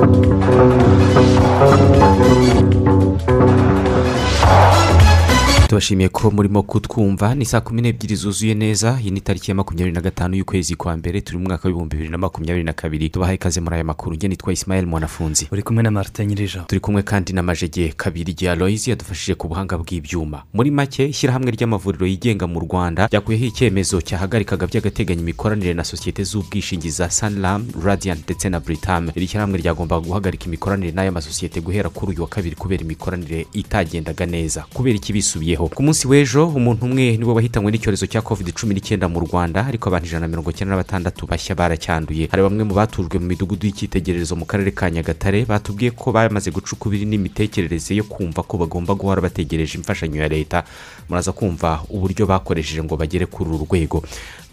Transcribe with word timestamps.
Thank 0.00 0.36
you. 2.86 2.97
Tubashimiye 5.68 6.08
ko 6.08 6.30
murimo 6.30 6.62
kutwumva. 6.62 7.34
Ni 7.34 7.44
saa 7.44 7.60
kumi 7.60 7.82
n'ebyiri 7.82 8.16
zuzuye 8.16 8.54
neza. 8.54 8.98
Iyi 9.02 9.10
ni 9.10 9.20
tariki 9.20 9.50
ya 9.50 9.54
makumyabiri 9.54 9.92
na 9.94 10.00
gatanu 10.00 10.36
y'ukwezi 10.36 10.74
kwa 10.76 10.96
mbere. 10.96 11.20
Turi 11.20 11.38
mu 11.38 11.44
mwaka 11.44 11.68
w'ibihumbi 11.68 11.96
bibiri 11.96 12.10
na 12.12 12.18
makumyabiri 12.18 12.64
na 12.64 12.72
kabiri. 12.72 13.08
Tubahaye 13.10 13.34
ikaze 13.36 13.60
muri 13.60 13.74
aya 13.74 13.84
makuru. 13.84 14.16
Njye 14.16 14.28
nitwa 14.28 14.52
isimayeli 14.52 14.86
mwanafunzi. 14.86 15.48
Uri 15.52 15.62
kumwe 15.62 15.82
na 15.82 15.90
marita 15.90 16.24
nyirija 16.24 16.60
turi 16.60 16.80
kumwe 16.80 17.02
kandi 17.02 17.32
na 17.32 17.42
majege 17.42 17.88
kabiri 17.96 18.32
rya 18.32 18.54
loyizi 18.54 18.90
yadufashije 18.90 19.34
ku 19.34 19.48
buhanga 19.48 19.78
bw'ibyuma. 19.78 20.42
Muri 20.54 20.70
make 20.70 21.04
ishyirahamwe 21.08 21.50
ry'amavuriro 21.50 22.06
yigenga 22.06 22.46
mu 22.46 22.60
rwanda 22.60 23.06
ryakuyeho 23.06 23.44
icyemezo 23.44 24.00
cyahagarikaga 24.00 24.66
by'agateganyo 24.66 25.20
imikoranire 25.20 25.74
na 25.74 25.84
sosiyete 25.84 26.24
z'ubwishingizi 26.24 26.96
za 26.96 27.10
saniramu 27.10 27.66
radiyanti 27.84 28.22
ndetse 28.24 28.48
na 28.48 28.60
buritamu 28.60 29.12
iri 29.14 29.26
shyirahamwe 29.26 29.58
ryagombaga 29.60 30.06
guhagarika 30.06 30.44
imikoranire 30.48 30.92
n'aya 30.92 31.12
masosiyete 31.12 31.60
guhera 31.60 31.88
kuri 31.92 32.12
uyu 32.12 32.22
wa 32.22 32.28
kabiri 32.28 32.56
kubera 32.56 32.82
imikoranire 32.82 33.46
itagendaga 33.52 34.26
neza. 34.26 34.64
Kubera 34.74 34.96
iki 34.96 35.12
bisubiyeho 35.58 35.74
ku 35.74 35.82
munsi 35.82 36.06
w'ejo 36.06 36.46
umuntu 36.48 36.84
umwe 36.86 37.16
ni 37.18 37.24
we 37.24 37.32
wahitanywe 37.34 37.70
n'icyorezo 37.72 38.06
cya 38.06 38.22
covid 38.22 38.52
cumi 38.54 38.74
n'icyenda 38.74 39.08
mu 39.10 39.18
rwanda 39.26 39.66
ariko 39.66 39.88
abantu 39.90 40.06
ijana 40.06 40.26
na 40.26 40.30
mirongo 40.30 40.50
icyenda 40.50 40.74
na 40.76 40.82
batandatu 40.82 41.26
bashya 41.26 41.54
baracyanduye. 41.58 42.28
Hari 42.30 42.42
bamwe 42.42 42.62
mu 42.64 42.74
batujwe 42.78 43.18
mu 43.18 43.26
midugudu 43.26 43.66
y'icyitegererezo 43.66 44.36
mu 44.38 44.46
karere 44.46 44.70
ka 44.70 44.86
nyagatare 44.90 45.44
batubwiye 45.44 45.90
ko 45.90 46.12
bamaze 46.14 46.50
guca 46.54 46.72
ukubiri 46.78 47.04
n'imitekerereze 47.10 47.94
yo 47.98 48.04
kumva 48.06 48.42
ko 48.46 48.54
bagomba 48.58 48.94
guhora 48.94 49.20
bategereje 49.20 49.78
imfashanyo 49.78 50.22
ya 50.22 50.28
leta. 50.30 50.62
Muraza 51.10 51.32
kumva 51.34 51.82
uburyo 51.90 52.26
bakoresheje 52.26 52.82
ngo 52.86 52.94
bagere 52.96 53.26
kuri 53.26 53.50
uru 53.50 53.66
rwego. 53.66 54.02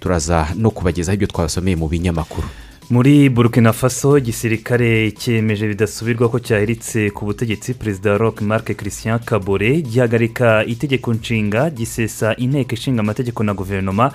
Turaza 0.01 0.47
no 0.57 0.71
kubagezaho 0.73 1.15
ibyo 1.15 1.27
twabasomeye 1.29 1.75
mu 1.77 1.85
binyamakuru. 1.87 2.47
Muri 2.89 3.29
burkina 3.29 3.73
faso 3.73 4.17
igisirikare 4.17 5.11
cyemeje 5.11 5.67
bidasubirwa 5.67 6.29
ko 6.29 6.39
cyahiritse 6.39 7.09
ku 7.09 7.25
butegetsi 7.25 7.73
perezida 7.73 8.11
wa 8.11 8.17
rock 8.17 8.41
marc 8.41 8.75
christian 8.77 9.19
kabore 9.19 9.81
gihagarika 9.81 10.63
itegeko 10.65 11.13
nshinga 11.13 11.69
gisesa 11.69 12.35
inteko 12.35 12.73
ishinga 12.73 12.99
amategeko 13.01 13.43
na 13.43 13.53
guverinoma 13.53 14.11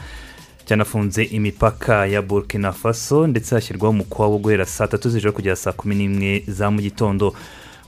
cyanafunze 0.67 1.23
imipaka 1.25 2.07
ya 2.07 2.23
burkina 2.23 2.73
faso 2.73 3.27
ndetse 3.27 3.55
hashyirwaho 3.55 3.91
umukwabo 3.91 4.39
guhera 4.39 4.67
saa 4.67 4.87
tatu 4.87 5.11
z'ijoro 5.11 5.33
kugera 5.33 5.57
saa 5.57 5.73
kumi 5.73 5.95
n'imwe 5.95 6.43
za 6.49 6.71
mu 6.71 6.81
gitondo. 6.81 7.35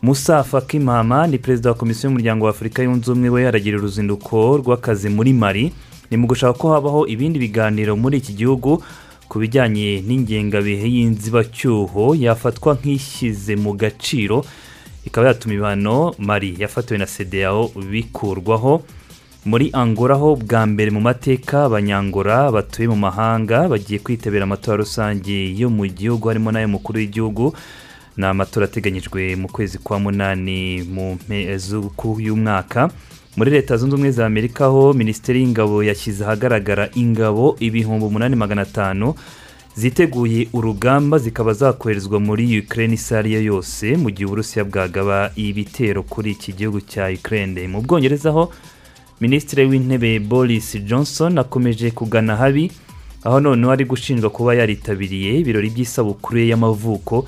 Musa 0.03 0.43
fakimama 0.45 1.27
ni 1.27 1.39
perezida 1.39 1.71
wa 1.71 1.77
komisiyo 1.77 2.09
y'umuryango 2.11 2.45
wa 2.45 2.51
afurika 2.51 2.83
yunze 2.83 3.11
ubumwe 3.11 3.29
we 3.31 3.43
yaragira 3.43 3.79
uruzinduko 3.79 4.57
rw'akazi 4.59 5.09
muri 5.09 5.33
mari 5.33 5.73
ni 6.11 6.17
mu 6.17 6.27
gushaka 6.27 6.59
ko 6.59 6.73
habaho 6.75 7.07
ibindi 7.07 7.39
biganiro 7.39 7.97
muri 7.97 8.19
iki 8.19 8.33
gihugu 8.33 8.83
ku 9.33 9.41
bijyanye 9.41 10.05
n'ingengabihe 10.05 10.85
y'inzibacyuho 10.95 12.13
yafatwa 12.21 12.77
nk'ishyize 12.77 13.57
mu 13.57 13.73
gaciro 13.73 14.45
ikaba 15.09 15.33
yatuma 15.33 15.55
ibihano 15.57 16.13
mari 16.21 16.53
yafatiwe 16.61 16.99
na 17.01 17.07
sedeyaho 17.09 17.73
bikurwaho. 17.91 18.85
Muri 19.49 19.73
angola 19.73 20.15
ho 20.21 20.37
bwa 20.37 20.63
mbere 20.69 20.91
mu 20.95 21.01
mateka 21.01 21.65
abanyangora 21.65 22.53
batuye 22.53 22.87
mu 22.93 22.97
mahanga 23.09 23.67
bagiye 23.73 23.99
kwitabira 24.05 24.45
amatora 24.45 24.77
rusange 24.85 25.51
yo 25.57 25.67
mu 25.73 25.89
gihugu 25.89 26.29
harimo 26.29 26.53
n'ay'umukuru 26.53 27.01
w'igihugu. 27.01 27.57
Ni 28.17 28.27
amatora 28.29 28.69
ateganyijwe 28.69 29.33
mu 29.41 29.49
kwezi 29.49 29.79
kwa 29.81 29.97
munani 29.99 30.85
mu 30.85 31.17
mpez'uku 31.25 32.21
y'umwaka. 32.21 32.93
Muri 33.37 33.51
leta 33.51 33.77
zunze 33.77 33.95
ubumwe 33.95 34.11
za 34.11 34.27
amerika 34.27 34.67
ho 34.67 34.93
minisiteri 34.93 35.41
y'ingabo 35.41 35.83
yashyize 35.85 36.25
ahagaragara 36.25 36.89
ingabo 36.95 37.57
ibihumbi 37.61 38.05
umunani 38.05 38.37
magana 38.37 38.63
atanu 38.63 39.15
ziteguye 39.77 40.49
urugamba 40.53 41.19
zikaba 41.19 41.53
zakoherezwa 41.53 42.21
muri 42.21 42.59
ukraine 42.59 42.95
isa 42.95 43.19
ari 43.19 43.33
yo 43.33 43.43
yose 43.43 43.97
mu 43.97 44.11
gihe 44.11 44.27
uburusiya 44.27 44.65
bwagaba 44.65 45.31
ibitero 45.37 46.03
kuri 46.03 46.31
iki 46.31 46.53
gihugu 46.53 46.81
cya 46.81 47.09
ukraine. 47.09 47.69
Mu 47.69 47.81
bwongereza 47.83 48.31
ho 48.31 48.53
minisitiri 49.21 49.65
w'intebe 49.67 50.19
boris 50.21 50.77
johnson 50.85 51.39
akomeje 51.39 51.91
kugana 51.91 52.37
habi 52.37 52.73
aho 53.25 53.41
noneho 53.41 53.73
ari 53.73 53.85
gushinjwa 53.85 54.31
kuba 54.31 54.55
yaritabiriye 54.55 55.39
ibirori 55.41 55.71
by'isabukuru 55.71 56.39
ye 56.39 56.49
y'amavuko. 56.49 57.25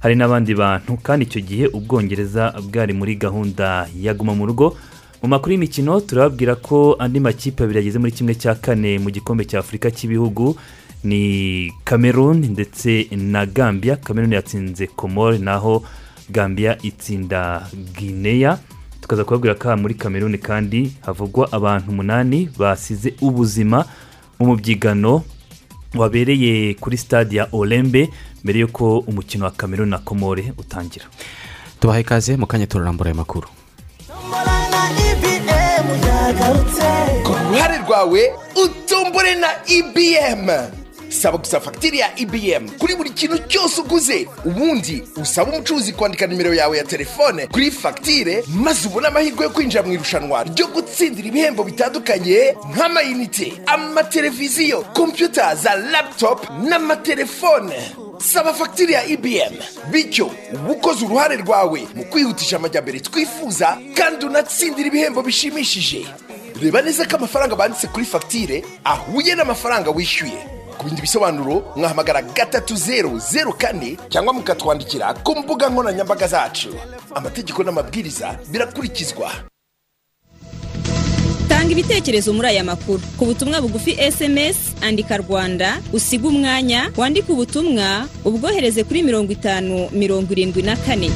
Hari 0.00 0.14
n'abandi 0.14 0.54
bantu 0.54 0.96
kandi 1.02 1.24
icyo 1.24 1.40
gihe 1.40 1.64
ubwongereza 1.72 2.52
bwari 2.68 2.92
muri 2.92 3.16
gahunda 3.16 3.88
ya 4.00 4.12
guma 4.14 4.34
mu 4.36 4.46
rugo 4.46 4.76
mu 5.22 5.28
makuru 5.28 5.52
y'imikino 5.52 6.00
turababwira 6.00 6.54
ko 6.54 6.96
andi 6.98 7.20
makipe 7.20 7.64
abiri 7.64 7.78
ageze 7.78 7.98
muri 7.98 8.12
kimwe 8.12 8.34
cya 8.34 8.54
kane 8.54 8.98
mu 8.98 9.10
gikombe 9.10 9.44
cya 9.44 9.58
afurika 9.58 9.90
cy'ibihugu 9.90 10.56
ni 11.04 11.72
cameroon 11.84 12.38
ndetse 12.50 13.08
na 13.16 13.46
gambia. 13.46 13.96
Cameroon 13.96 14.32
yatsinze 14.32 14.86
komore 14.86 15.38
naho 15.38 15.82
gambia 16.30 16.78
itsinda 16.82 17.66
guinea. 17.98 18.58
Tukaza 19.00 19.24
kubabwira 19.24 19.54
ko 19.54 19.76
muri 19.76 19.94
cameroon 19.94 20.38
kandi 20.38 20.92
havugwa 21.06 21.52
abantu 21.52 21.90
umunani 21.90 22.48
basize 22.58 23.14
ubuzima 23.20 23.84
mu 24.38 24.46
mubyigano 24.46 25.22
wabereye 25.94 26.74
kuri 26.74 26.96
stade 26.96 27.36
ya 27.36 27.48
olembe 27.52 28.08
mbere 28.44 28.58
y'uko 28.60 28.98
umukino 28.98 29.44
wa 29.44 29.50
cameroon 29.50 29.88
na 29.88 29.98
komore 29.98 30.52
utangira. 30.58 31.04
Tubaha 31.80 32.00
ikaze 32.00 32.36
mu 32.36 32.46
kanya 32.46 32.66
turarambura 32.66 33.08
aya 33.10 33.14
makuru. 33.16 33.48
Ku 37.24 37.32
ruhare 37.50 37.78
rwawe 37.86 38.32
utombore 38.64 39.34
na 39.34 39.48
ibm 39.66 40.46
saba 41.16 41.38
gusa 41.38 41.60
fagitire 41.60 41.98
ya 41.98 42.18
ibm 42.18 42.68
kuri 42.78 42.94
buri 42.94 43.10
kintu 43.10 43.38
cyose 43.48 43.80
uguze 43.80 44.28
ubundi 44.44 45.02
usaba 45.22 45.52
umucuruzi 45.52 45.92
kwandika 45.92 46.26
nimero 46.26 46.54
yawe 46.54 46.78
ya 46.78 46.84
telefone 46.84 47.46
kuri 47.46 47.70
fagitire 47.70 48.44
maze 48.48 48.88
ubone 48.88 49.06
amahirwe 49.08 49.44
yo 49.44 49.50
kwinjira 49.50 49.82
mu 49.82 49.92
irushanwa 49.92 50.44
ryo 50.44 50.66
gutsindira 50.66 51.28
ibihembo 51.28 51.64
bitandukanye 51.64 52.54
nk'amayinite 52.74 53.52
amateleviziyo 53.66 54.80
kompiyuta 54.94 55.54
za 55.54 55.74
laputopu 55.76 56.52
n'amatelefone. 56.52 57.74
Saba 58.18 58.54
fagitire 58.54 58.92
ya 58.94 59.04
ibm 59.06 59.54
bityo 59.90 60.30
uba 60.54 60.72
ukoze 60.72 61.04
uruhare 61.04 61.36
rwawe 61.36 61.80
mu 61.94 62.04
kwihutisha 62.04 62.56
amajyambere 62.56 63.00
twifuza 63.00 63.78
kandi 63.94 64.26
unatsindira 64.26 64.88
ibihembo 64.88 65.22
bishimishije. 65.22 66.06
Reba 66.62 66.82
neza 66.82 67.04
ko 67.04 67.16
amafaranga 67.16 67.56
banditse 67.56 67.86
kuri 67.86 68.04
fagitire 68.06 68.64
ahuye 68.84 69.34
n'amafaranga 69.34 69.90
wishyuye. 69.90 70.55
Ku 70.78 70.84
bindi 70.84 71.00
bisobanuro 71.02 71.72
mwahamagara 71.76 72.22
gatatu 72.22 72.76
zeru 72.76 73.18
zeru 73.18 73.52
kane 73.52 73.96
cyangwa 74.08 74.32
mukatwandikira 74.32 75.14
ku 75.14 75.36
mbuga 75.38 75.68
nkoranyambaga 75.68 76.26
zacu. 76.28 76.68
Amategeko 77.14 77.62
n'amabwiriza 77.64 78.38
birakurikizwa. 78.50 79.30
Tanga 81.48 81.70
ibitekerezo 81.72 82.32
muri 82.32 82.48
aya 82.48 82.64
makuru. 82.64 83.00
Ku 83.18 83.24
butumwa 83.26 83.60
bugufi 83.60 83.96
sms 84.12 84.56
andika 84.82 85.16
rwanda 85.16 85.78
usiga 85.92 86.28
umwanya 86.28 86.90
wandike 86.96 87.32
ubutumwa 87.32 88.08
ubwohereze 88.24 88.84
kuri 88.84 89.02
mirongo 89.02 89.32
itanu 89.32 89.88
mirongo 89.92 90.32
irindwi 90.32 90.62
na 90.62 90.76
kane. 90.76 91.10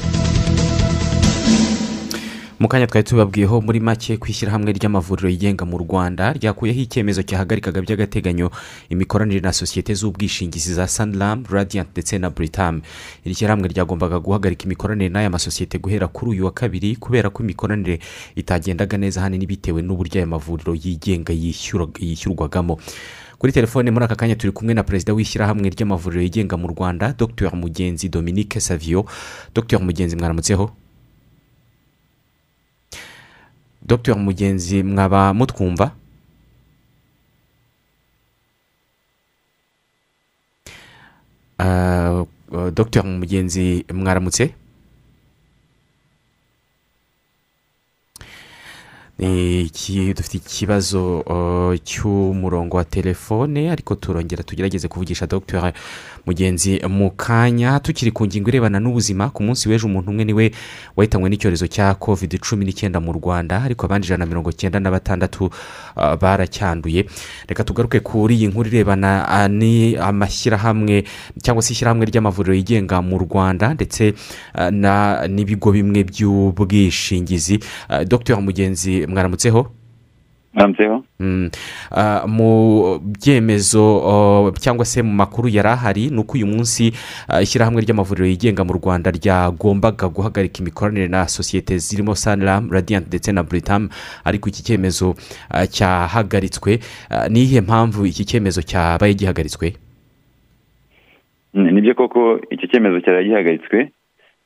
Mu 2.61 2.69
kanya 2.69 2.87
twari 2.87 3.05
tubabwiyeho 3.09 3.61
muri 3.65 3.81
make 3.81 4.17
ku 4.21 4.29
ishyirahamwe 4.29 4.73
ry'amavuriro 4.77 5.29
yigenga 5.33 5.65
mu 5.65 5.81
rwanda 5.81 6.33
ryakuyeho 6.37 6.77
icyemezo 6.85 7.25
cyahagarikaga 7.25 7.81
by'agateganyo 7.81 8.51
imikoranire 8.93 9.41
na 9.41 9.53
sosiyete 9.53 9.95
z'ubwishingizi 9.97 10.75
za 10.77 10.85
saniramu 10.87 11.49
radiyanti 11.49 11.91
ndetse 11.97 12.19
na 12.21 12.29
buritamu 12.31 12.85
iri 13.25 13.35
shyirahamwe 13.35 13.69
ryagombaga 13.73 14.21
guhagarika 14.21 14.65
imikoranire 14.69 15.09
n'aya 15.09 15.31
masosiyete 15.33 15.79
guhera 15.81 16.09
kuri 16.13 16.31
uyu 16.37 16.45
wa 16.45 16.53
kabiri 16.53 16.97
kubera 17.01 17.31
ko 17.33 17.41
imikoranire 17.43 17.97
itagendaga 18.37 18.99
neza 19.01 19.21
ahanini 19.25 19.47
bitewe 19.49 19.81
n'uburyo 19.83 20.21
aya 20.21 20.27
mavuriro 20.29 20.77
yigenga 20.77 21.33
yishyurwagamo. 21.33 22.77
Kuri 23.41 23.53
telefone 23.57 23.89
muri 23.91 24.05
aka 24.05 24.15
kanya 24.21 24.37
turi 24.37 24.53
kumwe 24.53 24.75
na 24.77 24.85
perezida 24.85 25.17
w'ishyirahamwe 25.17 25.65
ry'amavuriro 25.73 26.21
yigenga 26.23 26.61
mu 26.61 26.69
rwanda 26.69 27.17
dr 27.17 27.57
mugenzi 27.57 28.13
dominique 28.13 28.61
savio. 28.61 29.09
Dr 29.57 29.81
mugenzi 29.81 30.17
mwaramutseho 30.17 30.71
dr 33.91 34.15
mugenzi 34.27 34.77
mwaba 34.91 35.21
mutwumva? 35.39 35.87
Uh, 41.59 42.27
dr 42.79 43.03
mugenzi 43.21 43.85
mwaramutse? 43.95 44.45
Dufite 50.17 50.37
ikibazo 50.39 51.21
uh, 51.21 51.75
cy'umurongo 51.85 52.77
wa 52.77 52.85
telefone 52.85 53.71
ariko 53.71 53.95
turongera 53.95 54.43
tugerageze 54.43 54.89
kuvugisha 54.89 55.27
dr 55.27 55.73
mugenzi 56.27 56.81
mu 56.89 57.11
kanya 57.11 57.81
tukiri 57.81 58.11
ku 58.13 58.27
ngingo 58.27 58.49
irebana 58.49 58.81
n'ubuzima 58.81 59.31
ku 59.31 59.43
munsi 59.43 59.69
w'ejo 59.69 59.87
umuntu 59.87 60.11
umwe 60.11 60.25
ni 60.25 60.33
we 60.33 60.51
wahitanywe 60.97 61.29
n'icyorezo 61.31 61.67
cya 61.67 61.95
covid 61.95 62.39
cumi 62.41 62.65
n'icyenda 62.65 63.01
mu 63.01 63.13
rwanda 63.13 63.63
ariko 63.63 63.87
abandi 63.87 64.07
ijana 64.07 64.25
na 64.25 64.29
mirongo 64.31 64.51
icyenda 64.51 64.81
na 64.81 64.91
batandatu 64.91 65.45
uh, 65.97 66.15
baracyanduye. 66.21 67.05
Reka 67.49 67.65
tugaruke 67.65 68.01
kuri 68.01 68.35
iyi 68.37 68.47
nkuru 68.49 68.69
irebana 68.69 69.25
uh, 69.29 69.47
ni 69.49 69.97
amashyirahamwe 69.97 71.05
cyangwa 71.43 71.63
se 71.63 71.73
ishyirahamwe 71.73 72.05
ry'amavuriro 72.07 72.55
yigenga 72.55 73.03
mu 73.03 73.19
rwanda 73.19 73.75
ndetse 73.75 74.15
uh, 74.55 74.71
n'ibigo 75.29 75.73
bimwe 75.73 76.05
by'ubwishingizi. 76.05 77.59
Dr. 78.07 78.41
Mugenzi 78.41 79.07
mwaramutseho 79.07 79.80
mwaramutseho 80.55 81.05
Mm. 81.21 81.51
Ah, 81.91 82.25
mu 82.27 82.99
byemezo 82.99 84.53
cyangwa 84.61 84.85
se 84.85 85.03
mu 85.03 85.13
makuru 85.13 85.49
yari 85.49 85.69
ahari 85.69 86.09
ni 86.11 86.19
uko 86.19 86.33
uyu 86.39 86.47
munsi 86.47 86.93
ah, 87.29 87.43
ishyirahamwe 87.43 87.83
ry'amavuriro 87.85 88.27
yigenga 88.27 88.65
mu 88.65 88.73
rwanda 88.73 89.11
ryagombaga 89.13 90.09
guhagarika 90.09 90.59
imikoranire 90.65 91.09
na 91.09 91.29
sosiyete 91.29 91.77
zirimo 91.79 92.15
saniramu 92.15 92.73
radiyanti 92.73 93.09
ndetse 93.09 93.33
na 93.33 93.43
buritamu 93.43 93.89
ariko 94.25 94.49
iki 94.49 94.63
cyemezo 94.63 95.15
ah, 95.51 95.67
cyahagaritswe 95.67 96.81
Ah, 97.11 97.29
ni 97.29 97.41
iyihe 97.45 97.61
mpamvu 97.61 98.07
iki 98.07 98.25
cyemezo 98.25 98.63
cyabaye 98.63 99.15
gihagaritswe? 99.15 99.77
Ni- 101.55 101.73
ni 101.73 101.81
byo 101.81 101.95
koko 101.95 102.41
icyo 102.51 102.67
cyemezo 102.69 103.01
cyari 103.01 103.29
gihagaritswe 103.29 103.93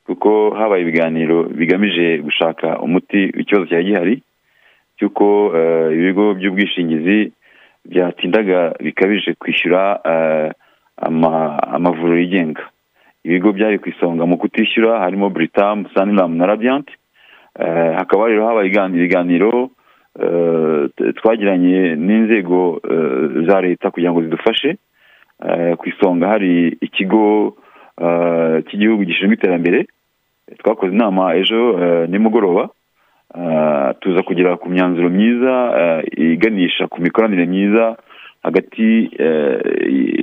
kuko 0.05 0.51
habaye 0.57 0.81
ibiganiro 0.83 1.43
bigamije 1.43 2.17
gushaka 2.21 2.79
umuti 2.79 3.31
w'ikibazo 3.37 3.65
cyari 3.65 3.85
gihari. 3.85 4.15
Cy'uko 4.97 5.51
eh, 5.57 5.89
ibigo 5.97 6.33
by'ubwishingizi 6.33 7.31
byatindaga 7.85 8.73
bikabije 8.83 9.33
kwishyura 9.39 9.99
eh, 10.05 10.51
ama- 10.97 11.59
amavuriro 11.75 12.17
yigenga. 12.19 12.63
Ibigo 13.23 13.51
byari 13.53 13.79
ku 13.79 13.89
isonga 13.89 14.25
mu 14.25 14.37
kutishyura 14.37 14.99
harimo 14.99 15.29
buritamu 15.29 15.89
saniramu 15.93 16.35
na 16.35 16.45
radiyanti 16.45 16.93
Eh, 17.59 17.95
hakaba 17.95 18.27
rero 18.27 18.47
habaye 18.47 18.67
igani- 18.67 18.97
ibiganiro 18.99 19.69
twagiranye 21.15 21.95
n'inzego 21.95 22.81
za 23.47 23.61
leta 23.61 23.91
kugira 23.91 24.11
ngo 24.11 24.21
zidufashe. 24.23 24.75
Ku 25.79 25.83
isonga 25.89 26.27
hari 26.27 26.77
ikigo 26.81 27.55
cy'igihugu 28.67 29.03
gishinzwe 29.07 29.35
iterambere. 29.35 29.87
Twakoze 30.59 30.91
inama 30.93 31.35
ejo 31.35 31.59
nimugoroba. 32.11 32.69
Tuza 33.99 34.21
kugera 34.23 34.57
ku 34.57 34.69
myanzuro 34.69 35.09
myiza 35.09 35.53
eh, 35.81 36.31
iganisha 36.33 36.87
ku 36.87 37.01
mikoranire 37.01 37.45
myiza 37.45 37.97
hagati 38.43 39.09
eh, 39.19 39.59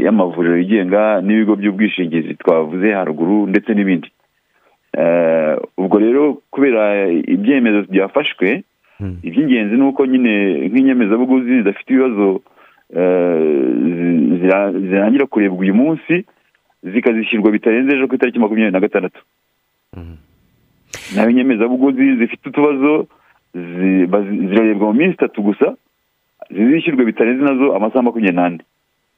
y'amavuriro 0.05 0.57
yigenga 0.59 1.21
n'ibigo 1.21 1.57
by'ubwishingizi 1.57 2.35
twavuze 2.35 2.93
haruguru 2.93 3.47
ndetse 3.47 3.75
n'ibindi 3.75 4.09
Eh, 4.99 5.57
ubwo 5.79 5.99
rero 5.99 6.39
kubera 6.51 7.09
ibyemezo 7.09 7.83
byafashwe 7.91 8.63
Mm. 9.01 9.17
iby'ingenzi 9.23 9.75
ni 9.77 9.83
uko 9.83 10.07
nyine 10.07 10.33
nk'inyemezabuguzi 10.69 11.49
zidafite 11.59 11.91
ibibazo 11.91 12.41
eh, 12.97 13.67
zi- 13.97 14.37
zira- 14.41 14.73
zirangira 14.73 15.27
kurebwa 15.27 15.59
uyu 15.59 15.75
munsi 15.75 16.25
zikazishyurwa 16.83 17.51
bitarenze 17.51 17.97
ejo 17.97 18.07
ku 18.09 18.15
itariki 18.15 18.39
makumyabiri 18.39 18.73
na 18.73 18.81
gatandatu 18.85 19.21
Mm. 19.97 20.17
Naho 21.15 21.31
inyemezabuguzi 21.31 22.17
zifite 22.17 22.49
utubazo 22.49 23.07
zirarebwa 24.49 24.87
mu 24.87 24.95
minsi 24.95 25.15
itatu 25.15 25.43
gusa 25.43 25.75
zizishyurwa 26.51 27.05
bitarenze 27.05 27.45
na 27.45 27.55
zo 27.55 27.77
amasaha 27.77 28.03
makumyabiri 28.03 28.37
n'ane 28.37 28.59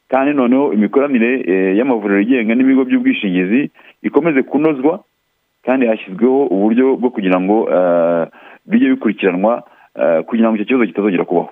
kandi 0.09 0.33
noneho 0.37 0.73
imikoranire 0.73 1.31
eh, 1.51 1.77
y'amavuriro 1.79 2.21
yigenga 2.21 2.55
n'ibigo 2.55 2.85
by'ubwishingizi 2.85 3.71
ikomeze 4.03 4.43
kunozwa 4.43 5.01
kandi 5.65 5.87
hashyizweho 5.87 6.47
uburyo 6.47 6.97
bwo 6.97 7.11
kugira 7.11 7.41
ngo 7.41 7.57
eh, 7.77 8.27
bijye 8.67 8.89
bikurikiranwa 8.91 9.63
eh, 10.01 10.23
kugira 10.25 10.49
ngo 10.49 10.57
icyo 10.57 10.67
kibazo 10.67 10.87
kitazongera 10.87 11.25
kubaho. 11.25 11.51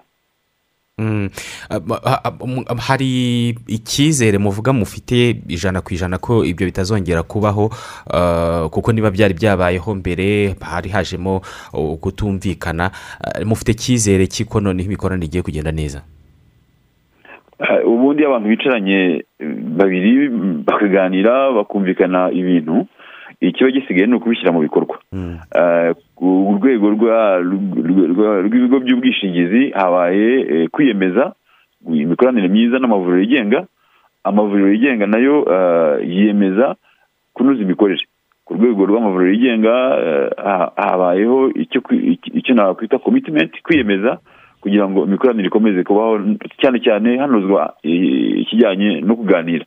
Hari 2.78 3.48
icyizere 3.66 4.38
muvuga 4.38 4.72
mufite 4.72 5.42
ijana 5.48 5.80
ku 5.80 5.94
ijana 5.94 6.18
ko 6.18 6.44
ibyo 6.44 6.66
bitazongera 6.66 7.22
kubaho 7.22 7.70
ah, 8.10 8.68
kuko 8.70 8.92
niba 8.92 9.10
byari 9.10 9.34
byabayeho 9.34 9.94
mbere 9.94 10.54
hari 10.60 10.90
hajemo 10.90 11.40
kutumvikana 12.00 12.90
Ah, 13.22 13.44
mufite 13.44 13.72
icyizere 13.72 14.26
cy'iko 14.26 14.60
noneho 14.60 14.86
imikoranire 14.86 15.26
igiye 15.26 15.42
kugenda 15.42 15.72
neza? 15.72 16.02
Eh, 17.60 17.86
ubundi 17.86 18.24
abantu 18.24 18.48
bicaranye 18.48 19.24
babiri 19.78 20.28
mm, 20.28 20.64
bakaganira 20.66 21.52
bakumvikana 21.52 22.30
ibintu. 22.32 22.86
Ikiba 23.42 23.70
gisigaye 23.70 24.06
ni 24.06 24.14
ukubishyira 24.14 24.52
mu 24.52 24.60
bikorwa. 24.62 24.98
Mm. 25.12 25.38
Eh, 25.58 25.94
ku 26.14 26.54
rwego 26.62 26.86
rwa- 26.94 27.42
rw- 27.42 28.06
rwa- 28.14 28.40
rw'ibigo 28.46 28.78
by'ubwishingizi 28.80 29.70
habaye 29.70 30.40
eh, 30.40 30.68
kwiyemeza 30.70 31.34
imikoranire 31.90 32.48
myiza 32.48 32.78
n'amavuriro 32.78 33.20
yigenga. 33.20 33.66
Amavuriro 34.24 34.70
yigenga 34.72 35.06
na 35.06 35.18
yo 35.18 35.34
eh, 35.54 36.08
yiyemeza 36.08 36.76
kunoza 37.34 37.62
imikorere. 37.62 38.04
Ku 38.44 38.54
rwego 38.54 38.86
rw'amavuriro 38.86 39.32
yigenga 39.32 39.74
eh, 40.06 40.28
ha- 40.44 40.72
habayeho 40.76 41.50
icyo 41.54 41.80
kwi- 41.80 42.06
icyo- 42.14 42.32
icyo 42.38 42.54
nakwita 42.54 42.98
komitimenti 42.98 43.62
kwiyemeza 43.62 44.18
kugira 44.62 44.86
ngo 44.88 45.04
imikoranire 45.04 45.46
ikomeze 45.50 45.82
kubaho 45.84 46.18
cyane 46.62 46.78
cyane 46.80 47.18
hanozwa 47.18 47.74
ikijyanye 47.82 49.00
no 49.02 49.16
kuganira. 49.16 49.64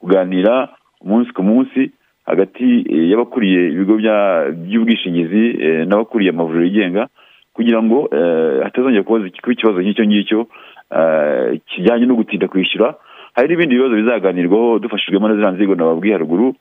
Kuganira 0.00 0.68
umunsi 1.04 1.32
ku 1.32 1.42
munsi 1.42 1.90
hagati 2.30 2.64
eh, 2.92 3.10
y'abakuriye 3.10 3.60
ibigo 3.72 3.94
by'ubwishingizi 4.64 5.44
eh, 5.64 5.86
n'abakuriye 5.88 6.30
amavuriro 6.30 6.64
yigenga 6.64 7.08
kugira 7.56 7.82
ngo 7.82 8.08
eh, 8.12 8.62
hatazongera 8.64 9.02
kuba 9.02 9.26
ikibazo 9.26 9.80
nk'icyo 9.80 10.04
ngicyo 10.06 10.40
kijyanye 11.68 12.06
no 12.06 12.14
gutinda 12.16 12.48
kwishyura. 12.48 12.94
Hari 13.34 13.48
n'ibindi 13.48 13.74
bibazo 13.76 13.94
bizaganirwaho 13.96 14.78
dufashijwemo 14.78 15.28
na 15.28 15.34
ziriya 15.34 15.52
nzego 15.52 15.74
nababwiye 15.74 16.14
haruguru 16.14 16.54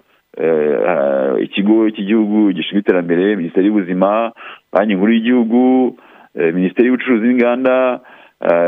ikigo 1.42 1.90
cy'igihugu 1.90 2.52
gishinzwe 2.54 2.80
iterambere 2.80 3.36
minisiteri 3.36 3.68
y'ubuzima 3.68 4.32
banki 4.74 4.96
nkuru 4.96 5.12
y'igihugu 5.14 5.60
minisiteri 6.36 6.88
y'ubucuruzi 6.88 7.26
n'inganda 7.28 8.00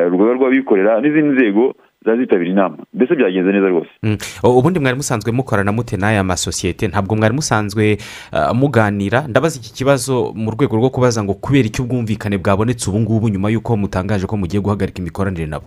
urugaga 0.08 0.34
rw'abikorera 0.34 1.02
n'izindi 1.02 1.30
nzego 1.36 1.76
zazitabira 2.06 2.52
inama 2.52 2.78
mbese 2.94 3.16
byagenze 3.16 3.52
neza 3.52 3.68
rwose. 3.68 3.90
Mm. 4.04 4.18
Ubundi 4.44 4.80
mwari 4.80 4.96
musanzwe 4.98 5.32
mukorana 5.32 5.72
mute 5.72 5.98
n'aya 5.98 6.24
masosiyete? 6.24 6.88
Ntabwo 6.88 7.16
mwari 7.16 7.34
musanzwe 7.36 7.98
ah, 8.32 8.54
muganira? 8.54 9.28
Ndabaza 9.28 9.60
iki 9.60 9.74
kibazo 9.74 10.32
mu 10.36 10.52
rwego 10.52 10.76
rwo 10.78 10.90
kubaza 10.90 11.24
ngo 11.24 11.34
kubera 11.34 11.68
icyo 11.68 11.84
ubwumvikane 11.84 12.38
bwabonetse 12.38 12.90
ubu 12.90 13.00
ngubu 13.00 13.30
nyuma 13.30 13.50
y'uko 13.52 13.78
mutangaje 13.78 14.26
ko 14.28 14.38
mugiye 14.38 14.62
guhagarika 14.62 15.00
imikoranire 15.02 15.46
nabo? 15.46 15.66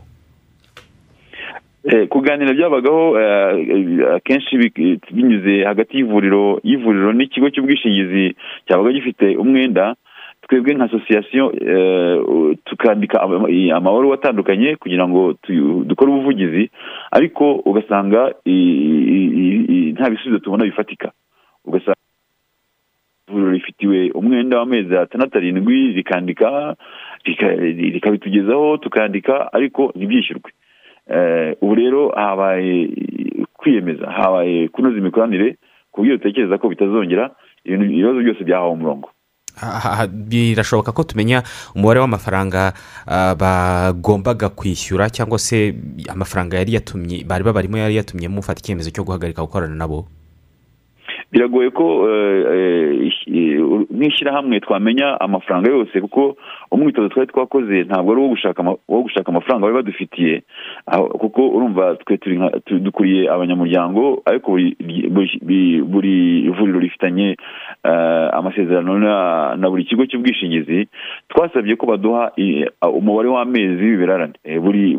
Eh, 1.84 2.08
kuganira 2.08 2.52
byabagaho 2.54 3.20
eh, 3.20 4.14
akenshi 4.16 4.56
bi- 4.58 5.00
binyuze 5.12 5.64
hagati 5.64 5.96
y'ivuriro 5.98 6.60
y'ivuriro 6.64 7.12
n'ikigo 7.12 7.50
cy'ubwishingizi 7.50 8.36
cyabaga 8.68 8.92
gifite 8.92 9.36
umwenda 9.36 9.94
twebwe 10.52 10.74
nka 10.74 10.84
asosiyasiyo 10.84 11.44
eh, 11.72 12.56
tukandika 12.64 13.22
ama- 13.22 13.48
amabaruwa 13.76 14.14
atandukanye 14.14 14.76
kugira 14.76 15.08
ngo 15.08 15.34
dukore 15.88 16.10
ubuvugizi 16.12 16.70
ariko 17.10 17.54
ugasanga 17.64 18.34
nta 19.96 20.10
bisubizo 20.10 20.38
tubona 20.38 20.64
bifatika. 20.64 21.12
Ugasanga 21.64 21.96
ivuriro 23.28 23.50
rifitiwe 23.52 24.10
umwenda 24.10 24.58
w'amezi 24.58 24.96
atandatu 24.96 25.38
arindwi 25.38 25.92
rikandika 25.92 26.76
rika- 27.24 27.56
rikabitugezaho 27.94 28.76
tukandika 28.76 29.52
ariko 29.52 29.92
ntibyishyurwe. 29.96 30.50
Eh, 31.10 31.56
ubu 31.60 31.74
rero 31.74 32.08
habaye 32.08 32.88
kwiyemeza 33.56 34.06
habaye 34.10 34.68
kunoza 34.68 34.98
imikoranire 34.98 35.56
ku 35.92 36.00
buryo 36.00 36.16
dutekereza 36.16 36.58
ko 36.58 36.68
bitazongera 36.68 37.30
ibibazo 37.64 38.20
byose 38.20 38.44
byahawe 38.44 38.70
umurongo. 38.72 39.08
Birashoboka 40.08 40.92
ko 40.92 41.02
tumenya 41.04 41.42
umubare 41.74 42.00
w'amafaranga 42.00 42.72
ah, 43.06 43.34
bagombaga 43.34 44.48
kwishyura 44.48 45.10
cyangwa 45.10 45.38
se 45.38 45.74
amafaranga 46.08 46.56
yari 46.56 46.74
yatumye 46.74 47.24
bari 47.24 47.44
babarimo 47.44 47.78
yari 47.78 47.96
yatumye 47.96 48.28
mufata 48.28 48.60
icyemezo 48.60 48.90
cyo 48.90 49.04
guhagarika 49.04 49.42
gukorana 49.42 49.74
nabo? 49.74 50.06
Biragoye 51.32 51.70
ko 51.70 52.08
eh, 52.10 52.44
eh, 52.54 53.06
ish- 53.08 53.28
nk'ishyirahamwe 53.90 54.60
twamenya 54.60 55.20
amafaranga 55.20 55.70
yose 55.70 56.00
kuko 56.00 56.36
umwitozo 56.70 57.08
twari 57.08 57.26
twakoze 57.32 57.82
ntabwo 57.84 58.12
ari 58.12 58.20
uwo 58.20 59.02
gushaka 59.02 59.28
amafaranga 59.28 59.62
bari 59.66 59.74
badufitiye 59.74 60.42
kuko 61.18 61.48
urumva 61.48 61.96
twe 62.04 62.18
dukuriye 62.78 63.30
abanyamuryango 63.30 64.22
ariko 64.24 64.52
buri 65.86 66.50
vuriro 66.50 66.78
rifitanye 66.80 67.36
eh, 67.84 68.28
amasezerano 68.32 68.98
na- 68.98 69.70
buri 69.70 69.84
kigo 69.84 70.06
cy'ubwishingizi 70.06 70.88
twasabye 71.28 71.76
ko 71.76 71.86
baduha 71.86 72.32
umubare 72.92 73.28
w'amezi 73.28 73.82
w'ibirarane. 73.84 74.32
Buri 74.60 74.96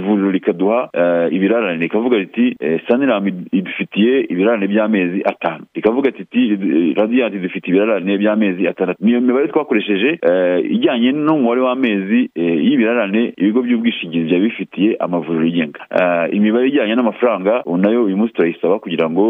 vuriro 0.00 0.30
rikaduha 0.30 0.88
ibirarane. 1.30 1.78
Rikavuga 1.82 2.16
riti 2.18 2.56
saniramu 2.88 3.28
id- 3.28 3.48
idufitiye 3.52 4.20
ibirarane 4.32 4.66
by'amezi 4.66 5.22
atanu. 5.42 5.64
Rikavuga 5.74 6.10
riti 6.10 6.52
eh, 6.52 6.94
radiyanti 6.96 7.36
idufite 7.36 7.68
ibirarane 7.70 8.18
by'amezi 8.18 8.68
atandatu. 8.68 9.04
Niyo 9.04 9.20
mibare 9.20 9.48
twakoresheje 9.48 10.18
eh, 10.22 10.70
ijyanye 10.70 11.12
n'umubare 11.12 11.60
w'amezi 11.60 12.30
eh, 12.34 12.64
y'ibirarane 12.66 13.32
ibigo 13.36 13.62
by'ubwishingizi 13.62 14.24
byaba 14.26 14.44
bifitiye 14.44 14.96
amavuriro 15.00 15.44
yigenga. 15.44 15.80
Eh, 16.00 16.36
imibare 16.36 16.68
ijyanye 16.68 16.94
n'amafaranga 16.94 17.62
na 17.82 17.90
yo 17.90 18.04
uyu 18.04 18.16
munsi 18.16 18.32
turayisaba 18.34 18.78
kugira 18.78 19.10
ngo 19.10 19.24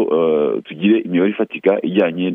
tugire 0.65 0.99
imibare 0.99 1.31
ifatika 1.31 1.79
ijyanye 1.81 2.27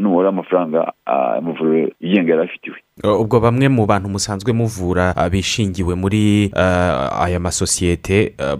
n'umubare 0.00 0.26
w'amafaranga 0.28 0.92
amavuriro 1.06 1.90
yigenga 2.00 2.32
yari 2.32 2.44
afitiwe 2.44 2.76
ubwo 3.04 3.40
bamwe 3.40 3.68
mu 3.68 3.86
bantu 3.86 4.08
musanzwe 4.08 4.52
muvura 4.52 5.14
ah, 5.16 5.28
bishingiwe 5.30 5.94
muri 5.94 6.50
ah, 6.56 7.24
aya 7.24 7.40
masosiyete 7.40 8.34
ah, 8.38 8.56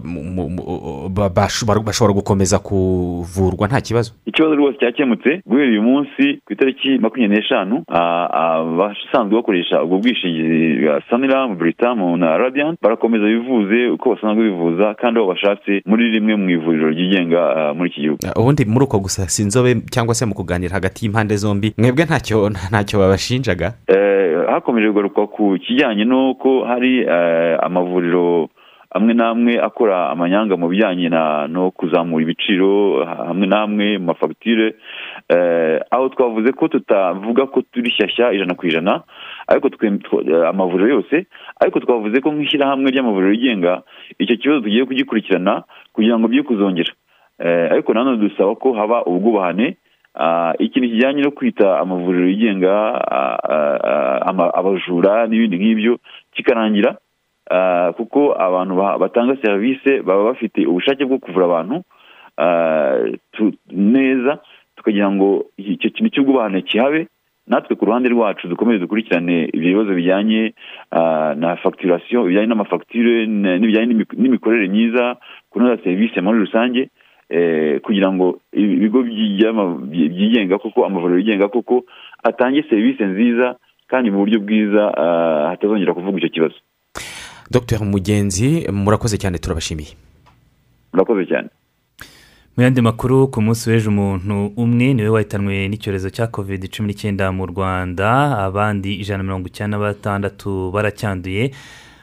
bashobora 1.29 2.13
gukomeza 2.13 2.59
kuvurwa 2.59 3.67
nta 3.67 3.81
kibazo. 3.81 4.11
Ikibazo 4.25 4.55
rwose 4.55 4.77
cyakemutse 4.79 5.41
guhera 5.45 5.69
uyu 5.71 5.81
munsi 5.81 6.41
ku 6.45 6.53
itariki 6.53 6.99
makumyabiri 6.99 7.39
n'eshanu 7.39 7.83
abasanzwe 7.87 9.35
bakoresha 9.35 9.83
ubwo 9.83 9.97
bwishingizi 9.97 10.83
bwa 10.85 11.01
saniramu 11.09 11.55
buritamu 11.55 12.17
na 12.17 12.37
radiyanti 12.37 12.79
barakomeza 12.81 13.25
bivuze 13.25 13.87
uko 13.89 14.15
basanzwe 14.15 14.43
bivuza 14.43 14.93
kandi 14.93 15.19
aho 15.19 15.27
bashatse 15.27 15.81
muri 15.85 16.11
rimwe 16.11 16.35
mu 16.35 16.49
ivuriro 16.49 16.89
ryigenga 16.89 17.73
muri 17.73 17.89
iki 17.89 18.01
gihugu. 18.01 18.19
Ubundi 18.35 18.65
muri 18.65 18.83
uko 18.85 18.99
gusa 18.99 19.29
si 19.29 19.41
inzobe 19.41 19.75
cyangwa 19.91 20.15
se 20.15 20.25
mu 20.25 20.33
kuganira 20.33 20.73
hagati 20.73 21.05
y'impande 21.05 21.35
zombi 21.35 21.73
mwebwe 21.77 22.05
ntacyo 22.05 22.49
ntacyo 22.49 22.99
babashinjaga? 22.99 23.73
Eh, 23.87 24.32
hakomeje 24.49 24.87
kugaruka 24.87 25.27
ku 25.27 25.57
kijyanye 25.61 26.03
n'uko 26.05 26.63
hari 26.65 26.99
eh, 27.01 27.57
amavuriro 27.63 28.49
amwe 28.93 29.13
n'amwe 29.13 29.53
akora 29.61 30.09
amanyanga 30.13 30.53
mu 30.57 30.67
bijyanye 30.69 31.09
no 31.49 31.71
kuzamura 31.73 32.21
ibiciro 32.23 33.01
ha- 33.05 33.25
hamwe 33.33 33.45
n'amwe 33.47 33.97
mu 33.97 34.05
mafagitire 34.13 34.75
eh, 35.33 35.79
aho 35.91 36.09
twavuze 36.13 36.51
ko 36.53 36.67
tutavuga 36.67 37.45
ko 37.49 37.61
turi 37.73 37.89
shyashya 37.91 38.33
ijana 38.37 38.53
ku 38.53 38.67
ijana 38.69 39.01
ariko 39.47 39.67
eh, 39.81 40.47
amavuriro 40.49 40.89
yose 41.01 41.25
ariko 41.61 41.79
twavuze 41.79 42.21
ko 42.21 42.29
nk'ishyirahamwe 42.31 42.91
ry'amavuriro 42.93 43.33
yigenga 43.33 43.81
icyo 44.21 44.35
kibazo 44.37 44.61
tugiye 44.61 44.85
kugikurikirana 44.85 45.63
kugira 45.93 46.19
ngo 46.19 46.27
bye 46.27 46.43
kuzongera. 46.43 46.93
Ariko 47.73 47.93
nanone 47.93 48.17
dusaba 48.17 48.55
ko 48.55 48.73
haba 48.73 49.03
ubwubahane 49.09 49.67
Ah, 49.73 49.82
ikintu 50.59 50.89
kijyanye 50.89 51.21
no 51.21 51.31
kwita 51.31 51.79
amavuriro 51.79 52.27
yigenga 52.27 52.73
ah, 53.11 53.37
ah, 53.49 54.19
ah, 54.29 54.51
abajura 54.59 55.27
n'ibindi 55.27 55.57
nk'ibyo 55.57 55.93
kikarangira 56.35 56.97
ah, 57.51 57.91
kuko 57.97 58.33
abantu 58.37 58.75
ba- 58.75 58.97
batanga 58.97 59.35
serivisi 59.41 60.01
baba 60.05 60.23
bafite 60.23 60.65
ubushake 60.69 61.05
bwo 61.05 61.17
kuvura 61.17 61.45
abantu 61.45 61.83
ah, 62.37 62.97
tu- 63.31 63.57
neza 63.71 64.37
tukagira 64.75 65.11
ngo 65.11 65.45
icyo 65.57 65.89
kintu 65.89 66.09
cy'ubwubahane 66.13 66.61
kihabe 66.61 67.07
natwe 67.47 67.75
ku 67.75 67.85
ruhande 67.85 68.09
rwacu 68.09 68.47
dukomeze 68.47 68.79
dukurikirane 68.79 69.49
ibyo 69.53 69.69
bibazo 69.73 69.91
bijyanye 69.97 70.53
ah, 70.91 71.33
na 71.35 71.55
fagiturasiyo 71.57 72.23
bijyanye 72.23 72.47
n'amafagitire 72.47 73.25
n'ibijyanye 73.27 73.87
n'imi- 73.93 74.17
n'imikorere 74.17 74.67
myiza 74.69 75.17
kunoza 75.49 75.81
serivisi 75.83 76.21
muri 76.21 76.39
rusange 76.39 76.89
kugira 77.83 78.11
ngo 78.13 78.39
ibigo 78.53 79.03
byigenga 79.03 80.57
koko 80.57 80.85
amavuriro 80.85 81.19
yigenga 81.19 81.47
koko 81.47 81.83
atange 82.23 82.63
serivisi 82.69 83.03
nziza 83.03 83.55
kandi 83.87 84.11
mu 84.11 84.17
buryo 84.19 84.39
bwiza 84.39 84.83
ah, 84.97 85.49
hatazongera 85.49 85.93
kuvuga 85.93 86.17
icyo 86.17 86.29
kibazo. 86.29 86.55
Dr 87.51 87.79
mugenzi 87.85 88.67
murakoze 88.71 89.17
cyane 89.17 89.37
turabashimiye. 89.37 89.93
Murakoze 90.93 91.25
cyane. 91.25 91.49
Mu 92.57 92.63
yandi 92.63 92.81
makuru 92.81 93.27
ku 93.27 93.41
munsi 93.41 93.69
w'ejo 93.69 93.89
umuntu 93.89 94.53
umwe 94.57 94.93
ni 94.93 95.01
we 95.01 95.09
wahitanwe 95.09 95.67
n'icyorezo 95.67 96.09
cya 96.09 96.27
covid 96.27 96.69
cumi 96.69 96.87
n'icyenda 96.93 97.31
mu 97.31 97.45
rwanda. 97.49 98.37
Abandi 98.45 98.93
ijana 99.01 99.17
na 99.17 99.23
mirongo 99.23 99.47
icyenda 99.47 99.77
na 99.77 99.83
batandatu 99.83 100.71
baracyanduye. 100.73 101.49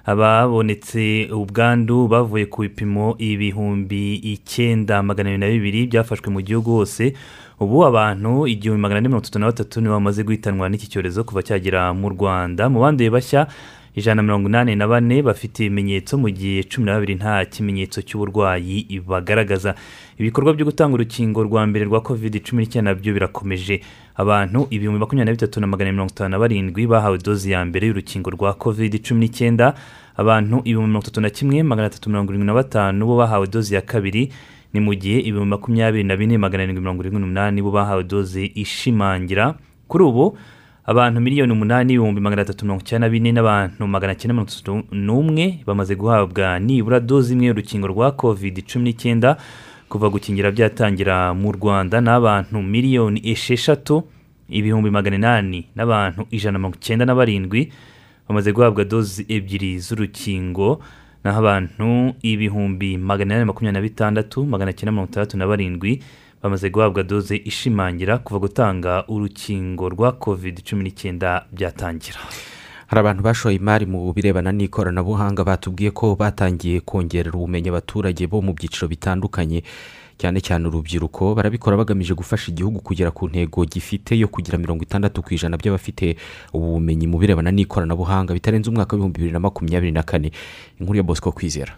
Ababonetse 0.04 1.28
ubwandu 1.32 2.08
bavuye 2.08 2.46
ku 2.46 2.62
bipimo 2.62 3.14
ibihumbi 3.18 4.14
icyenda 4.14 5.02
magana 5.02 5.28
abiri 5.30 5.38
na 5.40 5.48
bibiri 5.48 5.86
byafashwe 5.86 6.28
mu 6.30 6.40
gihugu 6.40 6.70
hose 6.80 7.12
ubu 7.60 7.84
abantu 7.86 8.46
igihumbi 8.46 8.80
magana 8.82 8.98
ane 8.98 9.08
mirongo 9.08 9.24
itatu 9.26 9.38
na 9.38 9.46
batatu 9.46 9.80
nibo 9.80 9.94
bamaze 9.94 10.22
guhitanwa 10.24 10.68
n'iki 10.68 10.88
cyorezo 10.88 11.24
kuva 11.24 11.42
cyagera 11.42 11.92
mu 11.94 12.08
rwanda. 12.08 12.68
Mu 12.72 12.80
banduye 12.80 13.10
bashya 13.10 13.46
ijana 13.94 14.14
na 14.14 14.22
mirongo 14.22 14.48
inani 14.48 14.76
na 14.76 14.88
bane 14.88 15.22
bafite 15.22 15.66
ibimenyetso 15.66 16.16
mu 16.18 16.30
gihe 16.30 16.62
cumi 16.64 16.86
na 16.86 16.94
babiri 16.96 17.14
nta 17.20 17.44
kimenyetso 17.44 18.00
cy'uburwayi 18.02 18.86
bagaragaza. 19.06 19.74
Ibikorwa 20.18 20.54
byo 20.54 20.64
gutanga 20.64 20.94
urukingo 20.94 21.42
rwa 21.44 21.66
mbere 21.66 21.84
rwa 21.84 22.00
covid 22.00 22.40
cumi 22.44 22.62
n'icyenda 22.64 22.90
na 22.90 22.96
byo 22.96 23.12
birakomeje 23.12 23.80
abantu 24.20 24.66
ibihumbi 24.70 25.00
makumyabiri 25.00 25.26
na 25.30 25.32
bitatu 25.36 25.60
na 25.60 25.66
magana 25.66 25.92
mirongo 25.92 26.10
itanu 26.12 26.28
na 26.30 26.38
barindwi 26.38 26.86
bahawe 26.86 27.18
dozi 27.18 27.50
ya 27.50 27.64
mbere 27.64 27.86
y'urukingo 27.88 28.30
rwa 28.30 28.52
covid 28.54 28.92
cumi 29.02 29.20
n'icyenda. 29.20 29.74
Abantu 30.16 30.60
ibihumbi 30.64 30.88
mirongo 30.88 31.04
itatu 31.06 31.20
na 31.20 31.30
kimwe 31.30 31.62
magana 31.62 31.86
atatu 31.86 32.10
mirongo 32.10 32.28
irindwi 32.32 32.46
na 32.46 32.54
batanu 32.54 33.06
bo 33.06 33.16
bahawe 33.16 33.46
dozi 33.46 33.74
ya 33.74 33.80
kabiri. 33.80 34.32
Ni 34.72 34.80
mu 34.80 34.92
gihe 34.94 35.18
ibihumbi 35.24 35.50
makumyabiri 35.50 36.04
na 36.04 36.16
bine 36.16 36.38
magana 36.38 36.62
arindwi 36.62 36.80
mirongo 36.84 37.00
irindwi 37.02 37.20
n'umunani 37.20 37.62
bo 37.62 37.70
bahawe 37.70 38.04
dozi 38.04 38.44
ishimangira. 38.54 39.54
Kuri 39.88 40.04
ubu 40.04 40.36
abantu 40.84 41.20
miliyoni 41.20 41.52
umunani 41.52 41.92
ibihumbi 41.92 42.20
magana 42.20 42.42
atatu 42.42 42.64
mirongo 42.64 42.82
icyenda 42.84 43.06
na 43.06 43.10
bine 43.12 43.32
n'abantu 43.32 43.86
magana 43.86 44.14
cyenda 44.14 44.34
mirongo 44.34 44.50
itatu 44.52 44.82
n'umwe 44.92 45.64
bamaze 45.66 45.94
guhabwa 45.96 46.58
nibura 46.60 47.00
dozi 47.00 47.32
imwe 47.32 47.46
y'urukingo 47.46 47.86
rwa 47.88 48.12
covid 48.12 48.64
cumi 48.68 48.84
n'icyenda. 48.84 49.36
Kuva 49.90 50.06
gukingira 50.08 50.50
byatangira 50.54 51.34
mu 51.34 51.50
rwanda 51.52 51.98
n'abantu 52.00 52.62
miliyoni 52.62 53.20
esheshatu 53.32 54.02
ibihumbi 54.48 54.90
magana 54.90 55.16
inani 55.16 55.60
n'abantu 55.76 56.26
ijana 56.30 56.52
na 56.52 56.58
mirongo 56.58 56.76
icyenda 56.78 57.04
na 57.04 57.14
barindwi 57.14 57.72
bamaze 58.28 58.52
guhabwa 58.54 58.84
dozi 58.84 59.26
ebyiri 59.28 59.78
z'urukingo 59.82 60.78
naho 61.24 61.38
abantu 61.42 62.14
ibihumbi 62.22 62.98
magana 62.98 63.34
inani 63.34 63.46
makumyabiri 63.50 63.74
na 63.78 63.86
bitandatu 63.88 64.46
magana 64.46 64.72
cyenda 64.72 64.92
mirongo 64.94 65.10
itandatu 65.10 65.34
na 65.38 65.46
barindwi 65.50 65.92
bamaze 66.42 66.70
guhabwa 66.70 67.02
doze 67.02 67.36
ishimangira 67.36 68.18
kuva 68.18 68.38
gutanga 68.38 69.04
urukingo 69.08 69.88
rwa 69.90 70.12
covid 70.12 70.62
cumi 70.62 70.82
n'icyenda 70.84 71.44
byatangira. 71.52 72.18
Hari 72.90 73.00
abantu 73.00 73.22
bashoye 73.22 73.56
imari 73.56 73.86
mu 73.86 74.10
birebana 74.12 74.50
n'ikoranabuhanga 74.52 75.44
batubwiye 75.46 75.90
ko 75.94 76.16
batangiye 76.18 76.80
kongerera 76.82 77.38
ubumenyi 77.38 77.68
abaturage 77.70 78.26
bo 78.26 78.42
mu 78.42 78.50
byiciro 78.52 78.88
bitandukanye. 78.90 79.62
Cyane 80.18 80.40
cyane 80.42 80.66
urubyiruko 80.68 81.32
barabikora 81.38 81.76
bagamije 81.80 82.12
gufasha 82.18 82.50
igihugu 82.52 82.82
kugera 82.84 83.08
ku 83.14 83.28
ntego 83.30 83.64
gifite 83.64 84.18
yo 84.18 84.28
kugira 84.28 84.58
mirongo 84.58 84.82
itandatu 84.82 85.22
ku 85.22 85.32
ijana 85.34 85.56
by'abafite 85.56 86.18
ubu 86.52 86.76
bumenyi 86.76 87.06
mu 87.06 87.16
birebana 87.22 87.48
n'ikoranabuhanga 87.54 88.34
bitarenze 88.34 88.66
umwaka 88.68 88.92
w'ibihumbi 88.98 89.16
bibiri 89.22 89.32
na 89.32 89.40
makumyabiri 89.40 89.92
na 89.94 90.02
kane. 90.02 90.32
Inkuru 90.80 90.96
ya 90.98 91.02
bosco 91.06 91.32
kwizera. 91.32 91.72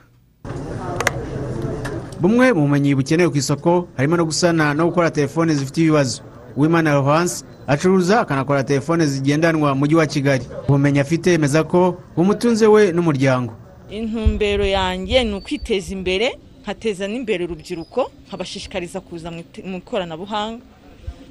Bumwe 2.20 2.52
mu 2.56 2.64
bumenyi 2.66 2.94
bukenewe 2.96 3.28
ku 3.30 3.36
isoko 3.36 3.88
harimo 4.00 4.16
no 4.16 4.24
gusana 4.24 4.74
no 4.74 4.88
gukora 4.88 5.10
telefone 5.12 5.54
zifite 5.54 5.78
ibibazo. 5.84 6.22
Wimana 6.56 6.94
rohanse 6.94 7.44
acuruza 7.66 8.20
akanakora 8.20 8.64
telefone 8.64 9.06
zigendanwa 9.06 9.74
mu 9.74 9.80
mujyi 9.80 9.94
wa 9.94 10.06
kigali. 10.06 10.44
Ubumenyi 10.68 11.00
afite 11.00 11.30
yemeza 11.30 11.64
ko 11.64 11.98
bumutunze 12.16 12.66
we 12.66 12.92
n'umuryango. 12.92 13.52
Intumbero 13.90 14.64
yanjye 14.66 15.24
ni 15.24 15.34
ukwiteza 15.34 15.92
imbere 15.92 16.38
nkateza 16.62 17.08
n'imbere 17.08 17.44
urubyiruko 17.44 18.10
nkabashishikariza 18.28 19.00
kuza 19.00 19.30
mu 19.30 19.76
ikoranabuhanga. 19.78 20.62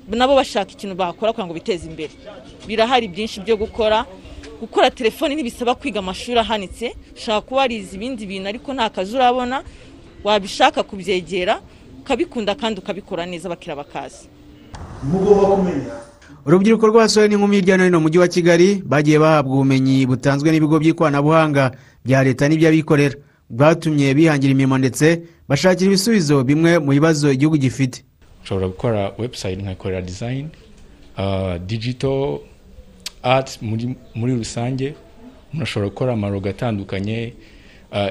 Nabo 0.10 0.36
bashaka 0.36 0.72
ikintu 0.72 0.96
bakora 0.96 1.32
kugira 1.32 1.46
ngo 1.48 1.54
biteze 1.54 1.88
imbere. 1.88 2.12
Birahari 2.68 3.08
byinshi 3.08 3.40
byo 3.42 3.58
gukora. 3.58 4.06
Gukora 4.62 4.92
telefoni 4.92 5.36
ntibisaba 5.36 5.76
kwiga 5.76 6.00
amashuri 6.00 6.40
ahanitse. 6.40 6.96
Ushobora 7.16 7.42
kuba 7.42 7.62
warize 7.62 7.96
ibindi 7.96 8.26
bintu 8.26 8.48
ariko 8.50 8.74
nta 8.74 8.90
kazi 8.90 9.16
urabona 9.16 9.64
wabishaka 10.24 10.84
kubyegera 10.84 11.62
ukabikunda 12.02 12.56
kandi 12.56 12.80
ukabikora 12.80 13.26
neza 13.26 13.50
bakira 13.50 13.76
bakaza 13.76 14.26
urubyiruko 16.46 16.88
rw'abasore 16.88 17.28
n'inkumi 17.28 17.56
hirya 17.56 17.78
no 17.78 17.84
hino 17.84 17.98
mu 18.00 18.04
mujyi 18.08 18.18
wa 18.20 18.28
kigali 18.28 18.82
bagiye 18.86 19.20
bahabwa 19.20 19.54
ubumenyi 19.54 20.06
butanzwe 20.06 20.52
n'ibigo 20.52 20.80
by'ikoranabuhanga 20.80 21.72
bya 22.06 22.24
leta 22.24 22.48
n'iby'abikorera. 22.50 23.16
Bwatumye 23.50 24.14
bihangira 24.16 24.52
imirimo 24.52 24.78
ndetse 24.78 25.22
bashakira 25.50 25.88
ibisubizo 25.92 26.44
bimwe 26.44 26.80
mu 26.80 26.92
bibazo 26.92 27.32
igihugu 27.32 27.58
gifite. 27.58 28.04
Nshobora 28.44 28.68
gukora 28.68 29.12
website 29.20 29.60
nkayikorera 29.62 30.02
design 30.02 30.50
uh, 31.18 31.58
digital 31.68 32.40
art 33.24 33.62
muri, 33.62 33.96
muri 34.16 34.34
rusange. 34.36 34.96
Umuntu 35.52 35.64
ashobora 35.64 35.90
gukora 35.90 36.14
amarogo 36.14 36.50
atandukanye 36.50 37.34
uh, 37.92 38.10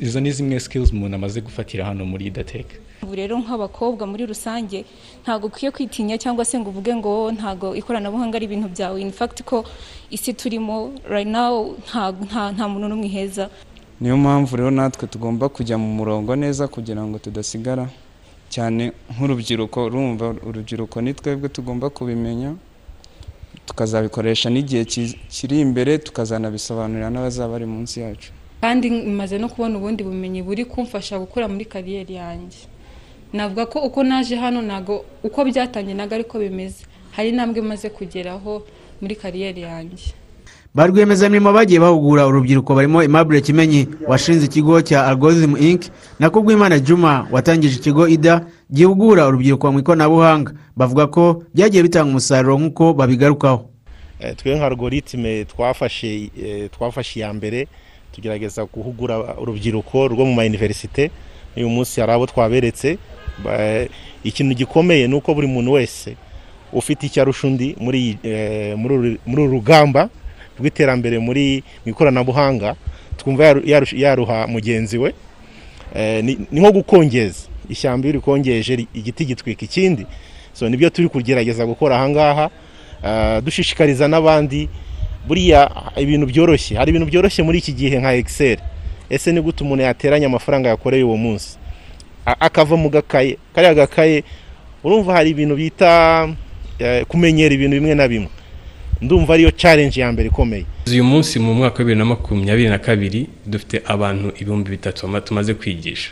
izo 0.00 0.20
ni 0.20 0.30
zimwe 0.32 0.60
skills 0.60 0.92
umuntu 0.92 1.16
amaze 1.16 1.40
gufatira 1.40 1.84
hano 1.84 2.04
muri 2.04 2.26
idatech 2.26 2.66
ubu 3.02 3.14
rero 3.14 3.38
nk'abakobwa 3.38 4.06
muri 4.06 4.26
rusange 4.26 4.84
ntabwo 5.22 5.46
ukwiye 5.48 5.70
kwitinya 5.70 6.18
cyangwa 6.18 6.44
se 6.44 6.58
ngo 6.58 6.70
uvuge 6.70 6.94
ngo 6.96 7.32
ntabwo 7.32 7.74
ikoranabuhanga 7.78 8.36
ari 8.36 8.46
ibintu 8.50 8.68
byawe. 8.74 8.98
In 9.00 9.12
fact 9.12 9.42
ko 9.46 9.64
isi 10.10 10.32
turimo 10.34 10.92
right 11.08 11.28
now 11.28 11.74
nta, 11.86 12.64
muntu 12.68 12.88
n'umwe 12.88 13.06
iheza. 13.06 13.50
Niyo 14.00 14.16
mpamvu 14.16 14.56
rero 14.56 14.70
natwe 14.70 15.06
tugomba 15.08 15.48
kujya 15.48 15.78
mu 15.78 15.88
murongo 15.98 16.36
neza 16.36 16.68
kugira 16.68 17.02
ngo 17.06 17.18
tudasigara. 17.18 17.86
Cyane 18.48 18.92
nk'urubyiruko 19.12 19.84
urumva 19.86 20.34
urubyiruko 20.48 21.00
ni 21.00 21.14
twebwe 21.14 21.48
tugomba 21.48 21.90
kubimenya 21.90 22.54
tukazabikoresha 23.66 24.50
n'igihe 24.50 24.84
ki- 24.84 25.18
kiri 25.28 25.60
imbere 25.60 25.98
tukazanabisobanurira 25.98 27.10
n'abazaba 27.10 27.52
bari 27.52 27.66
munsi 27.66 28.00
yacu. 28.00 28.32
Kandi 28.60 28.90
maze 28.90 29.38
no 29.38 29.48
kubona 29.48 29.78
ubundi 29.78 30.02
bumenyi 30.04 30.42
buri 30.42 30.64
kumfasha 30.64 31.18
gukura 31.18 31.46
muri 31.48 31.64
kariyeri 31.64 32.14
yanjye. 32.14 32.58
Navuga 33.32 33.66
ko 33.66 33.78
uko 33.78 34.02
naje 34.04 34.36
hano 34.36 34.62
ntabwo 34.62 35.04
uko 35.22 35.44
byatangiye 35.44 35.94
ntabwo 35.94 36.14
ariko 36.14 36.38
bimeze. 36.38 36.84
Hari 37.12 37.28
intambwe 37.28 37.60
maze 37.62 37.90
kugeraho 37.90 38.62
muri 39.00 39.16
kariyeri 39.16 39.60
yanjye. 39.62 40.14
Ba 40.74 40.86
rwiyemezamirimo 40.86 41.52
bagiye 41.52 41.80
bahugura 41.80 42.26
urubyiruko 42.26 42.74
barimo 42.74 43.00
Aimable 43.00 43.40
kimenyi 43.40 43.88
washinze 44.06 44.46
ikigo 44.46 44.82
cya 44.82 45.06
algorithm 45.06 45.56
inc. 45.56 45.82
Na 46.18 46.30
kubwimana 46.30 46.78
juma 46.78 47.26
watangije 47.30 47.76
ikigo 47.76 48.08
ida 48.08 48.46
gihugura 48.72 49.26
urubyiruko 49.28 49.72
mu 49.72 49.78
ikoranabuhanga. 49.80 50.52
Bavuga 50.76 51.06
ko 51.06 51.42
byagiye 51.54 51.82
bitanga 51.82 52.10
umusaruro 52.10 52.58
nk'uko 52.58 52.92
babigarukaho. 52.94 53.70
Eh, 54.20 54.36
twe 54.36 54.54
nka 54.56 54.66
algoritme 54.66 55.44
twafashe 55.44 56.30
eh, 56.42 56.70
twafashe 56.70 57.20
iya 57.20 57.32
mbere 57.32 57.68
tugerageza 58.12 58.64
guhugura 58.64 59.34
urubyiruko 59.40 60.08
rwo 60.08 60.24
mu 60.24 60.34
mayuniverisite 60.34 61.10
uyu 61.56 61.68
munsi 61.68 62.00
hari 62.00 62.12
abo 62.12 62.26
twaberetse. 62.26 62.98
Ikintu 64.24 64.54
gikomeye 64.54 65.08
ni 65.08 65.14
uko 65.14 65.34
buri 65.34 65.46
muntu 65.46 65.72
wese 65.72 66.16
ufite 66.72 67.06
icyo 67.06 67.22
arusha 67.22 67.46
undi 67.46 67.76
muri 67.80 68.18
eh, 68.22 68.76
uru- 68.78 69.18
rugamba 69.50 70.08
rw'iterambere 70.58 71.18
muri 71.18 71.62
mu 71.86 71.92
ikoranabuhanga 71.92 72.74
twumva 73.16 73.54
yaruha 73.96 74.46
mugenzi 74.46 74.98
we. 74.98 75.14
Eh, 75.94 76.24
ni 76.24 76.38
nko 76.52 76.72
gukongeza. 76.72 77.48
Ishyamba 77.70 78.06
iyo 78.08 78.12
rikongeje 78.20 78.76
ri- 78.76 78.88
igiti 78.94 79.24
gitwika 79.24 79.64
ikindi 79.64 80.06
so 80.52 80.68
ni 80.68 80.76
byo 80.76 80.90
turi 80.90 81.08
kugerageza 81.08 81.66
gukora 81.66 81.96
ahangaha 81.96 82.50
Ah, 83.02 83.40
dushishikariza 83.40 84.08
n'abandi 84.10 84.68
buriya 85.26 85.70
ibintu 85.96 86.26
byoroshye. 86.26 86.74
Hari 86.76 86.90
ibintu 86.90 87.06
byoroshye 87.06 87.42
muri 87.46 87.58
iki 87.62 87.72
gihe 87.72 87.94
nka 88.00 88.14
excel. 88.18 88.58
Ese 89.10 89.30
ni 89.32 89.40
gute 89.40 89.62
umuntu 89.64 89.82
yateranya 89.86 90.26
amafaranga 90.26 90.68
yakoreye 90.68 91.04
uwo 91.06 91.16
munsi? 91.16 91.54
Akava 92.40 92.76
mu 92.76 92.90
gakaye. 92.90 93.38
Kariya 93.54 93.74
gakaye 93.74 94.24
urumva 94.84 95.12
hari 95.12 95.30
ibintu 95.30 95.56
bita 95.56 96.28
eh, 96.78 97.04
kumenyera 97.08 97.54
ibintu 97.54 97.74
bimwe 97.76 97.94
na 97.94 98.08
bimwe. 98.08 98.28
Ndumva 99.00 99.34
ariyo 99.34 99.50
challenge 99.50 100.00
ya 100.00 100.12
mbere 100.12 100.28
ikomeye. 100.28 100.64
Uyu 100.90 101.04
munsi 101.04 101.38
mu 101.38 101.54
mwaka 101.54 101.78
wa 101.78 101.84
bibiri 101.84 101.98
na 101.98 102.04
makumyabiri 102.04 102.68
na 102.68 102.78
kabiri 102.78 103.26
dufite 103.46 103.82
abantu 103.86 104.32
ibihumbi 104.40 104.70
bitatu 104.70 105.20
tumaze 105.24 105.54
kwigisha. 105.54 106.10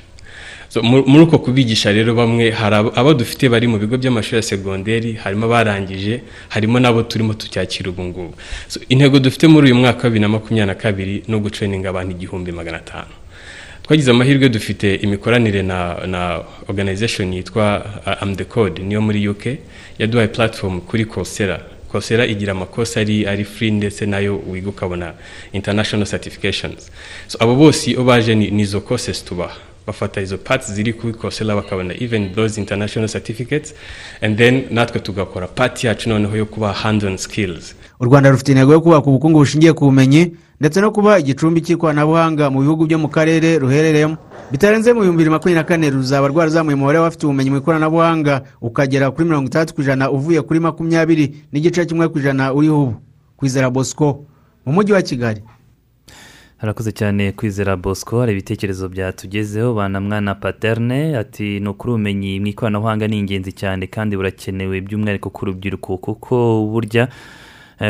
Muri 0.82 1.22
uko 1.22 1.38
kubigisha 1.38 1.92
rero 1.92 2.14
bamwe 2.14 2.50
hari 2.50 2.76
abo 2.76 3.14
dufite 3.14 3.48
bari 3.48 3.66
mu 3.66 3.78
bigo 3.78 3.96
by'amashuri 3.96 4.36
ya 4.36 4.42
segonderi 4.42 5.12
harimo 5.14 5.46
abarangije 5.46 6.20
harimo 6.48 6.78
n'abo 6.80 7.02
turimo 7.02 7.34
tucyakira 7.34 7.90
ubu 7.90 8.02
ngubu. 8.04 8.34
Intego 8.88 9.18
dufite 9.18 9.46
muri 9.48 9.66
uyu 9.66 9.74
mwaka 9.80 9.98
wa 10.04 10.10
bibiri 10.10 10.20
na 10.20 10.28
makumyabiri 10.28 10.66
na 10.66 10.74
kabiri 10.74 11.22
ni 11.28 11.34
ugutraininga 11.34 11.88
abantu 11.88 12.10
igihumbi 12.12 12.52
magana 12.52 12.78
atanu. 12.78 13.12
Twagize 13.86 14.10
amahirwe 14.10 14.48
dufite 14.48 14.94
imikoranire 14.94 15.62
na, 15.62 16.06
na 16.06 16.42
organization 16.68 17.32
yitwa 17.32 17.84
uh, 18.06 18.22
am 18.22 18.36
the 18.36 18.44
code 18.44 18.82
niyo 18.82 19.00
muri 19.00 19.28
uk 19.28 19.46
yaduhaye 19.98 20.28
platform 20.28 20.80
kuri 20.80 21.04
coursera. 21.04 21.60
Coursera 21.92 22.26
igira 22.26 22.52
amakosa 22.52 23.00
ari 23.00 23.26
ari 23.26 23.44
free 23.44 23.70
ndetse 23.70 24.06
na 24.06 24.18
yo 24.18 24.40
wiga 24.50 24.68
ukabona 24.68 25.12
international 25.52 26.06
certifications. 26.06 26.90
So 27.28 27.38
abo 27.40 27.54
bose 27.56 27.90
iyo 27.90 28.04
baje 28.04 28.34
ni 28.34 28.62
izo 28.62 28.80
courses 28.80 29.24
tubaha. 29.24 29.56
Bafata 29.86 30.20
izo 30.20 30.38
parts 30.38 30.72
ziri 30.72 30.92
kuri 30.92 31.12
coursera 31.14 31.54
bakabona 31.54 31.94
even 32.02 32.34
those 32.34 32.60
international 32.60 33.08
certificates 33.08 33.74
and 34.20 34.36
then 34.38 34.64
natwe 34.70 35.00
tugakora 35.00 35.46
part 35.46 35.84
yacu 35.84 36.08
noneho 36.08 36.36
yo 36.36 36.46
kubaha 36.46 36.72
hand 36.74 37.04
on 37.04 37.16
skills. 37.18 37.74
U 38.00 38.04
rwanda 38.04 38.30
rufite 38.30 38.48
intego 38.52 38.72
yo 38.72 38.80
kubaka 38.80 39.06
ubukungu 39.06 39.38
bushingiye 39.38 39.72
ku 39.72 39.84
bumenyi 39.84 40.30
ndetse 40.60 40.80
no 40.80 40.90
kuba 40.90 41.18
igicumbi 41.18 41.60
cy'ikoranabuhanga 41.60 42.50
mu 42.50 42.60
bihugu 42.60 42.86
byo 42.86 42.98
mu 42.98 43.08
karere 43.08 43.58
ruherereyemo. 43.58 44.16
Bitarenze 44.52 44.92
mu 44.92 45.00
bihumbi 45.00 45.18
bibiri 45.24 45.30
makumyabiri 45.30 45.60
na 45.60 45.68
kane 45.68 45.90
ruzaba 45.90 46.28
rwarazamuye 46.28 46.74
umubare 46.74 46.98
w'abafite 46.98 47.24
ubumenyi 47.26 47.50
mu 47.50 47.56
ikoranabuhanga 47.60 48.42
ukagera 48.60 49.10
kuri 49.10 49.28
mirongo 49.28 49.46
itandatu 49.52 49.74
ku 49.74 49.80
ijana 49.82 50.10
uvuye 50.10 50.40
kuri 50.42 50.60
makumyabiri 50.60 51.34
n'igice 51.52 51.84
kimwe 51.86 52.08
ku 52.08 52.18
ijana 52.18 52.54
uriho 52.54 52.82
ubu. 52.82 52.94
Kwizera 53.36 53.70
bosco 53.70 54.24
mu 54.64 54.72
mujyi 54.72 54.92
wa 54.92 55.02
kigali. 55.02 55.42
Harakoze 56.56 56.92
cyane 56.92 57.32
kwizera 57.32 57.76
bosco 57.76 58.20
hari 58.20 58.32
ibitekerezo 58.32 58.88
byatugezeho 58.88 59.74
banamwana 59.74 60.34
paterne 60.34 61.16
ati 61.18 61.60
ni 61.60 61.68
ukuri 61.68 61.92
ubumenyi 61.92 62.40
mu 62.40 62.46
ikoranabuhanga 62.46 63.08
ni 63.08 63.18
ingenzi 63.18 63.52
cyane 63.52 63.86
kandi 63.86 64.16
burakenewe 64.16 64.80
by'umwihariko 64.80 65.28
ku 65.30 65.44
rubyiruko 65.52 65.98
kuko 66.00 66.64
burya 66.72 67.08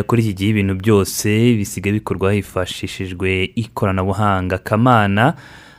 kuri 0.06 0.22
iki 0.22 0.34
gihe 0.34 0.50
ibintu 0.50 0.74
byose 0.74 1.54
bisigaye 1.56 1.92
bikorwa 1.94 2.32
hifashishijwe 2.32 3.44
ikoranabuhanga. 3.54 4.58
Kamana 4.58 5.34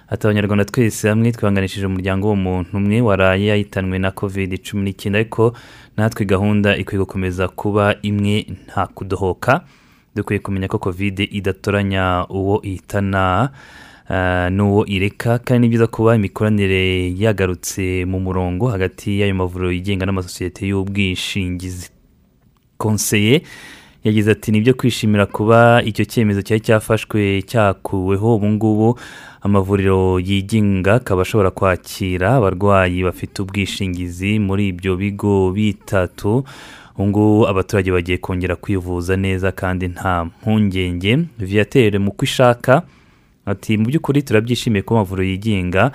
ati 0.10 0.28
abanyarwanda 0.28 0.66
twese 0.66 1.10
hamwe 1.10 1.32
twihanganishije 1.32 1.86
umuryango 1.86 2.28
w'umuntu 2.30 2.78
umwe 2.78 3.02
waraye 3.02 3.46
yahitanwe 3.52 4.00
na 4.00 4.12
covid 4.12 4.60
cumi 4.64 4.84
n'icyenda 4.84 5.20
ariko 5.20 5.54
natwe 5.98 6.26
gahunda 6.26 6.78
ikwiye 6.78 7.00
gukomeza 7.04 7.48
kuba 7.48 7.96
imwe 8.02 8.46
nta 8.66 8.88
kudohoka. 8.88 9.62
Dukwiye 10.16 10.40
kumenya 10.40 10.68
ko 10.68 10.78
kovide 10.80 11.24
idatoranya 11.24 12.26
uwo 12.30 12.62
ihitana 12.64 13.50
ah, 14.10 14.50
n'uwo 14.50 14.86
ireka 14.88 15.40
kandi 15.40 15.60
ni 15.62 15.68
byiza 15.70 15.88
kuba 15.88 16.16
imikoranire 16.16 17.12
yagarutse 17.20 18.06
mu 18.08 18.20
murongo 18.20 18.68
hagati 18.72 19.20
y'ayo 19.20 19.36
mavuriro 19.36 19.72
yigenga 19.72 20.06
n'amasosiyete 20.06 20.68
y'ubwishingizi. 20.68 21.90
Konseye 22.78 23.42
yagize 24.08 24.32
ati 24.32 24.52
ni 24.52 24.62
byo 24.62 24.74
kwishimira 24.74 25.26
kuba 25.26 25.82
icyo 25.86 26.06
cyemezo 26.06 26.42
cyari 26.42 26.62
cyafashwe 26.62 27.42
cyakuweho 27.42 28.36
ubu 28.36 28.48
ngubu. 28.50 29.00
Amavuriro 29.42 30.20
yigenga 30.20 30.94
akaba 30.96 31.22
ashobora 31.22 31.52
kwakira 31.52 32.36
abarwayi 32.36 33.04
bafite 33.04 33.42
ubwishingizi 33.42 34.40
muri 34.40 34.68
ibyo 34.68 34.96
bigo 34.96 35.52
bitatu. 35.52 36.44
Ubu 36.96 37.08
ngubu 37.08 37.48
abaturage 37.48 37.92
bagiye 37.92 38.18
kongera 38.18 38.56
kwivuza 38.56 39.18
neza 39.18 39.52
kandi 39.52 39.88
nta 39.88 40.26
mpungenge. 40.26 41.20
Viyatere 41.40 42.00
mu 42.00 42.12
ishaka 42.22 42.82
ati 43.46 43.78
mu 43.78 43.86
by'ukuri 43.88 44.24
turabyishimiye 44.24 44.82
ko 44.82 44.96
amavuriro 44.96 45.28
yigenga 45.30 45.92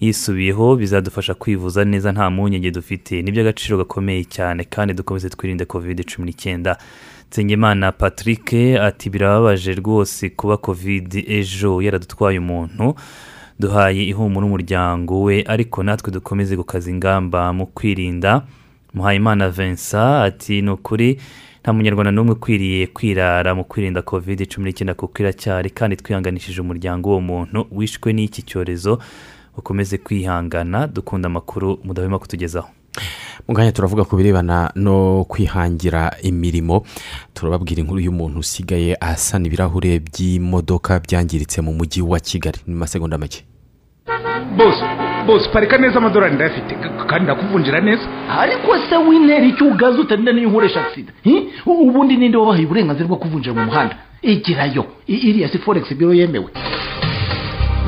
yisubiyeho 0.00 0.76
bizadufasha 0.76 1.34
kwivuza 1.34 1.84
neza 1.84 2.12
nta 2.12 2.30
mpungenge 2.30 2.70
dufite. 2.70 3.22
Ni 3.22 3.30
iby'agaciro 3.30 3.78
gakomeye 3.78 4.24
cyane 4.24 4.64
kandi 4.64 4.94
dukomeze 4.94 5.28
twirinde 5.30 5.64
kovide 5.64 6.02
cumi 6.04 6.26
n'icyenda. 6.26 6.76
Nsengimana 7.32 7.92
patrick 7.92 8.52
ati 8.80 9.10
birababaje 9.10 9.74
rwose 9.74 10.28
kuba 10.30 10.56
kovide 10.56 11.24
ejo 11.28 11.82
yaradutwaye 11.82 12.38
umuntu 12.38 12.94
duhaye 13.60 14.04
ihumura 14.04 14.46
umuryango 14.46 15.22
we 15.22 15.44
ariko 15.48 15.82
natwe 15.82 16.12
dukomeze 16.12 16.56
gukaza 16.56 16.90
ingamba 16.90 17.52
mu 17.52 17.66
kwirinda. 17.66 18.42
Muhayimana 18.94 19.48
vincent 19.50 19.94
ati 20.28 20.62
ni 20.62 20.70
ukuri 20.70 21.18
nta 21.62 21.72
munyarwanda 21.72 22.10
n'umwe 22.12 22.32
ukwiriye 22.34 22.86
kwirara 22.86 23.54
mu 23.54 23.64
kwirinda 23.64 24.02
kovide 24.02 24.46
cumi 24.46 24.64
n'icyenda 24.68 24.94
kuko 24.94 25.14
iracyari 25.22 25.70
kandi 25.70 25.96
twihanganishije 25.96 26.60
umuryango 26.60 27.08
w'uwo 27.08 27.20
muntu 27.20 27.66
wishwe 27.72 28.12
n'iki 28.12 28.42
cyorezo 28.42 28.98
ukomeze 29.56 29.98
kwihangana 29.98 30.86
dukunda 30.86 31.26
amakuru 31.26 31.78
mudahwema 31.84 32.18
kutugezaho 32.18 32.68
mu 33.48 33.54
kanya 33.54 33.72
turavuga 33.72 34.04
ku 34.04 34.16
birebana 34.16 34.70
no 34.74 35.24
kwihangira 35.28 36.12
imirimo. 36.22 36.84
Turababwira 37.34 37.80
inkuru 37.80 38.00
y'umuntu 38.00 38.38
usigaye 38.38 38.96
ahasana 39.00 39.46
ibirahure 39.46 39.98
by'imodoka 39.98 41.00
byangiritse 41.00 41.60
mu 41.60 41.72
mujyi 41.74 42.02
wa 42.02 42.20
kigali. 42.20 42.58
Ni 42.66 42.74
mu 42.74 42.80
masegonda 42.80 43.18
make. 43.18 43.44
Bose 44.56 44.82
bose 45.26 45.48
parika 45.52 45.78
neza 45.78 45.96
amadorari 45.98 46.34
ndayafite. 46.34 46.74
Kandi 47.08 47.24
ndakuvunjira 47.24 47.80
neza. 47.80 48.02
Ariko 48.30 48.78
se 48.88 48.96
wintera 48.96 49.46
icyo 49.46 49.66
ugaze 49.68 49.98
utarinda 50.00 50.32
n'iyo 50.32 50.48
nkoresha 50.50 50.86
agisida 50.86 51.12
hi? 51.22 51.48
ubundi 51.66 52.16
ninde 52.16 52.36
wabahaye 52.36 52.64
uburenganzira 52.66 53.08
bwo 53.08 53.16
kuvunjira 53.16 53.54
mu 53.54 53.64
muhanda? 53.64 53.96
Igirayo. 54.22 54.84
Iriya 55.06 55.48
si 55.48 55.58
foregisi 55.58 55.94
biro 55.94 56.14
yemewe. 56.14 56.50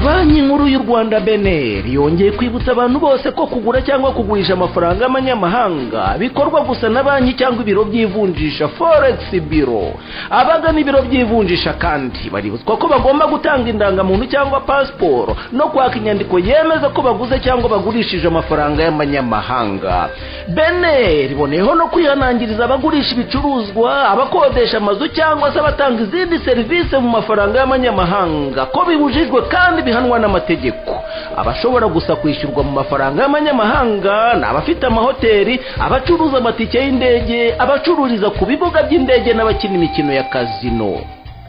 Banki 0.02 0.40
nkuru 0.42 0.66
y'u 0.68 0.78
rwanda 0.88 1.20
beneri 1.20 1.94
yongeye 1.94 2.30
kwibutsa 2.32 2.72
abantu 2.72 2.98
bose 3.00 3.30
ko 3.30 3.46
kugura 3.46 3.82
cyangwa 3.82 4.12
kugurisha 4.12 4.52
amafaranga 4.52 5.02
y'amanyamahanga 5.04 6.14
bikorwa 6.18 6.60
gusa 6.60 6.88
na 6.88 7.02
banki 7.02 7.32
cyangwa 7.34 7.62
ibiro 7.62 7.84
by'ivunjisha 7.84 8.68
foregisi 8.68 9.40
biro 9.40 9.92
abagana 10.30 10.80
ibiro 10.80 11.02
by'ivunjisha 11.02 11.72
kandi 11.72 12.30
baributswa 12.32 12.76
ko 12.76 12.88
bagomba 12.88 13.26
gutanga 13.26 13.70
indangamuntu 13.70 14.26
cyangwa 14.26 14.60
pasiporo 14.60 15.36
no 15.52 15.68
kwaka 15.68 15.96
inyandiko 15.96 16.38
yemeza 16.38 16.88
ko 16.88 17.02
baguze 17.02 17.38
cyangwa 17.40 17.68
bagurishije 17.70 18.26
amafaranga 18.28 18.82
y'amanyamahanga. 18.82 20.08
Beneri 20.48 21.32
iboneyeho 21.32 21.74
no 21.74 21.86
kwihanangiriza 21.86 22.64
abagurisha 22.64 23.14
ibicuruzwa 23.14 24.08
abakodesha 24.10 24.76
amazu 24.76 25.08
cyangwa 25.08 25.52
se 25.52 25.58
abatanga 25.58 26.02
izindi 26.02 26.38
serivisi 26.38 26.96
mu 26.96 27.08
mafaranga 27.08 27.58
y'amanyamahanga. 27.58 28.66
Ko 28.66 28.84
bibujijwe 28.84 29.42
kandi 29.48 29.82
bihanwa 29.84 30.18
n'amategeko. 30.18 30.92
Abashobora 31.36 31.86
gusa 31.86 32.16
kwishyurwa 32.16 32.62
mu 32.62 32.70
mafaranga 32.72 33.22
y'amanyamahanga 33.22 34.34
ni 34.34 34.44
abafite 34.44 34.84
amahoteli 34.86 35.60
abacuruza 35.80 36.38
amatike 36.38 36.78
y'indege 36.78 37.54
abacururiza 37.58 38.30
ku 38.30 38.46
bibuga 38.46 38.82
by'indege 38.82 39.34
n'abakina 39.34 39.74
imikino 39.74 40.12
ya 40.12 40.22
kazino 40.24 40.98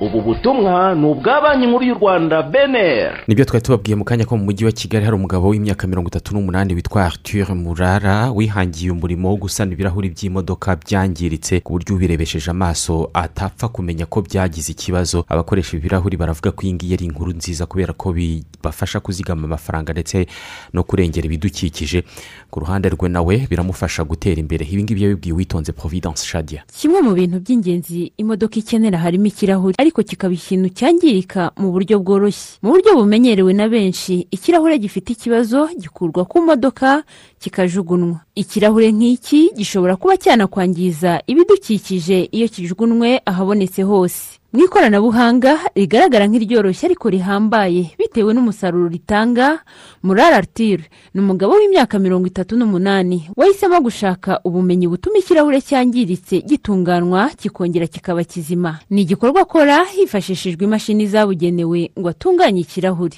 ubu 0.02 0.22
butumwa 0.22 0.96
ni 0.96 1.06
ubwa 1.06 1.42
banki 1.42 1.68
nkuru 1.68 1.86
y'u 1.86 1.94
rwanda 1.96 2.44
beneri 2.44 3.16
ni 3.28 3.36
byo 3.36 3.46
twari 3.46 3.64
tubabwiye 3.66 3.96
mu 3.96 4.04
kanya 4.04 4.26
ko 4.26 4.38
mu 4.38 4.44
mujyi 4.44 4.66
wa 4.66 4.72
kigali 4.72 5.06
hari 5.06 5.16
umugabo 5.16 5.48
w'imyaka 5.50 5.88
mirongo 5.88 6.08
itatu 6.08 6.34
n'umunani 6.34 6.74
witwa 6.74 7.06
arthur 7.06 7.56
murara 7.56 8.32
wihangiye 8.32 8.92
umurimo 8.92 9.30
wo 9.30 9.36
gusana 9.38 9.72
ibirahuri 9.74 10.10
by'imodoka 10.10 10.76
byangiritse 10.76 11.60
ku 11.64 11.74
buryo 11.74 11.96
ubirebesheje 11.96 12.52
amaso 12.52 13.10
atapfa 13.14 13.68
kumenya 13.68 14.06
ko 14.06 14.22
byagize 14.22 14.72
ikibazo. 14.72 15.24
Abakoresha 15.30 15.78
ibirahuri 15.78 16.18
baravuga 16.18 16.52
ko 16.52 16.62
iyi 16.68 16.74
ngiyi 16.74 16.94
ari 16.94 17.06
inkuru 17.06 17.32
nziza 17.32 17.66
kubera 17.66 17.94
ko 17.94 18.12
bibafasha 18.14 19.00
kuzigama 19.00 19.44
amafaranga 19.48 19.94
ndetse 19.96 20.28
no 20.74 20.84
kurengera 20.84 21.26
ibidukikije. 21.26 22.04
Ku 22.52 22.60
ruhande 22.60 22.90
rwe 22.90 23.10
nawe 23.10 23.48
biramufasha 23.50 24.04
gutera 24.04 24.40
imbere. 24.44 24.66
Ibi 24.68 24.84
ngibi 24.84 25.04
yabibwiye 25.04 25.34
uwitonze 25.34 25.72
providence 25.72 26.26
shadia. 26.28 26.64
Kimwe 26.80 27.02
mu 27.02 27.14
bintu 27.16 27.40
by'ingenzi 27.40 28.12
imodoka 28.18 28.60
ikenera 28.60 28.98
harimo 29.00 29.26
ikirahuri. 29.32 29.76
Ariko 29.86 30.02
kikaba 30.04 30.34
ikintu 30.34 30.70
cyangirika 30.74 31.52
mu 31.62 31.70
buryo 31.72 32.00
bworoshye. 32.02 32.58
Mu 32.66 32.74
buryo 32.74 32.96
bumenyerewe 32.98 33.54
na 33.54 33.70
benshi 33.70 34.26
ikirahure 34.34 34.78
gifite 34.82 35.14
ikibazo 35.14 35.70
gikurwa 35.78 36.26
ku 36.26 36.42
modoka 36.42 37.04
kikajugunywa. 37.40 38.20
Ikirahure 38.36 38.90
nk'iki 38.92 39.54
gishobora 39.58 39.94
kuba 39.96 40.18
cyanakwangiza 40.18 41.22
ibidukikije 41.30 42.30
iyo 42.34 42.48
kijugunywe 42.50 43.22
ahabonetse 43.26 43.84
hose. 43.86 44.42
Mu 44.56 44.64
ikoranabuhanga 44.66 45.60
rigaragara 45.76 46.28
nk'iryoroshye 46.28 46.86
ariko 46.88 47.10
rihambaye 47.10 47.92
bitewe 48.00 48.34
n'umusaruro 48.34 48.88
ritanga 48.88 49.60
murara 50.04 50.38
aritire 50.40 50.84
ni 51.14 51.20
umugabo 51.22 51.54
w'imyaka 51.60 52.00
mirongo 52.00 52.28
itatu 52.28 52.56
n'umunani. 52.56 53.30
Wahisemo 53.36 53.80
gushaka 53.82 54.40
ubumenyi 54.48 54.88
butuma 54.88 55.18
ikirahure 55.20 55.62
cyangiritse 55.62 56.42
gitunganywa 56.42 57.30
kikongera 57.36 57.88
kikaba 57.88 58.24
kizima. 58.24 58.80
Ni 58.90 59.02
igikorwa 59.02 59.42
akora 59.42 59.84
hifashishijwe 59.86 60.64
imashini 60.66 61.08
zabugenewe 61.08 61.92
ngo 62.00 62.10
atunganye 62.10 62.62
ikirahure. 62.62 63.18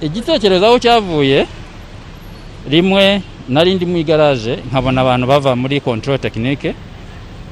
Igitekerezo 0.00 0.66
aho 0.66 0.78
cyavuye 0.78 1.46
rimwe 2.70 3.22
narindi 3.48 3.86
mu 3.86 3.96
igaraje 3.96 4.56
nkabona 4.70 5.00
abantu 5.00 5.26
bava 5.26 5.56
muri 5.56 5.80
control 5.80 6.18
tekinike 6.18 6.74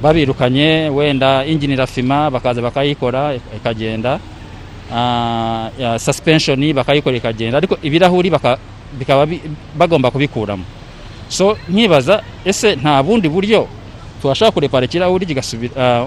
babirukanye 0.01 0.89
wenda 0.89 1.45
injini 1.45 1.73
irafima 1.73 2.29
bakaza 2.31 2.61
bakayikora 2.61 3.35
ikagenda. 3.55 4.19
Suspension 5.97 6.59
bakayikora 6.73 7.17
ikagenda. 7.17 7.57
Ariko 7.57 7.77
ibirahuri 7.83 8.31
bikaba 8.99 9.27
bagomba 9.77 10.11
kubikuramo 10.11 10.63
so 11.29 11.57
nkibaza 11.69 12.23
ese 12.45 12.75
nta 12.75 13.03
bundi 13.03 13.29
buryo 13.29 13.67
tubashaka 14.21 14.51
kurepara 14.51 14.85
ikirahuri 14.85 15.25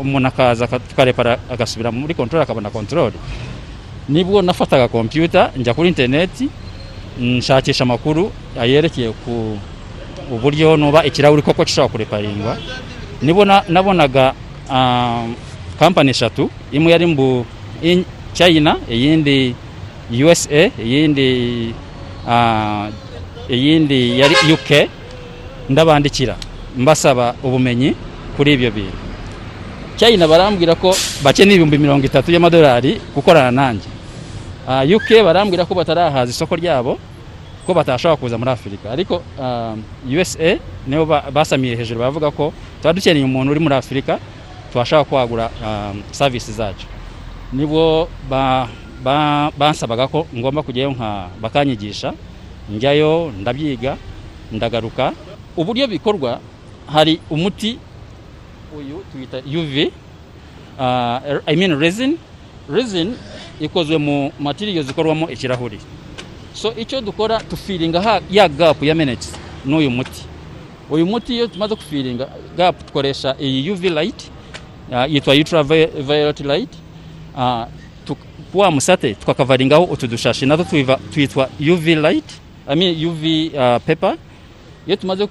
umuntu 0.02 0.28
akaza 0.28 0.66
tukarepara 0.66 1.38
agasubira 1.50 1.92
muri 1.92 2.14
control 2.14 2.42
akabona 2.42 2.70
control. 2.70 3.12
Nibwo 4.09 4.42
nafataga 4.42 4.88
kompiyuta 4.88 5.50
njya 5.57 5.74
kuri 5.74 5.88
interineti 5.88 6.48
nshakisha 7.20 7.85
amakuru 7.85 8.33
yerekeye 8.66 9.12
ku 9.24 9.57
uburyo 10.33 10.76
nuba 10.76 11.05
ikirahuri 11.05 11.42
koko 11.42 11.64
gishobora 11.64 11.92
kureparingwa 11.92 12.57
nibo 13.22 13.44
nabonaga 13.44 14.35
kampani 15.78 16.11
eshatu. 16.11 16.50
Imwe 16.72 16.92
yari 16.92 17.06
mu 17.06 17.44
china 18.32 18.76
iyindi 18.90 19.54
usa 20.11 20.70
iyindi 20.78 21.74
iyindi 23.48 24.18
yari 24.20 24.35
uk 24.52 24.68
ndabandikira 25.70 26.37
mbasaba 26.76 27.35
ubumenyi 27.42 27.94
kuri 28.37 28.52
ibyo 28.52 28.70
bintu. 28.70 28.96
China 29.96 30.28
barambwira 30.28 30.74
ko 30.74 30.94
bakeneye 31.22 31.54
ibihumbi 31.56 31.78
mirongo 31.78 32.06
itatu 32.06 32.32
y'amadolari 32.32 33.00
gukorana 33.14 33.50
nanjye. 33.50 33.88
Uk 34.96 35.08
barambwira 35.24 35.64
ko 35.68 35.74
batarahaza 35.74 36.30
isoko 36.30 36.56
ryabo. 36.56 36.98
Ko 37.66 37.75
batashobora 37.75 38.16
kuza 38.16 38.38
muri 38.38 38.51
afurika 38.51 38.90
ariko 38.90 39.22
usa 40.20 40.59
nibo 40.87 41.07
basamiye 41.07 41.77
hejuru 41.77 42.01
bavuga 42.01 42.31
ko 42.31 42.53
tuba 42.83 42.92
dukeneye 42.92 43.25
umuntu 43.25 43.51
uri 43.53 43.61
muri 43.61 43.75
afurika 43.75 44.18
tubashaka 44.72 45.05
kwagura 45.05 45.51
savisi 46.11 46.53
zacu. 46.53 46.87
Nibo 47.53 48.09
bansabaga 49.59 50.09
ko 50.09 50.27
ngomba 50.35 50.62
kujyayo 50.62 50.90
nka 50.96 51.29
bakanyigisha 51.40 52.14
njyayo 52.70 53.33
ndabyiga 53.40 53.96
ndagaruka. 54.53 55.12
Uburyo 55.57 55.87
bikorwa 55.87 56.40
hari 56.87 57.20
umuti 57.31 57.79
uyu 58.72 59.05
twita 59.12 59.38
uv 59.44 59.75
i 61.46 61.57
mean 61.57 61.79
resin. 61.79 62.16
Resin 62.70 63.14
ikozwe 63.61 63.98
mu 63.98 64.33
matiriyo 64.40 64.83
zikorwamo 64.83 65.29
ikirahuri. 65.31 65.79
So 66.54 66.74
icyo 66.76 67.00
dukora 67.00 67.40
tufiringa 67.40 68.20
ya 68.30 68.48
gapu 68.48 68.84
yamenetse 68.84 69.30
n'uyu 69.64 69.90
muti. 69.90 70.22
Uyu 70.90 71.06
muti 71.06 71.34
iyo 71.34 71.46
tumaze 71.46 71.74
kufiringa 71.74 72.28
gapu 72.56 72.84
dukoresha 72.86 73.36
iyi 73.40 73.70
uv 73.70 73.84
light 73.84 74.30
yitwa 75.08 75.34
ultraviolet 75.34 76.40
light 76.40 76.70
wa 78.54 78.70
musate 78.70 79.14
tukakavaringaho 79.14 79.84
utu 79.84 80.06
dushashi 80.06 80.46
natwo 80.46 80.84
twitwa 81.12 81.48
uv 81.72 81.86
light 81.86 82.24
I 82.68 82.76
mean 82.76 83.06
uv 83.06 83.22
paper. 83.86 84.16
Iyo 84.86 84.96
tumaze 84.96 85.28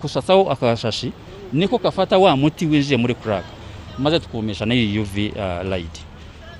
kusasaho 0.00 0.50
akashashi 0.50 1.12
niko 1.52 1.78
kafata 1.78 2.18
wa 2.18 2.36
muti 2.36 2.66
winjiye 2.66 2.96
muri 2.96 3.14
kuraka 3.14 3.48
maze 3.98 4.20
tukumisha 4.20 4.66
n'iyi 4.66 4.98
uv 4.98 5.16
light. 5.70 6.00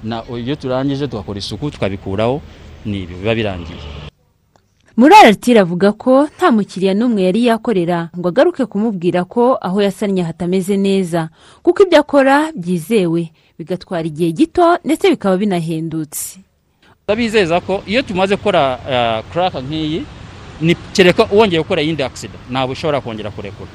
Na 0.04 0.22
iyo 0.44 0.56
turangije 0.56 1.06
tugakora 1.08 1.38
isuku 1.38 1.70
tukabikuraho. 1.70 2.40
Ni 2.88 3.02
ibi 3.04 3.14
biba 3.14 3.34
birangiye 3.34 3.78
muri 4.98 5.14
aratire 5.14 5.60
avuga 5.60 5.92
ko 5.92 6.26
nta 6.36 6.50
mukiriya 6.50 6.94
n'umwe 6.94 7.22
yari 7.22 7.46
yakorera 7.46 8.10
ngo 8.18 8.28
agaruke 8.28 8.66
kumubwira 8.66 9.22
ko 9.24 9.54
aho 9.60 9.78
yasannye 9.82 10.22
hatameze 10.26 10.74
neza. 10.76 11.28
Kuko 11.62 11.82
ibyo 11.86 12.00
akora 12.02 12.50
byizewe 12.56 13.30
bigatwara 13.58 14.06
igihe 14.10 14.32
gito 14.34 14.78
ndetse 14.84 15.06
bikaba 15.10 15.36
binahendutse. 15.38 16.42
Ndabizeza 17.06 17.60
ko 17.62 17.82
iyo 17.86 18.02
tumaze 18.02 18.34
gukora 18.36 18.78
karaka 19.32 19.60
nk'iyi 19.62 20.02
ni 20.60 20.74
kereka 20.92 21.28
wongeye 21.30 21.62
gukora 21.62 21.82
iyindi 21.82 22.02
agisida 22.02 22.34
ntabwo 22.50 22.72
ushobora 22.74 22.98
kongera 23.00 23.30
kurekura. 23.30 23.70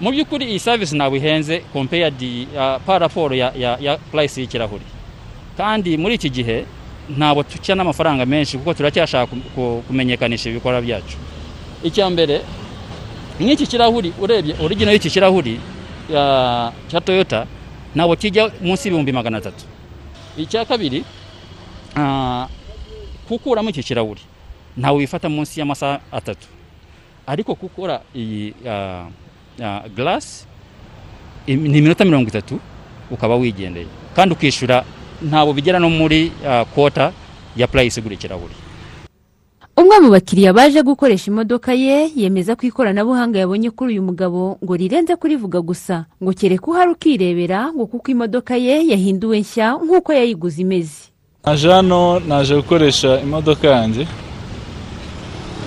Mu 0.00 0.12
by'ukuri 0.12 0.44
iyi 0.44 0.60
savisi 0.60 0.92
ntabwo 0.96 1.16
ihenze 1.16 1.64
kompeyadi 1.72 2.48
paraporo 2.86 3.32
ya 3.34 3.96
purayisi 4.12 4.40
y'ikirahuri. 4.44 4.84
Kandi 5.56 5.96
muri 5.96 6.14
iki 6.20 6.28
gihe 6.30 6.66
ntabwo 7.08 7.42
tucya 7.42 7.74
n'amafaranga 7.74 8.26
menshi 8.26 8.58
kuko 8.58 8.74
turacyashaka 8.74 9.36
kumenyekanisha 9.86 10.50
ibikorwa 10.50 10.80
byacu. 10.82 11.16
Icya 11.84 12.10
mbere 12.10 12.42
nk'iki 13.40 13.66
kirahuri 13.66 14.12
urebye 14.20 14.54
origino 14.64 14.90
y'iki 14.92 15.10
kirahuri 15.10 15.60
cya 16.88 17.00
toyota 17.04 17.46
ntabwo 17.94 18.16
kijya 18.16 18.50
munsi 18.60 18.88
y'ibihumbi 18.88 19.12
magana 19.12 19.38
atatu. 19.38 19.64
Icya 20.36 20.64
kabiri 20.64 21.04
gukuramo 23.28 23.70
iki 23.70 23.82
kirahuri 23.82 24.20
ntawe 24.76 24.96
wifata 24.98 25.28
munsi 25.28 25.60
y'amasaha 25.60 26.00
atatu. 26.12 26.48
Ariko 27.26 27.54
gukora 27.54 28.00
iyi 28.14 28.54
garasi 29.96 30.44
ni 31.46 31.78
iminota 31.78 32.04
mirongo 32.04 32.28
itatu 32.28 32.60
ukaba 33.10 33.36
wigendeye. 33.36 33.86
Kandi 34.16 34.34
ukishyura 34.34 34.84
ntabwo 35.22 35.52
bigera 35.52 35.78
no 35.78 35.90
muri 35.90 36.32
kota 36.74 37.12
ya 37.56 37.66
purayisi 37.66 38.00
igura 38.00 38.14
ikirahuri 38.14 38.54
umwe 39.76 39.96
mu 40.00 40.08
bakiriya 40.10 40.52
baje 40.56 40.82
gukoresha 40.82 41.28
imodoka 41.30 41.72
ye 41.76 42.08
yemeza 42.16 42.56
ko 42.56 42.64
ikoranabuhanga 42.66 43.38
yabonye 43.38 43.70
kuri 43.70 43.92
uyu 43.92 44.02
mugabo 44.02 44.56
ngo 44.64 44.72
rirenze 44.76 45.16
kurivuga 45.16 45.60
gusa 45.60 46.04
ngo 46.22 46.32
kereka 46.32 46.66
uhari 46.70 46.90
ukirebera 46.96 47.72
ngo 47.76 47.84
kuko 47.86 48.08
imodoka 48.10 48.56
ye 48.56 48.88
yahinduwe 48.88 49.40
nshya 49.44 49.76
nk'uko 49.84 50.12
yayiguze 50.12 50.62
imeze. 50.64 51.12
Naje 51.44 51.68
hano 51.72 52.20
naje 52.20 52.56
gukoresha 52.56 53.20
imodoka 53.20 53.68
yanjye. 53.68 54.02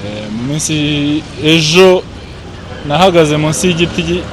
Eh, 0.06 0.26
mu 0.34 0.44
minsi 0.54 0.74
ejo 1.44 2.02
nahagaze 2.88 3.38
munsi 3.38 3.68
y'igiti 3.68 4.24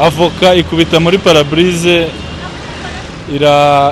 avoka 0.00 0.54
ikubita 0.54 0.96
muri 1.00 1.18
paraburize 1.18 2.08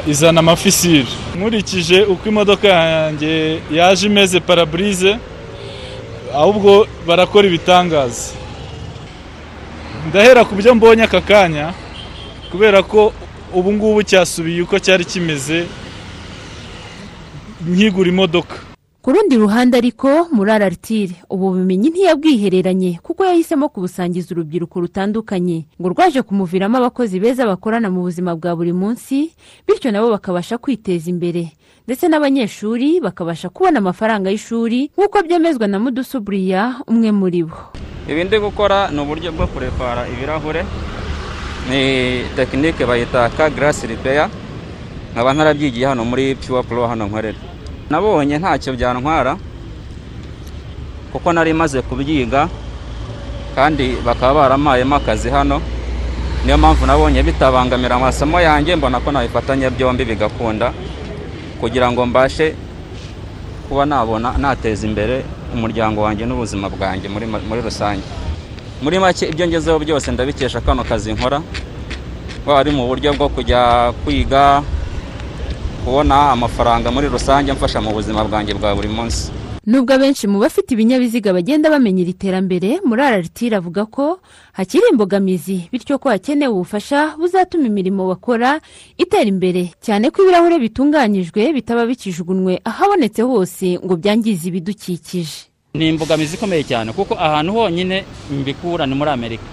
izana 0.07 0.41
amafisiri. 0.41 1.07
Nkurikije 1.37 2.05
uko 2.05 2.29
imodoka 2.29 2.69
yanjye 2.69 3.61
yaje 3.73 4.07
imeze 4.07 4.41
paraburize 4.41 5.19
ahubwo 6.35 6.87
barakora 7.07 7.47
ibitangaza. 7.49 8.33
Ndahera 10.09 10.45
ku 10.45 10.55
byo 10.55 10.75
mbonye 10.75 11.03
aka 11.03 11.21
kanya 11.21 11.73
kubera 12.51 12.83
ko 12.83 13.13
ubu 13.55 13.73
ngubu 13.73 14.03
cyasubiye 14.03 14.63
uko 14.63 14.79
cyari 14.79 15.05
kimeze 15.05 15.67
nkigura 17.69 18.09
imodoka. 18.09 18.57
Ku 19.07 19.13
rundi 19.15 19.37
ruhande 19.39 19.79
ariko 19.79 20.27
muri 20.35 20.51
araritire 20.51 21.15
ubu 21.31 21.55
bumenyi 21.55 21.95
ntiyabwihereranye 21.95 22.99
kuko 23.07 23.23
yahisemo 23.23 23.69
kubusangiza 23.71 24.35
urubyiruko 24.35 24.81
rutandukanye. 24.83 25.71
Ngo 25.79 25.89
rwaje 25.95 26.23
kumuviramo 26.27 26.75
abakozi 26.83 27.23
beza 27.23 27.47
bakorana 27.47 27.87
mu 27.87 28.03
buzima 28.03 28.35
bwa 28.35 28.59
buri 28.59 28.75
munsi 28.75 29.31
bityo 29.63 29.95
nabo 29.95 30.11
bakabasha 30.11 30.59
kwiteza 30.59 31.07
imbere. 31.07 31.55
Ndetse 31.87 32.11
n'abanyeshuri 32.11 32.99
bakabasha 32.99 33.47
kubona 33.49 33.79
amafaranga 33.79 34.27
y'ishuri 34.35 34.91
nk'uko 34.99 35.23
byemezwa 35.23 35.71
na 35.71 35.79
mudusuburiya 35.79 36.83
umwe 36.91 37.11
muri 37.15 37.47
bo. 37.47 37.55
Ibi 38.11 38.27
ndi 38.27 38.43
gukora 38.43 38.91
ni 38.91 38.99
uburyo 38.99 39.31
bwo 39.31 39.47
kurepara 39.47 40.03
ibirahure. 40.11 40.67
Ni 41.71 41.81
tekinike 42.35 42.83
bayita 42.83 43.31
ka 43.39 43.51
garasi 43.55 43.87
ripeya 43.87 44.27
nkaba 45.15 45.31
ntarabyigiye 45.31 45.87
hano 45.87 46.03
muri 46.03 46.35
piwa 46.35 46.67
puro 46.67 46.91
hano 46.91 47.07
nkorera 47.07 47.39
nabonye 47.91 48.39
ntacyo 48.39 48.73
byantwara 48.73 49.37
kuko 51.13 51.33
nari 51.33 51.53
maze 51.53 51.83
kubyiga 51.83 52.49
kandi 53.55 53.97
bakaba 54.05 54.35
baramayemo 54.41 54.97
akazi 54.97 55.31
hano. 55.31 55.61
Niyo 56.45 56.59
mpamvu 56.59 56.87
nabonye 56.87 57.23
bitabangamira 57.23 57.97
amasomo 57.97 58.41
yanjye 58.41 58.77
mbona 58.77 59.01
ko 59.01 59.13
nabifatanya 59.13 59.71
byombi 59.71 60.05
bigakunda 60.05 60.73
kugira 61.61 61.91
ngo 61.93 62.07
mbashe 62.07 62.55
kuba 63.69 63.87
nabona 63.87 64.37
nateza 64.39 64.87
imbere 64.87 65.25
umuryango 65.55 66.03
wanjye 66.03 66.27
n'ubuzima 66.27 66.69
bwanjye 66.69 67.09
muri 67.09 67.61
rusange. 67.65 68.05
Muri 68.83 68.99
make 68.99 69.25
ibyo 69.27 69.47
ngezeho 69.49 69.79
byose 69.79 70.13
ndabikesha 70.13 70.61
kano 70.61 70.85
kazi 70.85 71.13
nkora. 71.13 71.41
Waba 72.47 72.61
ari 72.61 72.71
mu 72.71 72.87
buryo 72.87 73.13
bwo 73.17 73.29
kujya 73.29 73.93
kwiga 74.05 74.63
kubona 75.87 76.31
amafaranga 76.35 76.91
muri 76.91 77.07
rusange 77.09 77.53
mfasha 77.55 77.79
mu 77.81 77.95
buzima 77.95 78.25
bwanjye 78.27 78.55
bwa 78.59 78.75
buri 78.75 78.89
munsi. 78.91 79.31
Nubwo 79.67 79.95
abenshi 79.95 80.27
mu 80.27 80.39
bafite 80.39 80.75
ibinyabiziga 80.75 81.31
bagenda 81.35 81.71
bamenyera 81.71 82.11
iterambere 82.11 82.79
muri 82.87 83.03
araritire 83.03 83.57
avuga 83.59 83.87
ko 83.87 84.19
hakiri 84.53 84.83
imbogamizi 84.95 85.67
bityo 85.73 85.99
ko 85.99 86.09
hakenewe 86.11 86.53
ubufasha 86.55 87.15
buzatuma 87.19 87.67
imirimo 87.67 88.07
bakora 88.11 88.61
itera 88.99 89.27
imbere. 89.31 89.71
Cyane 89.83 90.11
ko 90.11 90.23
ibirahure 90.23 90.59
bitunganyijwe 90.59 91.53
bitaba 91.55 91.87
bikijugunywe 91.87 92.61
ahabonetse 92.65 93.23
hose 93.23 93.79
ngo 93.85 93.95
byangize 93.97 94.49
ibidukikije. 94.51 95.51
Ni 95.75 95.89
imbogamizi 95.95 96.35
ikomeye 96.39 96.63
cyane 96.67 96.93
kuko 96.95 97.15
ahantu 97.15 97.53
honyine 97.53 98.05
mbikura 98.31 98.87
ni 98.87 98.95
muri 98.95 99.11
amerika. 99.11 99.47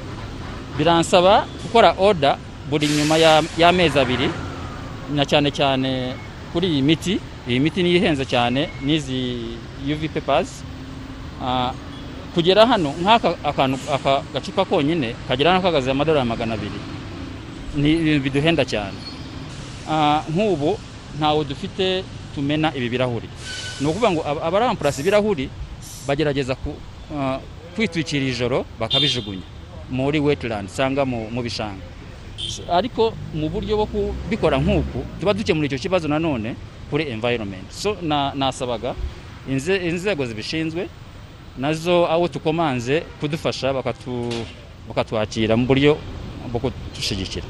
Biransaba 0.78 1.46
gukora 1.64 1.94
oda 1.98 2.38
buri 2.70 2.88
nyuma 2.88 3.18
ya- 3.18 3.44
y'amezi 3.58 4.00
abiri 4.00 4.30
na 5.16 5.26
cyane 5.26 5.52
cyane 5.52 6.14
kuri 6.54 6.68
iyi 6.68 6.82
miti. 6.82 7.20
Iyi 7.48 7.60
miti 7.60 7.84
niyo 7.84 7.98
ihenze 8.00 8.24
cyane 8.26 8.70
n'izi 8.86 9.20
uv 9.84 10.02
pepazi 10.14 10.64
kugera 12.34 12.66
hano 12.66 12.94
nk'aka 13.02 13.36
gacupa 14.34 14.66
konyine 14.66 15.14
kagera 15.28 15.52
hano 15.52 15.62
kagaze 15.62 15.92
amadolari 15.92 16.28
magana 16.28 16.54
abiri. 16.56 16.80
Ni 17.76 17.90
ibintu 17.94 18.24
biduhenda 18.24 18.64
cyane. 18.66 18.98
Ah, 19.90 20.24
nk'ubu 20.32 20.80
ntawe 21.20 21.44
dufite 21.46 22.04
tumena 22.36 22.72
ibi 22.76 22.90
birahuri. 22.90 23.28
Ni 23.82 23.86
ukuvuga 23.88 24.12
ngo 24.12 24.22
aba- 24.26 24.42
abarampurasa 24.48 25.02
ibirahuri 25.02 25.50
bagerageza 26.08 26.56
ah, 27.18 27.40
kwitwikira 27.76 28.26
ijoro 28.26 28.66
bakabijugunya. 28.80 29.46
Muri 29.92 30.20
wetirandi 30.20 30.72
cyangwa 30.72 31.06
mu 31.06 31.42
bishanga. 31.44 31.84
Ariko 32.72 33.14
mu 33.34 33.50
buryo 33.50 33.76
bwo 33.78 33.86
kubikora 33.86 34.58
nk'uku 34.60 35.00
tuba 35.20 35.34
dukemura 35.34 35.66
icyo 35.68 35.80
kibazo 35.80 36.08
nanone 36.08 36.56
kuri 36.90 37.04
environment. 37.10 37.72
So 37.72 37.98
na- 38.02 38.34
nasabaga 38.36 38.96
inze- 39.50 39.82
inzego 39.90 40.26
zibishinzwe 40.26 40.88
na 41.58 41.74
zo 41.74 42.06
abo 42.10 42.28
tukomanze 42.28 43.04
kudufasha 43.20 43.74
bakatwakira 44.88 45.54
mu 45.58 45.66
buryo 45.66 45.98
bwo 46.52 46.60
kudushyigikira 46.60 47.46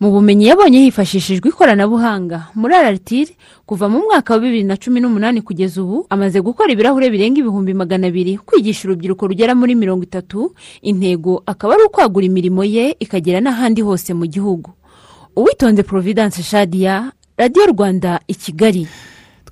mu 0.00 0.10
bumenyi 0.10 0.46
yabonye 0.46 0.78
hifashishijwe 0.84 1.48
ikoranabuhanga. 1.48 2.48
Muri 2.54 2.74
araritire 2.74 3.32
kuva 3.66 3.88
mu 3.88 3.98
mwaka 4.04 4.34
wa 4.34 4.40
bibiri 4.40 4.64
na 4.64 4.76
cumi 4.76 5.00
n'umunani 5.00 5.40
kugeza 5.42 5.82
ubu 5.82 6.06
amaze 6.10 6.40
gukora 6.40 6.72
ibirahure 6.72 7.10
birenga 7.10 7.40
ibihumbi 7.40 7.74
magana 7.74 8.06
abiri 8.06 8.38
kwigisha 8.38 8.88
urubyiruko 8.88 9.26
rugera 9.26 9.54
muri 9.54 9.74
mirongo 9.74 10.02
itatu 10.04 10.52
intego 10.82 11.42
akaba 11.46 11.74
ari 11.74 11.82
ukwagura 11.88 12.26
imirimo 12.26 12.64
ye 12.64 12.96
ikagera 13.00 13.40
n'ahandi 13.40 13.82
hose 13.82 14.14
mu 14.14 14.26
gihugu. 14.26 14.70
Uwitonze 15.36 15.82
providence 15.82 16.42
shadiya 16.42 17.12
radiyo 17.38 17.66
rwanda 17.66 18.20
i 18.28 18.34
kigali. 18.34 18.86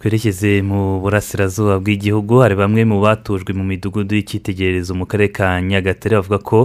Twerekeze 0.03 0.62
mu 0.62 0.99
burasirazuba 1.01 1.79
bw'igihugu 1.79 2.43
hari 2.43 2.55
bamwe 2.59 2.83
mu 2.85 2.99
batujwe 3.01 3.55
mu 3.55 3.62
midugudu 3.65 4.19
y'icyitegererezo 4.19 4.99
mu 4.99 5.07
karere 5.07 5.31
ka 5.31 5.62
nyagatare 5.62 6.19
bavuga 6.19 6.38
ko 6.43 6.59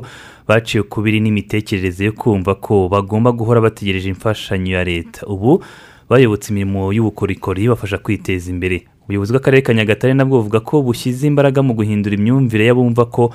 baciye 0.49 0.81
ukubiri 0.81 1.21
n'imitekerereze 1.21 2.01
yo 2.09 2.13
kumva 2.17 2.55
ko 2.57 2.89
bagomba 2.89 3.29
guhora 3.31 3.61
bategereje 3.61 4.09
imfashanyo 4.09 4.73
ya 4.77 4.83
leta. 4.83 5.21
Ubu 5.29 5.61
bayobotse 6.09 6.49
imirimo 6.49 6.89
y'ubukorikori 6.89 7.69
bafasha 7.69 8.01
kwiteza 8.01 8.49
imbere. 8.49 8.89
Ubuyobozi 9.05 9.31
bw'akarere 9.33 9.61
ka 9.61 9.73
nyagatare 9.73 10.13
nabwo 10.17 10.41
buvuga 10.41 10.59
ko 10.65 10.81
bushyize 10.81 11.27
imbaraga 11.29 11.61
mu 11.61 11.77
guhindura 11.77 12.17
imyumvire 12.17 12.65
y'abumva 12.65 13.05
ko 13.05 13.29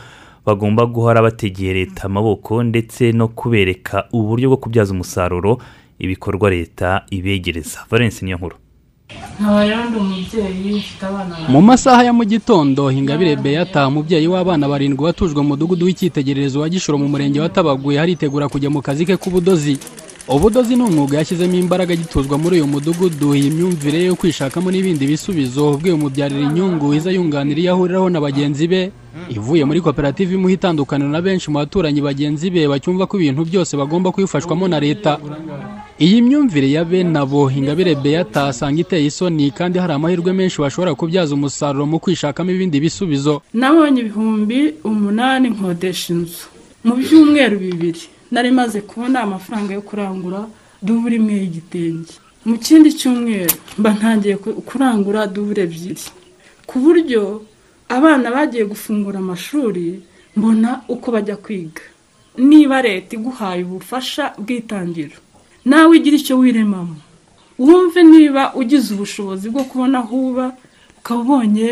bagomba 0.47 0.83
guhora 0.83 1.23
bategeye 1.23 1.73
leta 1.79 2.11
amaboko 2.11 2.59
ndetse 2.67 3.15
no 3.15 3.31
kubereka 3.31 4.11
uburyo 4.11 4.51
bwo 4.51 4.59
kubyaza 4.59 4.91
umusaruro 4.91 5.63
ibikorwa 6.03 6.51
leta 6.51 7.07
ibegereza. 7.15 7.87
Valence 7.87 8.19
niyo 8.27 8.37
nkuru 8.43 8.57
mu 11.49 11.61
masaha 11.63 12.05
ya 12.05 12.13
mu 12.13 12.25
gitondo 12.25 12.89
hingabire 12.89 13.37
beyata 13.37 13.89
umubyeyi 13.89 14.27
w'abana 14.29 14.69
barindwi 14.69 15.05
watujwe 15.05 15.43
mu 15.43 15.49
mudugudu 15.49 15.87
w'icyitegererezo 15.87 16.61
wa 16.61 16.69
gishoro 16.69 16.99
mu 16.99 17.09
murenge 17.09 17.41
wa 17.41 17.49
tabaguye 17.49 17.99
haritegura 17.99 18.49
kujya 18.49 18.71
mu 18.71 18.81
kazi 18.83 19.05
ke 19.07 19.17
k'ubudozi. 19.17 19.79
Ubudozi 20.29 20.77
ni 20.77 20.83
umwuga 20.83 21.19
yashyizemo 21.19 21.55
imbaraga 21.55 21.93
agituzwa 21.95 22.39
muri 22.39 22.57
uyu 22.57 22.67
mudugudu. 22.67 23.35
Iyi 23.35 23.51
myumvire 23.51 24.05
yo 24.05 24.15
kwishakamo 24.15 24.71
n'ibindi 24.71 25.07
bisubizo 25.07 25.71
ubwe 25.75 25.91
umubyarira 25.93 26.41
inyungu 26.47 26.95
iza 26.95 27.11
yunganira 27.11 27.61
iyo 27.61 27.73
ahuriraho 27.75 28.09
na 28.11 28.21
bagenzi 28.21 28.67
be. 28.71 28.93
Ivuye 29.29 29.65
muri 29.65 29.81
koperative 29.81 30.35
imuha 30.35 30.55
itandukaniro 30.55 31.11
na 31.11 31.21
benshi 31.21 31.51
mu 31.51 31.59
baturanyi 31.59 32.01
bagenzi 32.01 32.51
be 32.55 32.69
bacyumva 32.71 33.07
ko 33.11 33.19
ibintu 33.19 33.43
byose 33.45 33.75
bagomba 33.77 34.13
kubifashwamo 34.15 34.69
na 34.71 34.79
leta. 34.81 35.19
Iyi 36.05 36.23
myumvire 36.23 36.69
ya 36.77 36.85
bene 36.85 37.19
abo 37.23 37.41
ingabire 37.59 37.95
beyata 38.05 38.41
asanga 38.51 38.81
iteye 38.85 39.07
isoni 39.11 39.51
kandi 39.59 39.77
hari 39.83 39.93
amahirwe 39.95 40.33
menshi 40.39 40.59
bashobora 40.65 40.95
kubyaza 41.01 41.33
umusaruro 41.35 41.85
mu 41.93 41.99
kwishakamo 42.03 42.51
ibindi 42.57 42.81
bisubizo. 42.85 43.35
Nabonye 43.61 44.01
ibihumbi 44.03 44.59
umunani 44.91 45.47
nkodesha 45.55 46.09
inzu. 46.15 46.47
Mu 46.87 46.93
byumweru 46.99 47.57
bibiri 47.65 48.03
nari 48.33 48.51
maze 48.51 48.79
kubona 48.89 49.17
amafaranga 49.27 49.71
yo 49.79 49.83
kurangura 49.89 50.41
dubure 50.83 51.17
imwe 51.21 51.35
y'igitenge. 51.41 52.13
Mu 52.49 52.57
kindi 52.65 52.89
cyumweru 52.99 53.55
mba 53.79 53.91
ntangiye 53.97 54.37
ku- 54.43 54.59
kurangura 54.69 55.27
dubure 55.35 55.63
ebyiri. 55.67 56.03
Ku 56.69 56.75
buryo 56.83 57.23
abana 57.97 58.27
bagiye 58.35 58.65
gufungura 58.73 59.19
amashuri 59.23 60.03
mbona 60.37 60.71
uko 60.95 61.07
bajya 61.15 61.37
kwiga. 61.45 61.85
Niba 62.49 62.83
leta 62.83 63.11
iguhaye 63.17 63.63
ubufasha 63.65 64.25
bw'itangiro. 64.43 65.19
Nawe 65.65 65.97
ugira 65.99 66.17
icyo 66.17 66.39
wiremamo 66.39 66.97
wumve 67.59 68.03
niba 68.03 68.55
ugize 68.55 68.95
ubushobozi 68.95 69.51
bwo 69.51 69.65
kubona 69.65 69.99
aho 69.99 70.17
uba 70.29 70.47
ukaba 70.99 71.21
ubonye 71.21 71.69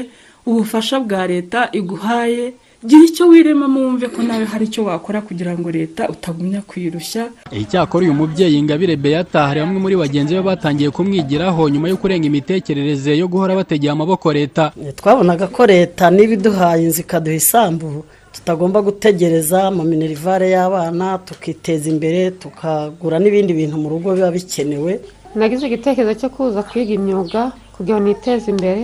ubufasha 0.47 1.01
bwa 1.01 1.27
leta 1.27 1.69
iguhaye. 1.73 2.53
Gira 2.87 3.05
icyo 3.05 3.29
wiremamo 3.29 3.81
wumve 3.81 4.09
ko 4.09 4.23
nawe 4.23 4.45
hari 4.45 4.65
icyo 4.65 4.85
wakora 4.85 5.21
kugira 5.21 5.53
ngo 5.59 5.69
leta 5.71 6.09
utagumya 6.09 6.61
kuyirushya 6.65 7.29
icyakora 7.53 8.05
uyu 8.09 8.15
mubyeyi 8.15 8.57
ingabire 8.59 8.97
beyata 8.97 9.45
hari 9.47 9.61
bamwe 9.61 9.79
muri 9.81 9.97
bagenzi 10.01 10.33
be 10.35 10.41
batangiye 10.43 10.89
kumwigiraho 10.91 11.69
nyuma 11.69 11.89
yo 11.93 11.97
kurenga 12.01 12.27
imitekerereze 12.27 13.13
yo 13.21 13.29
guhora 13.29 13.53
bategeye 13.55 13.93
amaboko 13.93 14.33
leta. 14.33 14.73
Twabonaga 14.97 15.47
ko 15.53 15.67
leta 15.67 16.09
niba 16.11 16.33
iduhaye 16.33 16.85
inzu 16.89 17.01
ikaduha 17.05 17.37
isambu 17.37 18.05
tutagomba 18.33 18.79
gutegereza 18.83 19.71
mu 19.77 19.83
minerivare 19.91 20.47
y'abana 20.55 21.19
tukiteza 21.27 21.87
imbere 21.91 22.31
tukagura 22.43 23.19
n'ibindi 23.19 23.53
bintu 23.53 23.77
mu 23.83 23.89
rugo 23.93 24.15
biba 24.15 24.31
bikenewe. 24.31 24.93
Nagize 25.35 25.67
igitekerezo 25.67 26.15
cyo 26.21 26.29
kuza 26.35 26.63
kwiga 26.63 26.93
imyuga 26.99 27.53
kugira 27.75 27.97
ngo 27.99 28.05
niteze 28.07 28.47
imbere 28.51 28.83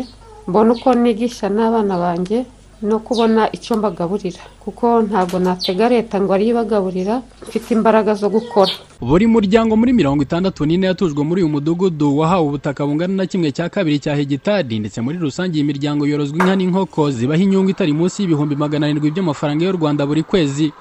mbone 0.48 0.70
uko 0.74 0.88
nigisha 0.94 1.46
n'abana 1.56 1.94
banjye 1.98 2.38
no 2.82 2.98
kubona 2.98 3.48
icyo 3.52 3.76
mbagaburira. 3.76 4.40
Kuko 4.60 5.02
ntabwo 5.02 5.38
natega 5.38 5.88
leta 5.88 6.20
ngo 6.20 6.32
ariyo 6.34 6.50
ibagaburira 6.50 7.22
mfite 7.48 7.70
imbaraga 7.74 8.14
zo 8.14 8.28
gukora. 8.28 8.72
Buri 9.00 9.26
muryango 9.26 9.76
muri 9.76 9.92
mirongo 9.92 10.22
itandatu 10.22 10.66
n'ine 10.66 10.86
yatujwe 10.86 11.24
muri 11.24 11.42
uyu 11.42 11.52
mudugudu 11.52 12.18
wahawe 12.18 12.46
ubutaka 12.48 12.86
bungana 12.86 13.14
na 13.14 13.26
kimwe 13.26 13.52
cya 13.52 13.68
kabiri 13.68 13.98
cya 13.98 14.14
hegitari 14.16 14.78
ndetse 14.78 15.00
muri 15.00 15.18
rusange 15.18 15.56
iyi 15.56 15.64
miryango 15.64 16.06
yorozwa 16.06 16.36
inka 16.38 16.56
n'inkoko 16.56 17.10
zibaha 17.10 17.42
inyungu 17.42 17.70
itari 17.72 17.92
munsi 17.92 18.22
y'ibihumbi 18.22 18.56
magana 18.56 18.86
arindwi 18.86 19.10
by'amafaranga 19.10 19.64
y'u 19.64 19.76
rwanda 19.76 20.06
buri 20.06 20.22
kwezi. 20.22 20.72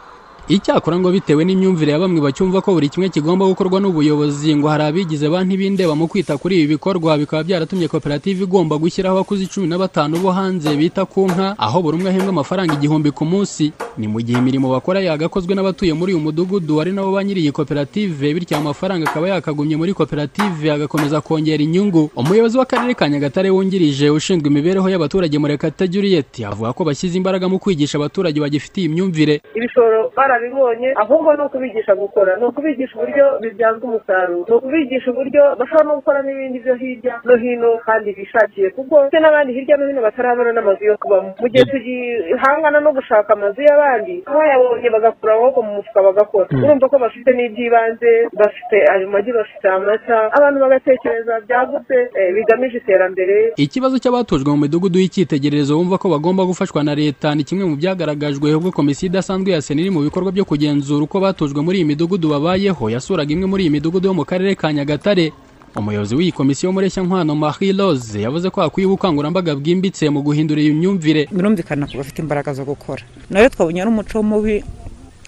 Icyakora 0.47 0.99
ngo 0.99 1.11
bitewe 1.11 1.41
n'imyumvire 1.45 1.91
ya 1.91 1.99
bamwe 1.99 2.21
bacyumva 2.21 2.61
ko 2.61 2.73
buri 2.77 2.89
kimwe 2.89 3.09
kigomba 3.09 3.45
gukorwa 3.49 3.79
n'ubuyobozi 3.81 4.53
ngo 4.55 4.67
hari 4.69 4.83
abigize 4.83 5.25
ba 5.29 5.41
ntibindeba 5.43 5.95
mu 5.97 6.05
kwita 6.07 6.37
kuri 6.37 6.55
ibi 6.61 6.67
bikorwa 6.77 7.17
bikaba 7.17 7.41
byaratumye 7.43 7.87
koperative 7.89 8.43
igomba 8.45 8.77
gushyiraho 8.77 9.17
abakozi 9.17 9.47
cumi 9.49 9.65
na 9.67 9.77
batanu 9.81 10.21
bo 10.21 10.29
hanze 10.31 10.69
bita 10.77 11.01
ku 11.09 11.25
nka 11.25 11.57
aho 11.57 11.81
buri 11.81 11.97
umwe 11.97 12.09
ahembwa 12.13 12.29
amafaranga 12.29 12.73
igihumbi 12.77 13.09
ku 13.11 13.25
munsi. 13.25 13.73
Ni 13.97 14.05
mu 14.07 14.21
gihe 14.21 14.37
imirimo 14.37 14.69
bakora 14.69 14.99
yagakozwe 15.01 15.55
n'abatuye 15.55 15.93
muri 15.97 16.13
uyu 16.13 16.21
mudugudu 16.21 16.77
ari 16.81 16.91
nabo 16.93 17.09
ba 17.17 17.23
nyiri 17.25 17.41
iyi 17.41 17.51
koperative 17.51 18.33
bityo 18.33 18.57
ayo 18.57 18.65
mafaranga 18.69 19.09
akaba 19.09 19.29
yakagumye 19.33 19.75
muri 19.81 19.93
koperative 19.97 20.61
agakomeza 20.71 21.21
kongera 21.25 21.63
inyungu. 21.63 22.11
Umuyobozi 22.15 22.57
w'akarere 22.57 22.93
ka 22.93 23.09
nyagatare 23.09 23.49
wungirije 23.49 24.09
ushinzwe 24.13 24.45
imibereho 24.53 24.85
y'abaturage 24.93 25.39
murekata 25.41 25.87
juliet 25.89 26.37
avuga 26.45 26.69
ko 26.77 26.83
bashyize 26.85 27.17
imbaraga 27.17 27.49
mu 27.49 27.57
kwigisha 27.57 27.97
abaturage 27.97 28.37
bagifitiye 28.37 28.85
imyumvire. 28.91 29.41
Ibishoro 29.55 30.11
barabibonye 30.39 30.93
ahubwo 30.95 31.35
ni 31.35 31.41
ukubigisha 31.43 31.95
gukora 31.95 32.37
ni 32.37 32.45
ukubigisha 32.45 32.95
uburyo 32.95 33.25
bibyazwa 33.41 33.83
umusaruro 33.89 34.45
ni 34.49 34.55
ukubigisha 34.55 35.11
uburyo 35.11 35.43
bashobora 35.59 35.87
no 35.87 35.95
gukora 35.95 36.19
n'ibindi 36.23 36.59
byo 36.59 36.75
hirya 36.75 37.13
no 37.25 37.35
hino 37.35 37.69
kandi 37.87 38.13
bishakiye 38.17 38.69
kuko 38.69 38.95
ndetse 39.01 39.19
n'abandi 39.19 39.53
hirya 39.53 39.77
no 39.77 39.87
hino 39.87 40.01
batarabona 40.01 40.51
n'amazu 40.53 40.83
yo 40.85 40.97
kubamo. 40.97 41.29
Mu 41.41 41.47
gihe 41.49 41.65
tugihangana 41.71 42.79
no 42.79 42.91
gushaka 42.93 43.33
amazu 43.33 43.61
y'abandi 43.61 44.23
bayabonye 44.35 44.89
bagakura 44.95 45.33
amaboko 45.33 45.61
mu 45.63 45.71
mufuka 45.77 45.99
bagakora. 46.07 46.47
Urumva 46.51 46.89
ko 46.89 46.97
bafite 46.99 47.29
n'iby'ibanze 47.33 48.11
bafite 48.39 48.77
ayo 48.91 49.07
magi 49.09 49.31
bafite 49.31 49.65
amata 49.69 50.17
abantu 50.37 50.57
bagatekereza 50.59 51.33
byagutse 51.47 51.95
eh, 52.19 52.29
bigamije 52.35 52.77
iterambere. 52.77 53.53
Ikibazo 53.57 53.95
cy'abatujwe 54.03 54.49
mu 54.51 54.57
midugudu 54.67 54.99
y'icyitegererezo 54.99 55.77
bumva 55.77 55.97
ko 55.97 56.09
bagomba 56.09 56.43
gufashwa 56.45 56.83
na 56.83 56.95
leta 56.95 57.35
ni 57.35 57.43
kimwe 57.43 57.65
mu 57.65 57.75
byagaragajwe 57.75 58.47
ubwo 58.55 58.71
komisiyo 58.71 59.07
idasanzwe 59.09 59.51
ya 59.51 59.61
sena 59.61 59.81
iri 59.81 59.91
mu 59.91 60.01
bikorwa 60.03 60.24
byo 60.31 60.45
kugenzura 60.45 61.03
uko 61.03 61.19
batujwe 61.19 61.61
muri 61.61 61.77
iyi 61.81 61.85
midugudu 61.85 62.29
babayeho 62.29 62.89
yasuraga 62.89 63.33
imwe 63.33 63.45
muri 63.45 63.63
iyi 63.63 63.69
midugudu 63.75 64.07
yo 64.07 64.13
mu 64.13 64.25
karere 64.25 64.55
ka 64.55 64.73
nyagatare. 64.73 65.33
Umuyobozi 65.75 66.15
w'iyi 66.15 66.31
komisiyo 66.31 66.71
nkwano 66.71 67.35
marie 67.35 67.73
rose 67.75 68.15
yavuze 68.21 68.47
ko 68.49 68.61
hakwiye 68.61 68.87
ubukangurambaga 68.87 69.55
bwimbitse 69.59 70.07
mu 70.09 70.23
guhindura 70.23 70.61
iyi 70.61 70.71
myumvire. 70.71 71.27
Birumvikana 71.31 71.83
ko 71.87 71.97
bafite 71.99 72.19
imbaraga 72.23 72.53
zo 72.55 72.63
gukora. 72.63 73.03
Nawe 73.29 73.49
twabonye 73.49 73.81
ari 73.83 73.89
umuco 73.91 74.23
mubi 74.23 74.63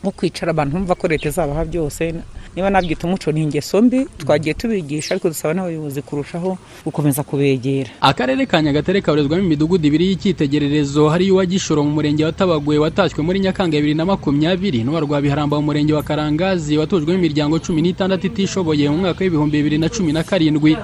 wo 0.03 0.11
kwicara 0.11 0.51
abantu 0.51 0.77
bumva 0.77 0.95
ko 0.95 1.07
leta 1.07 1.29
izabaha 1.29 1.65
byose. 1.65 2.13
Niba 2.55 2.69
nabyita 2.69 3.07
umuco 3.07 3.31
ni 3.31 3.43
ingeso 3.43 3.81
mbi. 3.81 4.05
Twagiye 4.17 4.53
tubigisha 4.53 5.13
ariko 5.13 5.29
dusaba 5.29 5.53
n'abayobozi 5.53 6.01
kurushaho 6.01 6.57
gukomeza 6.85 7.23
kubegera. 7.23 7.89
Akarere 8.01 8.45
ka 8.45 8.61
nyagatare 8.61 9.01
kabarizwamo 9.01 9.43
imidugudu 9.43 9.87
ibiri 9.87 10.07
y'icyitegererezo. 10.09 11.09
Hariyo 11.09 11.33
uwa 11.33 11.45
gishoro 11.45 11.83
mu 11.83 11.91
murenge 11.91 12.25
wa 12.25 12.31
tabagwe 12.31 12.77
watashywe 12.77 13.21
muri 13.23 13.39
nyakanga 13.39 13.77
bibiri 13.77 13.93
na 13.93 14.05
makumyabiri. 14.05 14.83
N'uwa 14.83 14.99
rwabiharamba 15.01 15.57
mu 15.57 15.65
murenge 15.69 15.93
wa 15.93 16.03
karangazi 16.03 16.77
watujwemo 16.77 17.19
imiryango 17.19 17.59
cumi 17.59 17.81
n'itandatu 17.81 18.27
itishoboye 18.27 18.89
mu 18.89 18.97
mwaka 18.97 19.21
w'ibihumbi 19.23 19.57
bibiri 19.57 19.77
na 19.77 19.89
cumi 19.89 20.13
na 20.13 20.23
karindwi. 20.23 20.77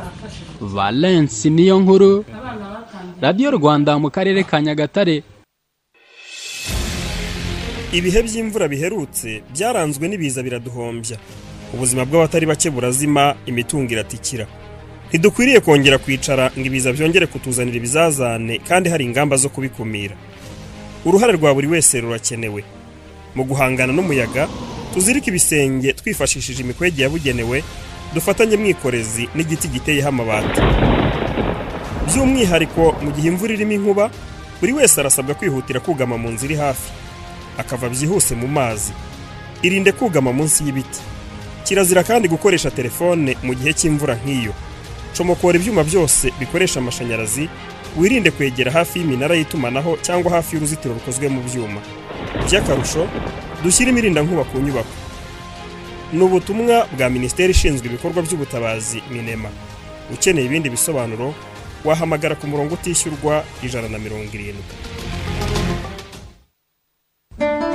Valence 0.62 1.50
niyo 1.50 1.80
nkuru 1.80 2.26
radiyo 3.22 3.52
rwanda 3.52 3.98
mu 4.00 4.10
karere 4.10 4.44
ka 4.44 4.62
nyagatare. 4.62 5.24
Ibihe 7.94 8.20
by'imvura 8.26 8.68
biherutse 8.68 9.42
byaranzwe 9.54 10.06
n'ibiza 10.08 10.40
biraduhombya. 10.46 11.18
Ubuzima 11.74 12.06
bw'abatari 12.06 12.46
bake 12.46 12.70
burazima 12.70 13.36
imitungo 13.46 13.90
iratikira. 13.94 14.46
Ntidukwiriye 15.10 15.60
kongera 15.62 15.98
kwicara 15.98 16.52
ngo 16.58 16.66
ibiza 16.70 16.90
byongere 16.94 17.26
kutuzanira 17.30 17.78
ibizazane 17.78 18.58
kandi 18.68 18.90
hari 18.90 19.04
ingamba 19.06 19.36
zo 19.38 19.50
kubikumira. 19.50 20.16
Uruhare 21.06 21.34
rwa 21.38 21.54
buri 21.54 21.68
wese 21.68 22.02
rurakenewe. 22.02 22.64
Mu 23.36 23.44
guhangana 23.46 23.94
n'umuyaga 23.94 24.48
tuzirike 24.94 25.30
ibisenge 25.30 25.94
twifashishije 25.94 26.62
imikwege 26.64 27.02
yabugenewe 27.04 27.64
dufatanye 28.14 28.58
mwikorezi 28.58 29.30
n'igiti 29.36 29.68
giteyeho 29.68 30.10
amabati. 30.10 30.62
By'umwihariko 32.08 32.84
mu 33.04 33.10
gihe 33.16 33.28
imvura 33.30 33.54
irimo 33.54 33.74
inkuba 33.74 34.06
buri 34.60 34.74
wese 34.74 34.96
arasabwa 35.02 35.34
kwihutira 35.36 35.80
kugama 35.80 36.18
mu 36.18 36.30
nzu 36.34 36.46
iri 36.46 36.56
hafi. 36.56 36.90
Akava 37.58 37.90
byihuse 37.90 38.36
mu 38.36 38.48
mazi. 38.48 38.92
Irinde 39.64 39.92
kugama 39.92 40.34
munsi 40.34 40.64
y'ibiti. 40.64 41.00
Kirazira 41.64 42.04
kandi 42.04 42.28
gukoresha 42.28 42.72
telefone 42.72 43.38
mu 43.44 43.54
gihe 43.56 43.74
cy'imvura 43.74 44.16
nk'iyo. 44.20 44.54
Comokora 45.18 45.58
ibyuma 45.58 45.84
byose 45.84 46.32
bikoresha 46.40 46.80
amashanyarazi 46.80 47.50
wirinde 47.98 48.32
kwegera 48.32 48.72
hafi 48.72 49.00
y'iminara 49.00 49.36
y'itumanaho 49.36 49.98
cyangwa 50.02 50.32
hafi 50.32 50.56
y'uruzitiro 50.56 50.94
rukozwe 50.94 51.30
mu 51.30 51.42
byuma. 51.46 51.82
By'akarusho 52.50 53.08
dushyire 53.64 53.90
imirindankuba 53.92 54.44
ku 54.44 54.58
nyubako. 54.60 54.94
Ni 56.14 56.22
ubutumwa 56.24 56.88
bwa 56.98 57.10
minisiteri 57.10 57.52
ishinzwe 57.52 57.88
ibikorwa 57.88 58.22
by'ubutabazi 58.22 59.02
minema. 59.12 59.50
Ukeneye 60.14 60.46
ibindi 60.46 60.70
bisobanuro 60.70 61.34
wahamagara 61.86 62.36
ku 62.36 62.48
murongo 62.48 62.74
utishyurwa 62.74 63.44
ijana 63.64 63.88
na 63.90 63.98
mirongo 64.00 64.28
irindwi. 64.34 64.74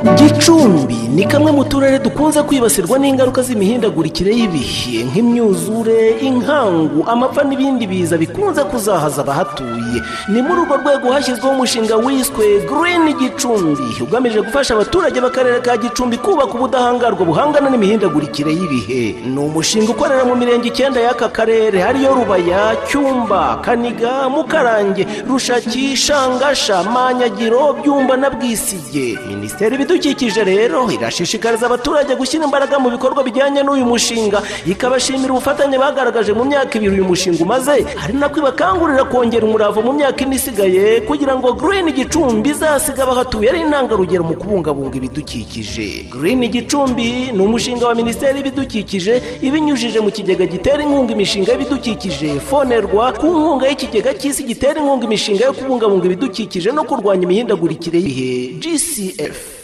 Thank 0.05 0.11
you. 0.13 0.18
Gicumbi 0.33 0.95
ni 1.15 1.25
kamwe 1.25 1.53
mu 1.53 1.65
turere 1.65 1.99
dukunze 1.99 2.43
kwibasirwa 2.43 2.99
n'ingaruka 2.99 3.41
z'imihindagurikire 3.43 4.31
y'ibihe 4.39 5.05
nk'imyuzure 5.09 6.21
inkangu 6.29 7.01
amapfa 7.13 7.43
n'ibindi 7.49 7.87
biza 7.87 8.17
bikunze 8.21 8.61
kuzahaza 8.65 9.21
abahatuye. 9.25 9.99
Ni 10.29 10.43
muri 10.43 10.61
urwo 10.61 10.77
rwego 10.77 11.07
hashyizweho 11.13 11.51
umushinga 11.57 11.97
wiswe 11.97 12.45
girini 12.69 13.13
gicumbi 13.21 13.89
ugamije 14.05 14.41
gufasha 14.41 14.75
abaturage 14.75 15.19
b'akarere 15.21 15.61
ka 15.65 15.77
gicumbi 15.77 16.17
kubaka 16.19 16.53
ubudahangarwa 16.55 17.25
buhangana 17.25 17.71
n'imihindagurikire 17.71 18.53
y'ibihe. 18.53 19.03
Ni 19.33 19.39
umushinga 19.41 19.91
ukorera 19.93 20.25
mu 20.29 20.37
mirenge 20.37 20.69
icyenda 20.69 21.01
y'aka 21.01 21.29
karere 21.29 21.81
ariyo 21.89 22.13
rubaya 22.15 22.77
cyumba 22.89 23.57
kaniga 23.65 24.29
mukarange 24.29 25.07
rushaki 25.29 25.97
shangasha 25.97 26.83
manyagiro 26.85 27.73
byumba 27.81 28.17
na 28.17 28.29
bwisige. 28.31 29.17
Minisiteri 29.29 29.75
ibidukikije 29.75 30.18
rero 30.27 30.91
irashishikariza 30.91 31.67
abaturage 31.67 32.15
gushyira 32.15 32.45
imbaraga 32.45 32.79
mu 32.79 32.91
bikorwa 32.91 33.23
bijyanye 33.25 33.63
n'uyu 33.63 33.85
mushinga. 33.87 34.43
Ikabashimira 34.67 35.31
ubufatanye 35.33 35.79
bagaragaje 35.79 36.33
mu 36.33 36.45
myaka 36.45 36.79
ibiri 36.79 36.93
uyu 36.99 37.05
mushinga 37.05 37.43
umaze. 37.43 37.87
Hari 37.97 38.15
nako 38.19 38.39
ibakangurira 38.41 39.05
kongera 39.05 39.47
umurava 39.47 39.81
mu 39.83 39.93
myaka 39.93 40.25
ine 40.25 40.37
isigaye 40.37 41.01
kugira 41.07 41.37
ngo 41.39 41.53
girini 41.55 41.93
gicumbi 41.93 42.51
izasiga 42.51 43.03
abahatuye 43.03 43.49
ari 43.51 43.61
intangarugero 43.61 44.25
mu 44.25 44.35
kubungabunga 44.35 44.97
ibidukikije. 44.97 46.11
Girini 46.13 46.49
gicumbi 46.49 47.33
ni 47.33 47.41
umushinga 47.43 47.87
wa 47.87 47.95
minisiteri 47.95 48.39
y'ibidukikije 48.39 49.23
ibinyujije 49.43 50.01
mu 50.01 50.11
kigega 50.11 50.47
gitera 50.47 50.83
inkunga 50.83 51.13
imishinga 51.13 51.53
y'ibidukikije 51.53 52.41
fonerwa 52.41 53.13
ku 53.13 53.27
nkunga 53.27 53.67
y'ikigega 53.71 54.11
cy'isi 54.19 54.43
gitera 54.45 54.81
inkunga 54.81 55.05
imishinga 55.07 55.45
yo 55.45 55.53
kubungabunga 55.53 56.05
ibidukikije 56.07 56.69
no 56.73 56.83
kurwanya 56.85 57.23
imihindagurikire 57.25 57.99
y'ibihe. 57.99 58.59
Gcf 58.63 59.58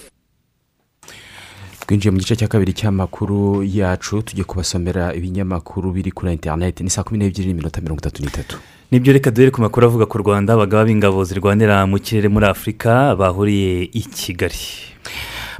twinjiye 1.86 2.10
mu 2.12 2.18
gice 2.18 2.36
cya 2.36 2.48
kabiri 2.48 2.72
cy'amakuru 2.72 3.62
yacu 3.62 4.22
tujye 4.22 4.44
kubasomera 4.44 5.14
ibinyamakuru 5.14 5.92
biri 5.92 6.10
kuri 6.10 6.32
interineti 6.32 6.82
ni 6.84 6.90
saa 6.90 7.02
kumi 7.04 7.18
n'ebyiri 7.18 7.48
n'iminota 7.48 7.80
mirongo 7.80 8.00
itatu 8.00 8.22
n'itatu. 8.22 8.56
Nibyo 8.90 9.12
reka 9.12 9.30
duhere 9.30 9.50
ku 9.50 9.60
makuru 9.60 9.86
avuga 9.86 10.06
ku 10.06 10.18
rwanda. 10.18 10.54
Abagaba 10.54 10.84
b'ingabo 10.84 11.24
zirwanira 11.24 11.86
mu 11.86 11.98
kirere 11.98 12.28
muri 12.28 12.46
afurika 12.46 13.12
bahuriye 13.16 13.88
i 13.92 14.00
kigali. 14.00 14.56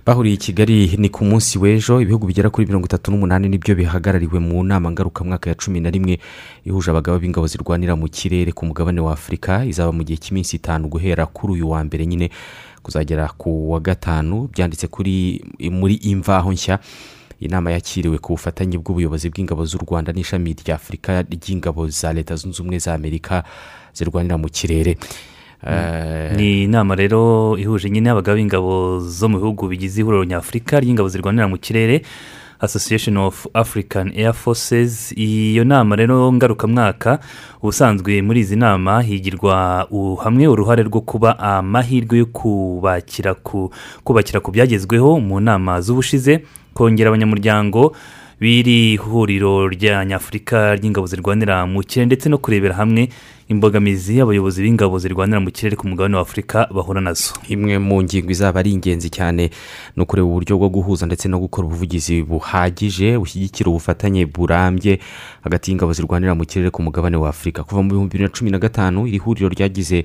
Bahuriye 0.07 0.35
i 0.35 0.39
kigali 0.39 0.97
ni 0.97 1.09
ku 1.09 1.25
munsi 1.25 1.59
w'ejo. 1.59 2.01
Ibihugu 2.01 2.27
bigera 2.27 2.49
kuri 2.51 2.67
mirongo 2.67 2.87
itatu 2.89 3.11
n'umunani 3.13 3.49
ni 3.49 3.59
byo 3.59 3.75
bihagarariwe 3.75 4.41
mu 4.41 4.65
nama 4.65 4.91
ngarukamwaka 4.91 5.51
ya 5.51 5.57
cumi 5.61 5.81
na 5.81 5.91
rimwe 5.91 6.19
ihuje 6.65 6.89
abagaba 6.91 7.19
b'ingabo 7.21 7.45
zirwanira 7.47 7.97
mu 7.97 8.09
kirere 8.09 8.53
ku 8.53 8.65
mugabane 8.65 9.01
wa 9.01 9.13
afurika 9.13 9.65
izaba 9.65 9.93
mu 9.93 10.05
gihe 10.05 10.17
cy'iminsi 10.17 10.57
itanu 10.57 10.89
guhera 10.89 11.27
kuri 11.29 11.53
uyu 11.61 11.69
wa 11.71 11.85
mbere 11.85 12.07
nyine. 12.07 12.31
Kuzagera 12.85 13.33
ku 13.41 13.73
wa 13.73 13.81
gatanu 13.81 14.49
byanditse 14.53 14.87
kuri 14.93 15.41
muri 15.73 15.95
imvaho 16.05 16.53
nshya 16.53 16.79
inama 17.41 17.73
yakiriwe 17.73 18.19
ku 18.21 18.37
bufatanye 18.37 18.79
bw'ubuyobozi 18.79 19.29
bw'ingabo 19.33 19.65
z'u 19.65 19.81
rwanda 19.83 20.13
n'ishami 20.13 20.53
rya 20.55 20.77
afurika 20.77 21.25
ry'ingabo 21.25 21.89
za 21.89 22.13
leta 22.13 22.37
zunze 22.37 22.61
ubumwe 22.63 22.79
za 22.79 22.95
amerika 22.95 23.45
zirwanira 23.97 24.37
mu 24.39 24.49
kirere. 24.49 24.97
Ni 26.37 26.65
inama 26.65 26.95
rero 26.95 27.57
ihuje 27.59 27.91
nyine 27.91 28.11
abagabo 28.11 28.37
b'ingabo 28.37 29.01
zo 29.01 29.29
mu 29.29 29.39
bihugu 29.41 29.69
bigize 29.69 30.01
ihuriro 30.01 30.25
nyafurika 30.25 30.81
ry'ingabo 30.81 31.09
zirwanira 31.09 31.49
mu 31.49 31.57
kirere. 31.59 32.05
Association 32.61 33.17
of 33.17 33.47
african 33.55 34.13
air 34.17 34.33
forces. 34.35 35.13
Iyo 35.17 35.65
nama 35.65 35.97
rero 35.97 36.33
ngarukamwaka 36.33 37.19
ubusanzwe 37.63 38.23
muri 38.23 38.41
izi 38.41 38.57
nama 38.57 39.03
higirwa 39.03 39.89
hamwe 40.25 40.47
uruhare 40.49 40.83
rwo 40.83 41.01
kuba 41.01 41.39
amahirwe 41.39 42.19
yo 42.19 42.27
kubakira 42.27 43.35
ku 43.35 43.71
kubakira 44.05 44.41
ku 44.41 44.51
byagezweho 44.51 45.21
mu 45.21 45.41
nama 45.41 45.81
z'ubushize. 45.81 46.45
Kongera 46.75 47.09
abanyamuryango 47.11 47.95
b'iri 48.41 48.97
huriro 48.97 49.69
rya 49.69 50.05
nyafurika 50.05 50.75
ry'ingabo 50.75 51.07
zirwanira 51.07 51.67
mu 51.67 51.81
kirere 51.87 52.07
ndetse 52.07 52.29
no 52.29 52.39
kurebera 52.39 52.75
hamwe 52.75 53.09
imbogamizi 53.49 54.21
abayobozi 54.21 54.63
b'ingabo 54.63 54.99
zirwanira 54.99 55.41
mu 55.41 55.51
kirere 55.51 55.77
ku 55.77 55.89
mugabane 55.89 56.17
wa 56.17 56.23
afurika 56.23 56.69
bahura 56.73 57.01
na 57.01 57.13
zo. 57.13 57.35
Imwe 57.49 57.79
mu 57.79 58.03
ngingo 58.03 58.31
izaba 58.33 58.61
ari 58.61 58.73
ingenzi 58.73 59.11
cyane 59.11 59.51
ni 59.97 60.03
ukureba 60.03 60.27
uburyo 60.29 60.57
bwo 60.57 60.69
guhuza 60.69 61.07
ndetse 61.07 61.29
no 61.29 61.39
gukora 61.39 61.67
ubuvugizi 61.69 62.23
buhagije 62.25 63.19
bushyigikira 63.21 63.69
ubufatanye 63.71 64.27
burambye 64.27 64.99
hagati 65.45 65.71
y'ingabo 65.71 65.93
zirwanira 65.93 66.35
mu 66.35 66.45
kirere 66.49 66.71
ku 66.73 66.81
mugabane 66.83 67.17
wa 67.21 67.29
afurika 67.29 67.65
kuva 67.65 67.83
mu 67.83 67.89
bihumbi 67.93 68.09
bibiri 68.17 68.25
na 68.25 68.33
cumi 68.33 68.51
na 68.51 68.59
gatanu 68.59 69.07
iri 69.07 69.19
huriro 69.19 69.49
ryagize 69.53 70.05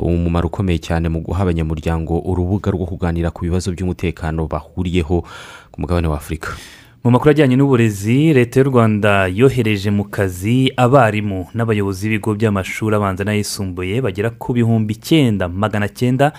umumaro 0.00 0.48
ukomeye 0.48 0.78
cyane 0.80 1.08
mu 1.12 1.20
guha 1.20 1.42
abanyamuryango 1.44 2.16
urubuga 2.24 2.70
rwo 2.72 2.86
kuganira 2.88 3.28
ku 3.30 3.44
bibazo 3.44 3.68
by'umutekano 3.72 4.48
bahuriyeho 4.48 5.24
ku 5.72 5.76
mugabane 5.80 6.08
wa 6.08 6.16
afurika 6.16 6.56
mu 7.04 7.10
makuru 7.10 7.30
ajyanye 7.30 7.56
n'uburezi 7.56 8.32
leta 8.34 8.60
y'u 8.60 8.70
rwanda 8.70 9.26
yohereje 9.26 9.90
mu 9.90 10.04
kazi 10.04 10.72
abarimu 10.76 11.46
n'abayobozi 11.54 12.08
b'ibigo 12.08 12.34
by'amashuri 12.34 12.96
abanza 12.96 13.24
n'ayisumbuye 13.24 14.00
bagera 14.02 14.30
ku 14.30 14.52
bihumbi 14.52 14.94
icyenda 14.98 15.48
magana 15.48 15.88
cyenda 15.88 16.32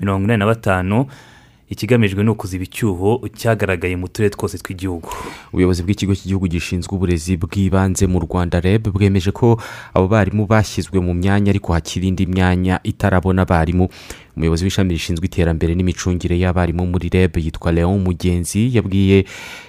mirongo 0.00 0.24
inani 0.24 0.38
na 0.38 0.46
batanu. 0.46 1.06
Ikigamijwe 1.70 2.24
ni 2.24 2.30
ukuziba 2.30 2.64
icyuho 2.66 3.22
cyagaragaye 3.30 3.94
mu 3.96 4.08
turere 4.10 4.34
twose 4.34 4.58
tw'igihugu. 4.58 5.06
Ubuyobozi 5.54 5.82
bw'ikigo 5.86 6.14
cy'igihugu 6.18 6.50
gishinzwe 6.50 6.90
uburezi 6.90 7.36
bw'ibanze 7.38 8.10
mu 8.10 8.18
rwanda 8.26 8.58
reb 8.60 8.90
bwemeje 8.90 9.30
ko 9.30 9.54
abo 9.94 10.08
barimu 10.10 10.50
bashyizwe 10.50 10.98
mu 10.98 11.14
myanya 11.14 11.54
ariko 11.54 11.70
hakiri 11.72 12.08
indi 12.10 12.26
myanya 12.26 12.82
itarabona 12.82 13.42
abarimu. 13.46 13.86
Umuyobozi 14.36 14.64
w'ishami 14.64 14.92
rishinzwe 14.94 15.26
iterambere 15.26 15.74
n'imicungire 15.74 16.38
y'abarimu 16.38 16.86
muri 16.86 17.08
reb 17.08 17.36
yitwa 17.36 17.72
leon 17.72 18.00
mugenzi 18.00 18.70
yabwiye 18.76 19.24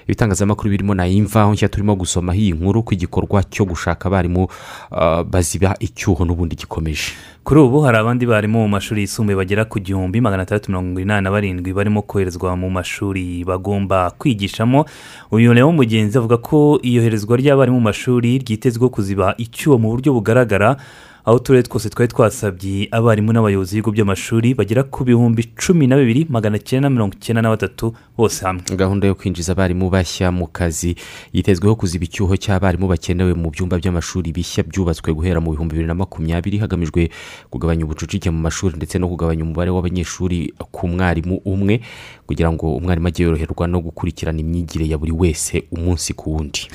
ibitangazamakuru 0.08 0.70
birimo 0.70 0.94
na 0.94 1.08
imvaho 1.08 1.54
nshya 1.54 1.70
turimo 1.70 1.96
gusomaho 1.96 2.40
iyi 2.40 2.52
nkuru 2.54 2.84
ko 2.84 2.94
igikorwa 2.94 3.44
cyo 3.44 3.66
gushaka 3.66 4.06
abarimu 4.10 4.48
ah, 4.92 5.24
baziba 5.24 5.76
icyuho 5.80 6.26
n'ubundi 6.26 6.56
gikomeje. 6.56 7.12
Kuri 7.44 7.60
ubu 7.62 7.82
hari 7.82 7.98
abandi 7.98 8.26
barimu 8.26 8.60
mu 8.62 8.68
mashuri 8.68 9.02
yisumbuye 9.02 9.36
bagera 9.36 9.66
ku 9.66 9.80
gihumbi 9.80 10.22
magana 10.22 10.44
atandatu 10.44 10.70
mirongo 10.72 11.00
inani 11.02 11.24
na 11.24 11.32
barindwi 11.32 11.74
barimo 11.74 12.02
koherezwa 12.02 12.56
mu 12.56 12.70
mashuri 12.70 13.44
bagomba 13.44 14.12
kwigishamo. 14.18 14.86
Uyu 15.32 15.54
rero 15.54 15.72
mugenzi 15.72 16.18
avuga 16.18 16.38
ko 16.38 16.80
iyoherezwa 16.84 17.38
ry'abarimu 17.38 17.78
mu 17.80 17.84
mashuri 17.90 18.38
ryitezweho 18.38 18.90
kuziba 18.90 19.34
icyuho 19.38 19.78
mu 19.82 19.90
buryo 19.90 20.14
bugaragara 20.14 20.78
aho 21.26 21.38
uturere 21.38 21.64
twose 21.64 21.90
twari 21.90 22.08
twasabye 22.12 22.88
abarimu 22.92 23.34
n'abayobozi 23.34 23.76
b'ibigo 23.76 23.92
by'amashuri 23.92 24.54
bagera 24.58 24.84
ku 24.84 25.04
bihumbi 25.06 25.44
cumi 25.54 25.88
na 25.88 25.96
bibiri 25.98 26.26
magana 26.30 26.58
cyenda 26.60 26.90
mirongo 26.90 27.14
icyenda 27.14 27.42
na 27.42 27.50
batatu 27.50 27.94
bose 28.18 28.46
hamwe. 28.46 28.64
Gahunda 28.76 29.08
yo 29.08 29.16
kwinjiza 29.16 29.52
abarimu 29.52 29.90
bashya 29.90 30.32
mu 30.32 30.48
kazi 30.48 30.96
yitezweho 31.34 31.76
kuziba 31.76 32.06
icyuho 32.10 32.34
cy'abarimu 32.38 32.88
bakenewe 32.90 33.34
mu 33.38 33.52
byumba 33.54 33.78
by'amashuri 33.78 34.34
bishya 34.34 34.64
byubatswe 34.66 35.14
guhera 35.14 35.38
mu 35.42 35.52
bihumbi 35.54 35.74
bibiri 35.78 35.88
na 35.88 35.94
makumyabiri 35.94 36.58
hagamijwe 36.58 37.10
kugabanya 37.54 37.86
ubucucike 37.86 38.30
mu 38.34 38.42
mashuri 38.42 38.76
ndetse 38.82 38.98
no 38.98 39.06
kugabanya 39.08 39.44
umubare 39.46 39.70
w'abanyeshuri 39.70 40.54
ku 40.74 40.88
mwarimu 40.90 41.38
umwe 41.46 41.82
kugira 42.26 42.50
ngo 42.52 42.76
umwarimu 42.82 43.08
ajye 43.08 43.24
yoroherwa 43.30 43.68
no 43.70 43.78
gukurikirana 43.80 44.40
imyigire 44.42 44.90
ya 44.90 44.98
buri 44.98 45.12
wese 45.14 45.64
umunsi 45.72 46.14
ku 46.18 46.34
wundi. 46.34 46.66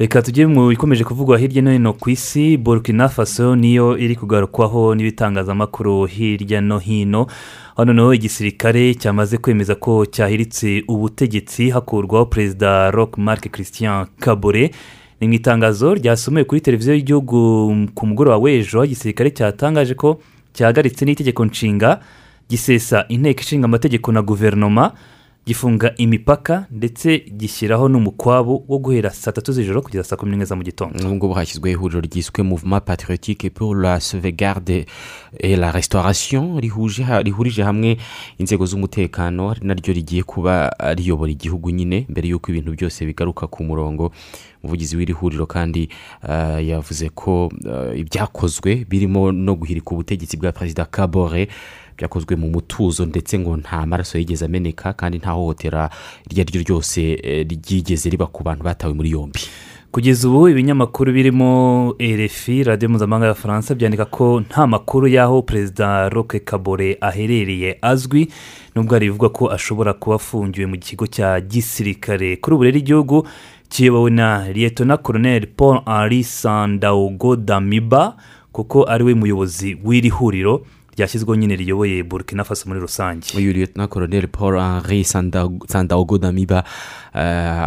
Reka 0.00 0.22
tujye 0.22 0.46
mu 0.46 0.68
bikomeje 0.68 1.04
kuvugwa 1.04 1.38
hirya 1.38 1.62
no 1.62 1.70
hino 1.72 1.92
ku 1.92 2.10
isi 2.10 2.56
burkina 2.56 3.08
faso 3.08 3.56
niyo 3.56 3.98
iri 3.98 4.16
kugarukwaho 4.16 4.94
n'ibitangazamakuru 4.94 6.06
hirya 6.06 6.60
no 6.60 6.78
hino. 6.78 7.26
Hano 7.76 7.92
naho 7.92 8.14
igisirikare 8.14 8.94
cyamaze 8.94 9.38
kwemeza 9.38 9.74
ko 9.74 10.06
cyahiritse 10.06 10.84
ubutegetsi 10.88 11.70
hakurwaho 11.70 12.26
perezida 12.26 12.90
rock 12.90 13.18
marc 13.18 13.50
christian 13.52 14.06
kabore. 14.20 14.70
Ni 15.20 15.28
mu 15.28 15.34
itangazo 15.34 15.94
ryasomewe 15.94 16.44
kuri 16.44 16.60
televiziyo 16.60 16.94
y'igihugu 16.94 17.38
ku 17.94 18.06
mugoroba 18.06 18.36
w'ejo 18.38 18.84
igisirikare 18.84 19.30
cyatangaje 19.30 19.94
ko 19.94 20.20
cyahagaritse 20.54 21.04
n'itegeko 21.04 21.44
nshinga 21.44 22.00
gisesa 22.48 23.04
inteko 23.08 23.40
ishinga 23.40 23.64
amategeko 23.64 24.12
na 24.12 24.22
guverinoma. 24.22 24.92
Gifunga 25.46 25.94
imipaka 25.96 26.66
ndetse 26.70 27.18
gishyiraho 27.18 27.88
n'umukwabu 27.88 28.64
wo 28.68 28.78
guhera 28.78 29.10
saa 29.10 29.32
tatu 29.32 29.52
z'ijoro 29.52 29.82
kugeza 29.82 30.04
saa 30.04 30.16
kumi 30.16 30.30
n'imwe 30.30 30.44
za 30.44 30.56
mu 30.56 30.62
gitondo. 30.62 30.98
Ubu 31.06 31.14
ngubu 31.14 31.34
hashyizweho 31.34 31.72
ihuriro 31.76 32.00
ryiswe 32.00 32.42
mouvement 32.42 32.84
patriotique 32.84 33.50
pour 33.50 33.74
la 33.76 34.00
sauvegarde 34.00 34.84
et 35.38 35.56
la 35.56 35.70
restauration 35.72 36.60
rihurije 36.60 37.62
hamwe 37.62 37.96
inzego 38.38 38.66
z'umutekano 38.66 39.54
naryo 39.62 39.94
rigiye 39.94 40.22
kuba 40.22 40.70
riyobora 40.96 41.32
igihugu 41.32 41.70
nyine 41.70 42.06
mbere 42.08 42.28
y'uko 42.28 42.50
ibintu 42.50 42.72
byose 42.72 43.06
bigaruka 43.06 43.46
ku 43.46 43.64
murongo. 43.64 44.12
Umuvugizi 44.62 44.96
w'iri 44.96 45.12
huriro 45.12 45.46
kandi 45.46 45.88
ah, 46.22 46.60
yavuze 46.60 47.08
ko 47.08 47.52
ah, 47.70 47.94
ibyakozwe 47.96 48.84
birimo 48.88 49.32
no 49.32 49.54
guhirika 49.54 49.90
ubutegetsi 49.90 50.36
bwa 50.36 50.52
perezida 50.52 50.84
kabore 50.84 51.48
byakozwe 52.00 52.36
mu 52.36 52.48
mutuzo 52.48 53.06
ndetse 53.06 53.38
ngo 53.38 53.56
nta 53.56 53.86
maraso 53.86 54.18
yigeze 54.18 54.44
ameneka 54.44 54.92
kandi 54.92 55.18
nta 55.18 55.30
hohotera 55.36 55.90
iryo 56.30 56.42
ari 56.42 56.50
ryo 56.52 56.62
ryose 56.62 57.20
eh, 57.22 57.46
ryigeze 57.48 58.08
riba 58.10 58.26
ku 58.26 58.42
bantu 58.42 58.64
batawe 58.64 58.94
muri 58.94 59.10
yombi. 59.10 59.40
Kugeza 59.92 60.28
ubu 60.28 60.48
ibinyamakuru 60.48 61.12
birimo 61.12 61.50
rfi 62.00 62.62
radiyo 62.64 62.88
mpuzamahanga 62.88 63.26
y'abafaransa 63.26 63.74
byandika 63.74 64.04
ko 64.04 64.40
nta 64.40 64.66
makuru 64.66 65.08
y'aho 65.08 65.42
perezida 65.42 66.08
roque 66.08 66.38
kabore 66.40 66.96
aherereye 67.00 67.78
azwi 67.82 68.28
nubwo 68.74 68.94
hari 68.94 69.06
ibivugwa 69.06 69.28
ko 69.28 69.50
ashobora 69.50 69.92
kuba 69.92 70.16
afungiwe 70.16 70.66
mu 70.66 70.78
kigo 70.78 71.06
cya 71.06 71.40
gisirikare. 71.40 72.36
Kuri 72.36 72.54
ubu 72.54 72.64
rero 72.64 72.78
igihugu 72.78 73.26
kiyobowe 73.68 74.10
na 74.10 74.48
liyetona 74.52 74.96
koroneri 74.96 75.46
paul 75.46 76.22
sandaugo 76.22 77.36
damiba 77.36 78.16
kuko 78.52 78.84
ari 78.88 79.04
we 79.04 79.14
muyobozi 79.14 79.78
w'iri 79.84 80.08
huriro 80.08 80.62
ryashyizweho 81.00 81.34
nyine 81.34 81.56
riyoboye 81.56 82.02
burkina 82.02 82.44
faso 82.44 82.68
muri 82.68 82.80
rusange. 82.80 83.26
Uyu 83.36 83.52
liyetona 83.52 83.86
koroneri 83.88 84.26
paul 84.26 84.60
henri 84.60 85.04
sandaogo 85.68 86.18
damiba 86.18 86.64
eh, 87.14 87.20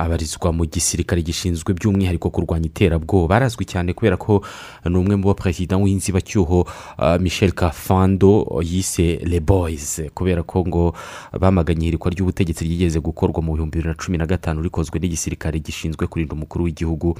abarizwa 0.05 0.53
mu 0.53 0.65
gisirikare 0.65 1.21
gishinzwe 1.21 1.73
by'umwihariko 1.73 2.29
kurwanya 2.29 2.65
iterabwoba. 2.69 3.27
Barazwi 3.33 3.65
cyane 3.65 3.93
kubera 3.93 4.17
ko 4.17 4.43
ni 4.85 4.97
umwe 4.97 5.15
mu 5.15 5.27
baperezida 5.33 5.77
w'inzibacyuho 5.77 6.67
eh, 7.01 7.19
michel 7.19 7.51
kafando 7.51 8.45
yise 8.61 9.17
le 9.25 9.39
boys 9.39 10.01
kubera 10.13 10.43
ko 10.43 10.61
ngo 10.67 10.93
bamaganye 11.33 11.81
ihirikwa 11.89 12.11
ry'ubutegetsi 12.11 12.63
ryigeze 12.65 12.99
gukorwa 12.99 13.41
mu 13.41 13.53
bihumbi 13.57 13.77
bibiri 13.81 13.89
na 13.89 13.95
cumi 13.97 14.17
na 14.17 14.25
gatanu 14.29 14.61
rikozwe 14.61 14.99
n'igisirikare 14.99 15.59
gishinzwe 15.59 16.07
kurinda 16.07 16.33
umukuru 16.37 16.63
w'igihugu 16.65 17.17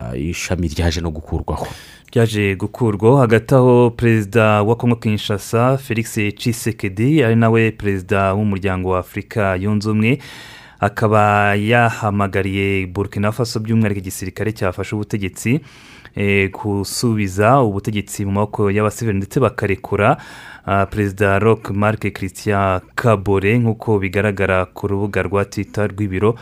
eh, 0.00 0.28
ishami 0.30 0.68
ryaje 0.68 1.00
no 1.00 1.10
gukurwaho. 1.10 1.66
Ryaje 2.16 2.54
gukurwaho. 2.56 3.16
Hagati 3.16 3.54
aho 3.54 3.90
perezida 3.90 4.62
wa 4.62 4.76
kongo 4.76 4.96
kinshasa 4.96 5.76
felix 5.78 6.14
cisekedi 6.36 7.24
ari 7.24 7.36
nawe 7.36 7.70
perezida 7.70 8.34
w'umuryango 8.34 8.90
wa 8.90 8.98
afurika 8.98 9.56
yunze 9.56 9.88
ubumwe 9.90 10.18
akaba 10.80 11.54
yahamagariye 11.54 12.86
burkina 12.86 13.32
faso 13.32 13.60
by'umwihariko 13.60 14.00
igisirikare 14.00 14.52
cyafashe 14.52 14.94
ubutegetsi 14.96 15.60
eh, 16.16 16.50
gusubiza 16.52 17.60
ubutegetsi 17.60 18.24
mu 18.24 18.32
maboko 18.32 18.70
y'abasivili 18.70 19.18
ndetse 19.18 19.40
bakarekura 19.40 20.16
ah, 20.66 20.86
perezida 20.86 21.38
rock 21.38 21.70
marc 21.70 22.00
christian 22.16 22.80
kabore 22.94 23.58
nk'uko 23.58 23.98
bigaragara 23.98 24.64
ku 24.64 24.88
rubuga 24.88 25.22
rwa 25.22 25.44
twitter 25.44 25.92
rw'ibiro. 25.92 26.34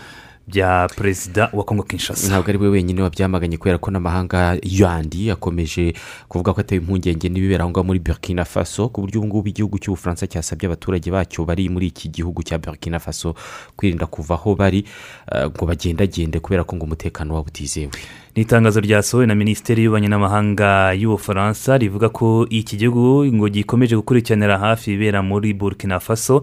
Bya 0.46 0.88
perezida 0.96 1.48
wa 1.52 1.64
kongo 1.64 1.82
kinshasa. 1.82 2.28
Ntabwo 2.28 2.48
ari 2.50 2.58
we 2.58 2.68
wenyine 2.68 3.02
wabyamaganye 3.02 3.56
kubera 3.56 3.78
ko 3.78 3.90
n'amahanga 3.90 4.56
yandi 4.62 5.30
akomeje 5.30 5.94
kuvuga 6.28 6.52
ko 6.52 6.60
atewe 6.60 6.80
impungenge 6.80 7.28
n'ibibera 7.28 7.64
aho 7.64 7.70
ngaho 7.70 7.84
muri 7.86 7.98
burkina 7.98 8.44
faso 8.44 8.88
ku 8.88 9.00
buryo 9.00 9.20
ubu 9.20 9.26
ngubu 9.26 9.48
igihugu 9.48 9.78
cy'ubufaransa 9.78 10.26
cyasabye 10.28 10.66
abaturage 10.68 11.10
bacyo 11.10 11.44
bari 11.48 11.68
muri 11.68 11.86
iki 11.88 12.08
gihugu 12.08 12.42
cya 12.44 12.58
burkina 12.58 13.00
faso 13.00 13.34
kwirinda 13.76 14.06
kuva 14.06 14.34
aho 14.34 14.54
bari 14.54 14.84
eh, 15.32 15.48
ngo 15.48 15.64
bagendagende 15.66 16.40
kubera 16.40 16.64
ko 16.64 16.76
ngo 16.76 16.84
umutekano 16.84 17.34
wabo 17.34 17.48
utizewe. 17.48 17.90
Ni 18.36 18.42
itangazo 18.42 18.80
ryasohowe 18.80 19.26
na 19.26 19.34
minisiteri 19.34 19.82
y'ububanyi 19.84 20.08
n'amahanga 20.08 20.92
y'ubufaransa 20.92 21.78
rivuga 21.78 22.08
ko 22.12 22.46
iki 22.50 22.76
gihugu 22.76 23.24
ngo 23.32 23.48
gikomeje 23.48 23.96
gukurikiranira 23.96 24.58
hafi 24.58 24.92
ibibera 24.92 25.22
muri 25.22 25.54
burkina 25.54 26.00
faso. 26.00 26.42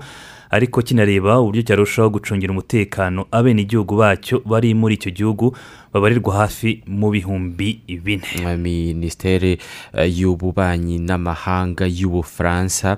Ariko 0.52 0.82
kinareba 0.82 1.39
uburyo 1.39 1.62
cyarushaho 1.62 2.10
gucungira 2.10 2.52
umutekano 2.52 3.26
abenegihugu 3.32 3.95
bacyo 3.95 4.41
bari 4.45 4.74
muri 4.76 4.95
icyo 4.95 5.12
gihugu 5.12 5.56
babarirwa 5.94 6.36
hafi 6.36 6.84
mu 6.88 7.10
bihumbi 7.12 7.82
bine. 8.04 8.24
Minisiteri 8.58 9.58
eh, 9.94 10.20
y'ububanyi 10.20 11.00
n'amahanga 11.00 11.86
y'ubufaransa 11.88 12.98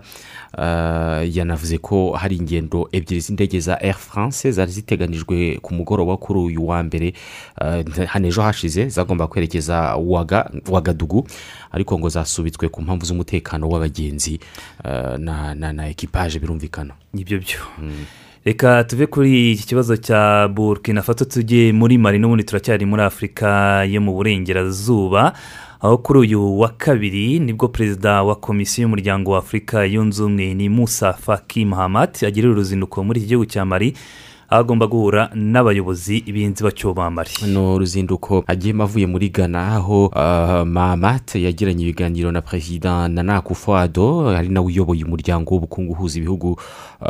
eh, 0.58 1.36
yanavuze 1.36 1.78
ko 1.78 2.12
hari 2.14 2.36
ingendo 2.38 2.90
ebyiri 2.92 3.22
z'indege 3.22 3.60
za 3.60 3.82
air 3.82 3.96
france 3.98 4.52
zari 4.52 4.72
ziteganijwe 4.72 5.58
ku 5.62 5.74
mugoroba 5.74 6.18
kuri 6.18 6.40
uyu 6.40 6.68
wa 6.68 6.84
mbere. 6.84 7.14
Eh, 7.62 8.08
hano 8.08 8.28
ejo 8.28 8.42
hashize 8.42 8.90
zagomba 8.90 9.28
kwerekeza 9.28 9.96
waga 9.96 10.52
wagadugu 10.70 11.28
ariko 11.72 12.00
ngo 12.00 12.10
zasubitswe 12.10 12.70
ku 12.70 12.82
mpamvu 12.82 13.06
z'umutekano 13.06 13.70
w'abagenzi 13.70 14.40
na 15.18 15.56
na 15.56 15.74
na 15.74 15.90
ekipaje 15.90 16.40
birumvikana. 16.40 16.94
Nibyo 17.14 17.40
byo. 17.40 17.60
Reka 18.46 18.84
tuve 18.84 19.06
kuri 19.08 19.52
iki 19.52 19.68
kibazo 19.68 19.98
cya 19.98 20.48
burkina 20.48 21.02
faso 21.02 21.26
tujye 21.26 21.72
muri 21.74 21.98
mari 21.98 22.20
n'ubundi 22.20 22.44
turacyari 22.44 22.86
muri 22.86 23.02
afurika 23.02 23.84
yo 23.86 24.02
mu 24.02 24.14
burengerazuba 24.14 25.34
aho 25.82 25.98
kuri 25.98 26.20
uyu 26.20 26.60
wa 26.60 26.70
kabiri 26.70 27.40
ni 27.40 27.54
bwo 27.54 27.68
perezida 27.68 28.24
wa 28.24 28.36
komisiyo 28.36 28.84
y'umuryango 28.84 29.32
wa 29.32 29.40
afurika 29.40 29.86
yunze 29.86 30.24
ubumwe 30.24 30.54
ni 30.54 30.70
musa 30.70 31.14
faki 31.14 31.66
mahamat 31.66 32.24
agirira 32.24 32.52
uruzinduko 32.54 33.04
muri 33.04 33.20
iki 33.20 33.28
gihugu 33.28 33.46
cya 33.46 33.66
mari 33.66 33.94
agomba 34.50 34.88
guhura 34.88 35.30
n'abayobozi 35.36 36.22
b'inzibacyuho 36.22 36.94
ba 36.94 37.10
mari 37.12 37.32
no 37.48 37.78
ruzinduko 37.80 38.44
agiyemo 38.48 38.84
avuye 38.84 39.08
muri 39.08 39.30
ghana 39.30 39.68
aho 39.76 40.06
uh, 40.06 40.62
mahamat 40.68 41.36
yagiranye 41.36 41.84
ibiganiro 41.84 42.32
na 42.32 42.42
perezida 42.42 43.08
nana 43.08 43.36
akufo-addo 43.42 44.30
ari 44.30 44.50
nawe 44.50 44.68
uyoboye 44.68 45.04
umuryango 45.04 45.52
w'ubukungu 45.54 45.92
uhuza 45.94 46.18
ibihugu 46.20 46.60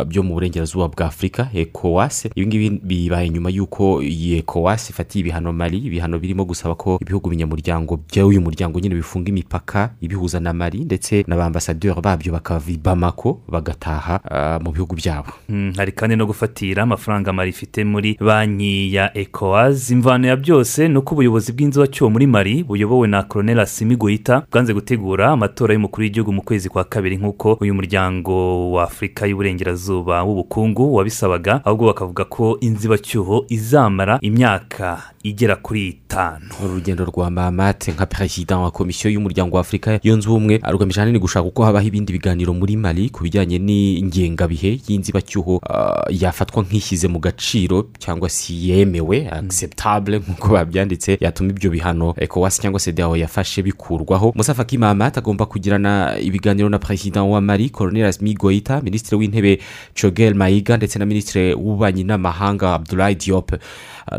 byo 0.08 0.24
mu 0.24 0.34
burengerazuba 0.34 0.88
bwa 0.88 1.06
afurika 1.06 1.50
ecowas. 1.54 2.26
Ibi 2.36 2.48
ngibi 2.48 2.70
bibaye 2.84 3.30
nyuma 3.30 3.50
y'uko 3.50 4.02
iyi 4.04 4.38
ecowas 4.40 4.90
ifatiye 4.90 5.20
ibihano 5.22 5.54
mari 5.54 5.78
ibihano 5.78 6.20
birimo 6.20 6.46
gusaba 6.46 6.76
ko 6.76 6.98
ibihugu 7.02 7.30
binyamuryango 7.30 8.00
by'uyu 8.10 8.42
muryango 8.42 8.80
nyine 8.80 8.96
bifunga 8.96 9.30
imipaka 9.30 9.90
ibihuza 10.02 10.40
na 10.40 10.54
mari 10.54 10.80
ndetse 10.86 11.24
na 11.28 11.36
ba 11.36 11.46
ambasaderi 11.46 12.02
babyo 12.02 12.32
bakava 12.34 12.72
i 12.72 12.78
bamako 12.78 13.42
bagataha 13.48 14.20
uh, 14.32 14.64
mu 14.66 14.72
bihugu 14.72 14.96
byabo. 14.96 15.30
Mm, 15.50 15.74
hari 15.78 15.92
kandi 15.92 16.16
no 16.16 16.26
gufatira 16.26 16.84
amafaranga 16.84 17.34
mari 17.34 17.50
ifite 17.50 17.84
muri 17.84 18.18
banki 18.20 18.94
ya 18.96 19.18
ecowas. 19.18 19.90
Imvano 19.92 20.28
ya 20.28 20.36
byose 20.36 20.88
ni 20.88 20.98
uko 20.98 21.16
ubuyobozi 21.16 21.52
bw'inzibacyuho 21.54 22.10
muri 22.10 22.28
mari 22.28 22.64
buyobowe 22.64 23.08
na 23.08 23.24
koroneli 23.24 23.62
asimi 23.62 23.96
goyita 23.96 24.44
bwanze 24.52 24.74
gutegura 24.74 25.32
amatora 25.32 25.74
y'umukuru 25.74 26.04
w'igihugu 26.04 26.34
mu 26.34 26.42
kwezi 26.42 26.70
kwa 26.70 26.84
kabiri 26.84 27.18
nk'uko 27.18 27.58
uyu 27.62 27.74
muryango 27.76 28.72
wa 28.72 28.84
afurika 28.84 29.28
y'uburengerazuba 29.28 29.83
w'ubukungu 30.24 30.94
wabisabaga 30.96 31.62
ahubwo 31.66 31.86
bakavuga 31.86 32.26
ko 32.26 32.58
inzibacyuho 32.62 33.46
izamara 33.50 34.18
imyaka 34.22 35.13
igera 35.24 35.56
kuri 35.56 35.88
itanu 35.88 36.46
urugendo 36.64 37.06
rwa 37.06 37.30
mamate 37.32 37.92
nka 37.92 38.06
perezida 38.06 38.58
wa 38.58 38.72
komisiyo 38.72 39.14
y'umuryango 39.14 39.56
wa 39.56 39.62
afurika 39.62 40.00
yunze 40.04 40.30
ubumwe 40.30 40.60
rugamije 40.72 41.00
ahanini 41.00 41.20
gushaka 41.20 41.48
uko 41.48 41.64
habaho 41.64 41.88
ibindi 41.88 42.14
biganiro 42.14 42.54
muri 42.54 42.76
mali 42.78 43.10
ku 43.10 43.24
bijyanye 43.24 43.56
n'ingengabihe 43.60 44.80
y'inzibacyuho 44.88 45.62
ah, 45.70 46.04
yafatwa 46.12 46.64
nk'ishyize 46.64 47.08
mu 47.08 47.20
gaciro 47.20 47.88
cyangwa 48.00 48.30
se 48.30 48.52
yemewe 48.54 49.28
acceptable 49.32 50.20
nk'uko 50.20 50.48
babyanditse 50.60 51.16
yatuma 51.24 51.50
ibyo 51.56 51.72
bihano 51.72 52.14
ecowas 52.20 52.60
cyangwa 52.60 52.80
se 52.80 52.92
dao 52.92 53.16
yafashe 53.16 53.64
bikurwaho. 53.64 54.34
Musa 54.36 54.54
faki 54.54 54.78
mahamat 54.78 55.18
agomba 55.18 55.46
kugirana 55.46 56.20
ibiganiro 56.20 56.70
na 56.70 56.80
perezida 56.80 57.24
wa 57.24 57.40
mali 57.42 57.70
colonel 57.70 58.06
asmi 58.12 58.34
goita 58.34 58.82
minisitiri 58.82 59.16
w'intebe 59.18 59.60
chogel 59.96 60.36
mayiga 60.36 60.78
ndetse 60.78 61.00
na 61.00 61.06
minisitiri 61.06 61.54
w'ububanyi 61.56 62.04
n'amahanga 62.04 62.74
abdulayi 62.74 63.16
diop. 63.16 63.52
Ah, 63.54 63.58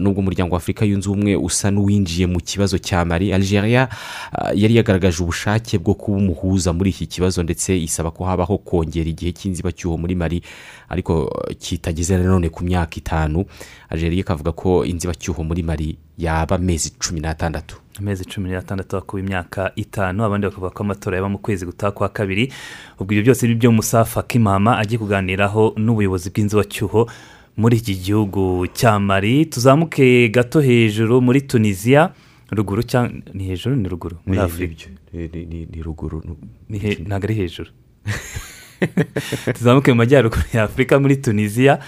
nubwo 0.00 0.20
umuryango 0.20 0.54
wa 0.54 0.58
afurika 0.58 0.84
yunze 0.84 1.08
ubumwe 1.08 1.36
usa 1.36 1.70
n'uwinjiye 1.70 2.26
mu 2.26 2.40
kibazo 2.40 2.78
cya 2.78 3.04
mari 3.04 3.32
algeria 3.32 3.88
ah, 4.32 4.52
yari 4.54 4.76
yagaragaje 4.76 5.22
ubushake 5.22 5.78
bwo 5.78 5.94
kuba 5.94 6.16
umuhuza 6.18 6.72
muri 6.72 6.90
iki 6.90 7.06
kibazo 7.06 7.42
ndetse 7.42 7.76
isaba 7.82 8.10
ko 8.10 8.24
habaho 8.24 8.58
kongera 8.58 9.10
igihe 9.10 9.32
cy'inzibacyuho 9.32 9.96
muri 9.98 10.14
mari 10.14 10.42
ariko 10.88 11.30
kitageze 11.58 12.16
nanone 12.18 12.48
ku 12.48 12.64
myaka 12.64 12.96
itanu. 12.96 13.44
Algeria 13.90 14.20
ikavuga 14.20 14.52
ko 14.52 14.84
inzibacyuho 14.84 15.44
muri 15.44 15.62
mari 15.62 15.96
yaba 16.18 16.56
amezi 16.56 16.90
cumi 16.98 17.20
n'atandatu. 17.20 17.76
Amezi 17.98 18.24
cumi 18.24 18.50
n'atandatu 18.50 18.96
hakuba 18.96 19.22
imyaka 19.22 19.72
itanu 19.76 20.24
abandi 20.24 20.46
bakavuga 20.46 20.70
ko 20.70 20.82
amatora 20.82 21.16
yaba 21.16 21.28
mu 21.28 21.38
kwezi 21.38 21.66
gutaha 21.66 21.92
kwa 21.92 22.08
kabiri. 22.08 22.52
Ubwo 22.98 23.12
ibyo 23.12 23.22
byose 23.22 23.46
ni 23.48 23.54
byo 23.54 23.72
musafa 23.72 24.22
kimama 24.22 24.78
agiye 24.78 24.98
kuganiraho 24.98 25.74
n'ubuyobozi 25.76 26.30
bw'inzibacyuho 26.30 27.10
muri 27.56 27.76
iki 27.76 27.94
gihugu 28.02 28.66
cya 28.74 28.98
mari 28.98 29.46
tuzamuke 29.46 30.28
gato 30.28 30.60
hejuru 30.60 31.20
muri 31.22 31.40
tunisiya 31.40 32.12
ruguru 32.50 32.82
cyangwa 32.82 33.22
ni 33.34 33.44
hejuru 33.44 33.76
ni 33.76 33.88
ruguru? 33.88 34.16
Muri 34.26 34.38
afurika 34.38 34.86
ni- 35.12 35.82
ruguru 35.82 36.22
ntabwo 37.06 37.24
ari 37.26 37.34
hejuru. 37.34 37.70
Tuzamuke 39.56 39.90
mu 39.92 39.96
majyaruguru 39.96 40.42
ya 40.52 40.62
afurika 40.64 40.98
muri 41.00 41.16
tunisiya 41.16 41.78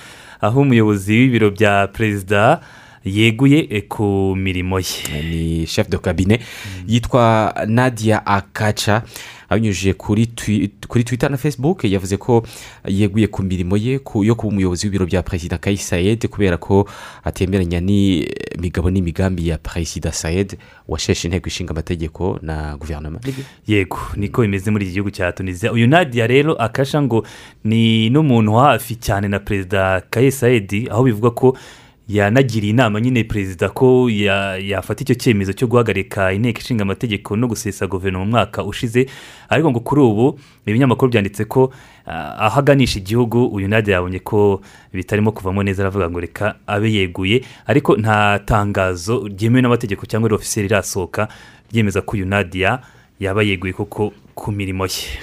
aho 0.40 0.60
umuyobozi 0.60 1.12
w'ibiro 1.18 1.50
bya 1.50 1.86
perezida 1.88 2.60
yeguye 3.06 3.66
eh, 3.70 3.82
ku 3.88 4.34
mirimo 4.36 4.78
ye. 4.80 5.22
Ni 5.22 5.66
chef 5.66 5.88
de 5.88 5.98
cabinet 5.98 6.40
yitwa 6.88 7.54
nadia 7.66 8.26
akaca 8.26 9.02
abinyujije 9.48 9.92
kuri 9.92 10.26
twi- 10.26 10.70
kuri 10.88 11.04
twitter 11.04 11.30
na 11.30 11.36
facebook 11.36 11.84
yavuze 11.84 12.16
ko 12.16 12.42
yeguye 12.88 13.26
ku 13.26 13.42
mirimo 13.42 13.76
ye 13.76 13.92
yo 14.22 14.34
kuba 14.34 14.48
umuyobozi 14.48 14.86
w'ibiro 14.86 15.06
bya 15.06 15.22
perezida 15.22 15.58
kayi 15.58 15.76
sayed 15.76 16.26
kubera 16.28 16.56
ko 16.56 16.88
atemeranya 17.24 17.80
n'imigabo 17.80 18.90
n'imigambi 18.90 19.48
ya 19.48 19.58
perezida 19.58 20.12
sayed 20.12 20.58
washeshe 20.88 21.28
inteko 21.28 21.48
ishinga 21.48 21.70
amategeko 21.70 22.38
na 22.42 22.76
guverinoma 22.76 23.20
yego 23.66 23.98
niko 24.16 24.42
bimeze 24.42 24.70
muri 24.70 24.84
iki 24.84 24.92
gihugu 24.94 25.10
cya 25.10 25.32
tunisiya 25.32 25.72
uyu 25.72 25.86
nadia 25.86 26.26
rero 26.26 26.54
akasha 26.54 27.02
ngo 27.02 27.26
ni 27.64 28.10
n'umuntu 28.10 28.52
hafi 28.52 28.96
cyane 28.96 29.28
na 29.28 29.38
perezida 29.38 30.02
kaye 30.10 30.30
sayedi 30.30 30.88
aho 30.90 31.02
bivuga 31.04 31.30
ko 31.30 31.56
yanagiriye 32.08 32.70
inama 32.70 33.00
nyine 33.00 33.24
perezida 33.24 33.68
ko 33.68 34.10
ya- 34.10 34.56
yafata 34.58 35.02
icyo 35.02 35.14
cyemezo 35.14 35.52
cyo 35.52 35.66
guhagarika 35.66 36.32
inteko 36.32 36.60
ishinga 36.60 36.82
amategeko 36.82 37.36
no 37.36 37.48
gusesa 37.48 37.86
guverinoma 37.86 38.24
mwaka 38.26 38.64
ushize. 38.64 39.06
Ariko 39.48 39.70
ngo 39.70 39.80
kuri 39.80 40.00
ubu 40.00 40.38
ibinyamakuru 40.66 41.10
byanditse 41.10 41.44
ko 41.44 41.72
ah, 42.06 42.46
aho 42.46 42.60
aganisha 42.60 42.98
igihugu 42.98 43.46
uyu 43.46 43.68
nadia 43.68 43.94
yabonye 43.94 44.18
ko 44.22 44.60
bitarimo 44.92 45.32
kuvamo 45.32 45.62
neza 45.62 45.82
aravuga 45.82 46.10
ngo 46.10 46.20
reka 46.20 46.54
abe 46.66 46.92
yeguye. 46.92 47.42
Ariko 47.66 47.96
nta 47.96 48.38
tangazo 48.38 49.26
ryemewe 49.28 49.62
n'amategeko 49.62 50.06
cyangwa 50.06 50.30
ofisiyeri 50.34 50.66
irasohoka 50.70 51.28
ryemeza 51.72 52.02
ko 52.06 52.16
uyu 52.16 52.26
nadia 52.26 52.78
yaba 53.20 53.42
yeguye 53.42 53.72
koko 53.72 54.12
ku 54.34 54.52
mirimo 54.52 54.86
ye. 54.86 55.18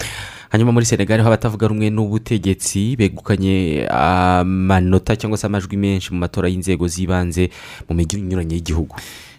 Hanyuma 0.53 0.71
muri 0.71 0.85
senegal 0.85 1.17
ho 1.21 1.27
abatavuga 1.27 1.65
rumwe 1.67 1.89
n'ubutegetsi 1.89 2.93
begukanye 2.95 3.87
amanota 3.89 5.15
cyangwa 5.17 5.37
se 5.37 5.47
amajwi 5.49 5.77
menshi 5.77 6.13
mu 6.13 6.19
matora 6.21 6.45
y'inzego 6.47 6.85
z'ibanze 6.87 7.49
mu 7.89 7.95
mijyi 7.97 8.21
inyuranye 8.21 8.55
y'igihugu. 8.55 8.95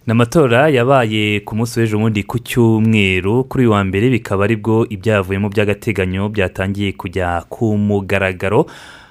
Ni 0.06 0.10
amatora 0.12 0.68
yabaye 0.68 1.40
ku 1.46 1.54
munsi 1.56 1.80
w'ejo 1.80 1.98
bundi 2.02 2.22
ku 2.26 2.38
cyumweru. 2.42 3.44
Kuri 3.46 3.64
uyu 3.64 3.72
wa 3.72 3.84
mbere 3.84 4.10
bikaba 4.10 4.44
ari 4.44 4.56
bwo 4.58 4.84
ibyavuyemo 4.90 5.48
by'agateganyo 5.48 6.28
byatangiye 6.28 6.92
kujya 6.92 7.46
ku 7.48 7.78
mugaragaro. 7.78 8.66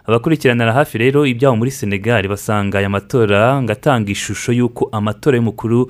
Abakurikiranira 0.06 0.74
hafi 0.76 0.98
rero 1.00 1.24
ibyaho 1.26 1.56
muri 1.56 1.72
senegal 1.72 2.28
basanga 2.28 2.78
aya 2.84 2.90
matora 2.92 3.62
ngo 3.64 3.72
atanga 3.72 4.12
ishusho 4.12 4.52
y'uko 4.52 4.90
amatora 4.92 5.40
y'umukuru 5.40 5.88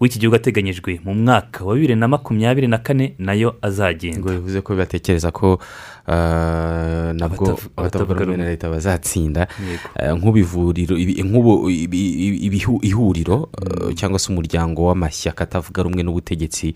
w'iki 0.00 0.18
gihugu 0.18 0.36
ateganyijwe 0.36 1.00
mu 1.04 1.14
mwaka 1.14 1.64
wa 1.64 1.74
bibiri 1.74 1.94
na 1.96 2.08
makumyabiri 2.08 2.66
na 2.68 2.78
kane 2.78 3.14
na 3.18 3.32
yo 3.32 3.56
azagenda. 3.62 4.30
Bivuze 4.32 4.60
ko 4.60 4.76
batekereza 4.76 5.30
ko 5.30 5.58
ah, 6.06 7.12
nabwo 7.16 7.46
Abatavu- 7.46 7.68
abatavuga 7.76 8.20
rumwe 8.24 8.36
na 8.36 8.44
leta 8.44 8.70
bazatsinda. 8.70 9.48
Ibi- 10.96 11.22
nk'ubu 11.24 11.58
ihuriro 12.82 13.48
eh, 13.56 13.94
cyangwa 13.94 14.18
se 14.18 14.32
umuryango 14.32 14.84
w'amashyaka 14.86 15.44
atavuga 15.44 15.82
rumwe 15.82 16.02
n'ubutegetsi 16.02 16.74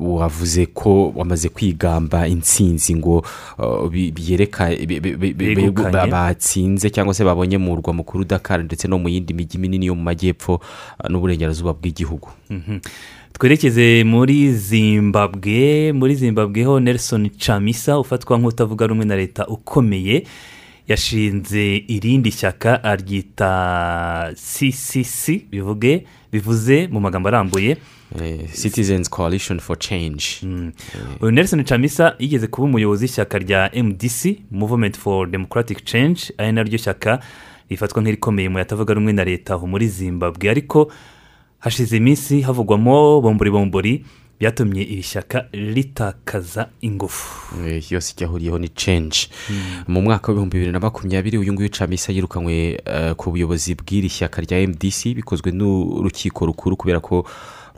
wavuze 0.00 0.66
ko 0.66 1.12
wamaze 1.16 1.48
kwigamba 1.48 2.26
intsinzi 2.26 2.94
ngo 2.96 3.22
batsinze 6.10 6.90
cyangwa 6.90 7.14
se 7.14 7.24
babonye 7.24 7.58
mu 7.58 7.70
murwa 7.70 7.92
mukuru 7.94 8.24
dakar 8.24 8.64
ndetse 8.64 8.88
no 8.88 8.98
mu 8.98 9.08
yindi 9.08 9.34
mijyi 9.34 9.58
minini 9.58 9.86
yo 9.86 9.94
mu 9.94 10.02
majyepfo 10.02 10.60
ah, 10.98 11.08
n'uburengerazuba 11.60 11.72
bw'igihugu 11.72 12.28
Mhm. 12.50 12.80
twerekeze 13.32 14.04
muri 14.04 14.52
zimbabwe. 14.52 15.92
Muri 15.92 16.14
zimbabwe 16.14 16.64
ho 16.64 16.80
nelson 16.80 17.30
chamisa 17.38 17.98
ufatwa 17.98 18.38
nk'utavuga 18.38 18.86
rumwe 18.86 19.04
na 19.04 19.16
leta 19.16 19.46
ukomeye 19.46 20.24
yashinze 20.88 21.76
irindi 21.88 22.30
shyaka 22.30 22.82
aryita 22.84 24.32
ccc 24.34 25.46
bivuge 25.50 26.04
bivuze 26.32 26.88
mu 26.90 27.00
magambo 27.00 27.28
arambuye. 27.28 27.76
Citizens 28.52 29.08
coalition 29.08 29.60
for 29.60 29.78
change. 29.78 30.42
Uyu 31.20 31.30
nelson 31.30 31.64
chamisa 31.64 32.16
yigeze 32.18 32.46
kuba 32.46 32.66
umuyobozi 32.66 33.04
w'ishyaka 33.04 33.38
rya 33.38 33.70
mdc 33.84 34.42
movement 34.50 34.98
for 34.98 35.30
democratic 35.30 35.84
change. 35.84 36.32
Ari 36.38 36.52
naryo 36.52 36.78
shyaka 36.78 37.20
rifatwa 37.70 38.02
nk'irikomeye 38.02 38.48
mu 38.48 38.58
yatavuga 38.58 38.94
rumwe 38.94 39.12
na 39.12 39.24
leta 39.24 39.58
muri 39.58 39.88
zimbabwe. 39.88 40.50
Ariko 40.50 40.90
hashize 41.60 41.96
iminsi 41.96 42.40
havugwamo 42.40 43.20
bombori 43.20 43.50
bombori 43.50 44.04
byatumye 44.40 44.82
iri 44.82 45.02
shyaka 45.02 45.46
ritakaza 45.52 46.68
ingufu. 46.80 47.54
Eh, 47.66 47.92
yose 47.92 48.12
icyahuriyeho 48.12 48.58
ni 48.58 48.68
change. 48.68 49.28
Mu 49.88 50.02
mwaka 50.02 50.28
w'ibihumbi 50.32 50.54
bibiri 50.58 50.72
na 50.72 50.80
makumyabiri 50.80 51.38
uyu 51.38 51.52
nguyu 51.52 51.68
camisa 51.70 52.12
yirukanywe 52.12 52.80
eh, 52.84 53.14
ku 53.16 53.30
buyobozi 53.30 53.74
bw'iri 53.74 54.08
shyaka 54.08 54.40
rya 54.42 54.66
mdc 54.68 55.14
bikozwe 55.14 55.52
n'urukiko 55.52 56.46
rukuru 56.46 56.76
kubera 56.76 57.00
ko 57.00 57.26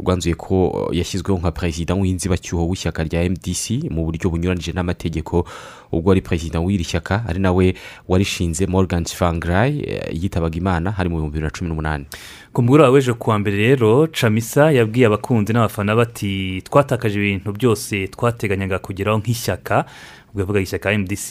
rwanzuye 0.00 0.34
ko 0.34 0.88
yashyizweho 0.92 1.38
nka 1.38 1.50
perezida 1.50 1.94
w'inzibacyuho 1.94 2.68
w'ishyaka 2.68 3.04
rya 3.04 3.26
mdc 3.30 3.90
mu 3.90 4.04
buryo 4.06 4.30
bunyuranije 4.30 4.72
n'amategeko. 4.72 5.44
Ubwo 5.92 6.10
ari 6.12 6.20
perezida 6.22 6.60
w'iri 6.60 6.84
shyaka 6.84 7.24
ari 7.28 7.40
nawe 7.40 7.74
warishinze 8.08 8.66
morgan 8.66 9.04
Tsvangirai 9.04 9.82
eh, 9.82 10.22
yitabaga 10.22 10.56
imana 10.58 10.90
hari 10.94 11.08
mu 11.10 11.16
bihumbi 11.16 11.34
bibiri 11.42 11.44
na 11.44 11.50
cumi 11.50 11.68
n'umunani. 11.68 12.04
Ku 12.52 12.62
mugoroba 12.62 12.90
w'ejo 12.90 13.14
kuwa 13.14 13.38
mbere 13.38 13.56
rero 13.56 14.08
camisa 14.20 14.72
yabwiye 14.72 15.06
abakunzi 15.06 15.52
n'abafana 15.52 15.96
bati 15.96 16.60
twatakaje 16.64 17.16
ibintu 17.16 17.52
byose 17.52 18.08
twateganyaga 18.12 18.78
kugeraho 18.78 19.18
nk'ishyaka 19.18 19.84
ubwo 20.28 20.40
yavugaga 20.40 20.64
ishyaka 20.64 20.92
mdc 20.98 21.26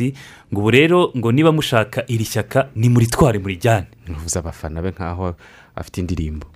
ngo 0.49 0.59
ubu 0.61 0.69
rero 0.71 0.99
ngo 1.17 1.29
niba 1.31 1.51
mushaka 1.51 1.99
iri 2.07 2.25
shyaka 2.25 2.69
ni 2.75 2.89
muritware 2.89 3.39
murijyane. 3.39 3.87
Ntuvuze 4.09 4.39
abafana 4.39 4.81
be 4.81 4.89
nk'aho 4.89 5.35
afite 5.75 5.97
indirimbo. 6.01 6.47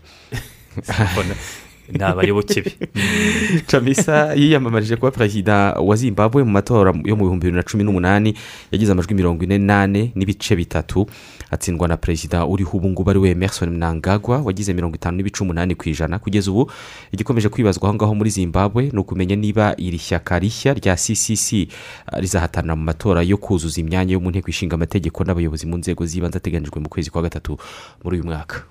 ni 1.92 2.04
abayoboke 2.04 2.62
be 2.62 2.72
camisa 3.68 4.34
yiyamamarije 4.34 4.96
kuba 4.96 5.12
perezida 5.12 5.74
wa 5.74 5.96
zimbabwe 5.96 6.44
mu 6.44 6.52
matora 6.52 6.94
yo 7.04 7.16
mu 7.16 7.24
bihumbi 7.24 7.46
bibiri 7.46 7.58
na 7.58 7.64
cumi 7.64 7.84
n'umunani 7.84 8.36
yagize 8.72 8.92
amajwi 8.92 9.14
mirongo 9.16 9.44
ine 9.44 9.58
n'ane 9.58 10.12
n'ibice 10.16 10.56
bitatu. 10.56 11.08
Atsindwa 11.52 11.88
na 11.88 11.98
perezida 11.98 12.46
uriho 12.46 12.78
ubu 12.78 12.90
ngubu 12.90 13.10
ari 13.10 13.20
we 13.20 13.30
emerson 13.30 13.70
mnangagwa 13.70 14.42
wagize 14.42 14.74
mirongo 14.74 14.96
itanu 14.96 15.18
n'ibice 15.18 15.44
umunani 15.44 15.76
ku 15.76 15.90
ijana. 15.90 16.20
Kugeza 16.20 16.52
ubu 16.52 16.72
igikomeje 17.12 17.50
kwibazwa 17.50 17.90
aho 17.90 17.94
ngaho 17.94 18.16
muri 18.16 18.30
zimbabwe 18.30 18.90
ni 18.94 19.00
ukumenya 19.00 19.36
niba 19.36 19.76
iri 19.78 19.98
shyaka 19.98 20.40
rishya 20.40 20.74
rya 20.74 20.96
ccc 20.96 21.68
ah, 22.08 22.20
rizahatanira 22.20 22.76
mu 22.76 22.84
matora 22.84 23.22
yo 23.22 23.38
kuzuza 23.38 23.82
imyanya 23.82 24.14
yo 24.14 24.20
mu 24.20 24.30
nteko 24.30 24.50
ishinga 24.50 24.76
amategeko 24.76 25.24
n'abayobozi 25.24 25.66
mu 25.66 25.78
nzego 25.78 26.06
z'ibanze 26.06 26.38
ateganyijwe 26.38 26.80
mu 26.82 26.90
kwezi 26.90 27.10
kwa 27.10 27.22
gatatu 27.22 27.58
muri 28.04 28.18
uyu 28.18 28.26
mwaka. 28.26 28.64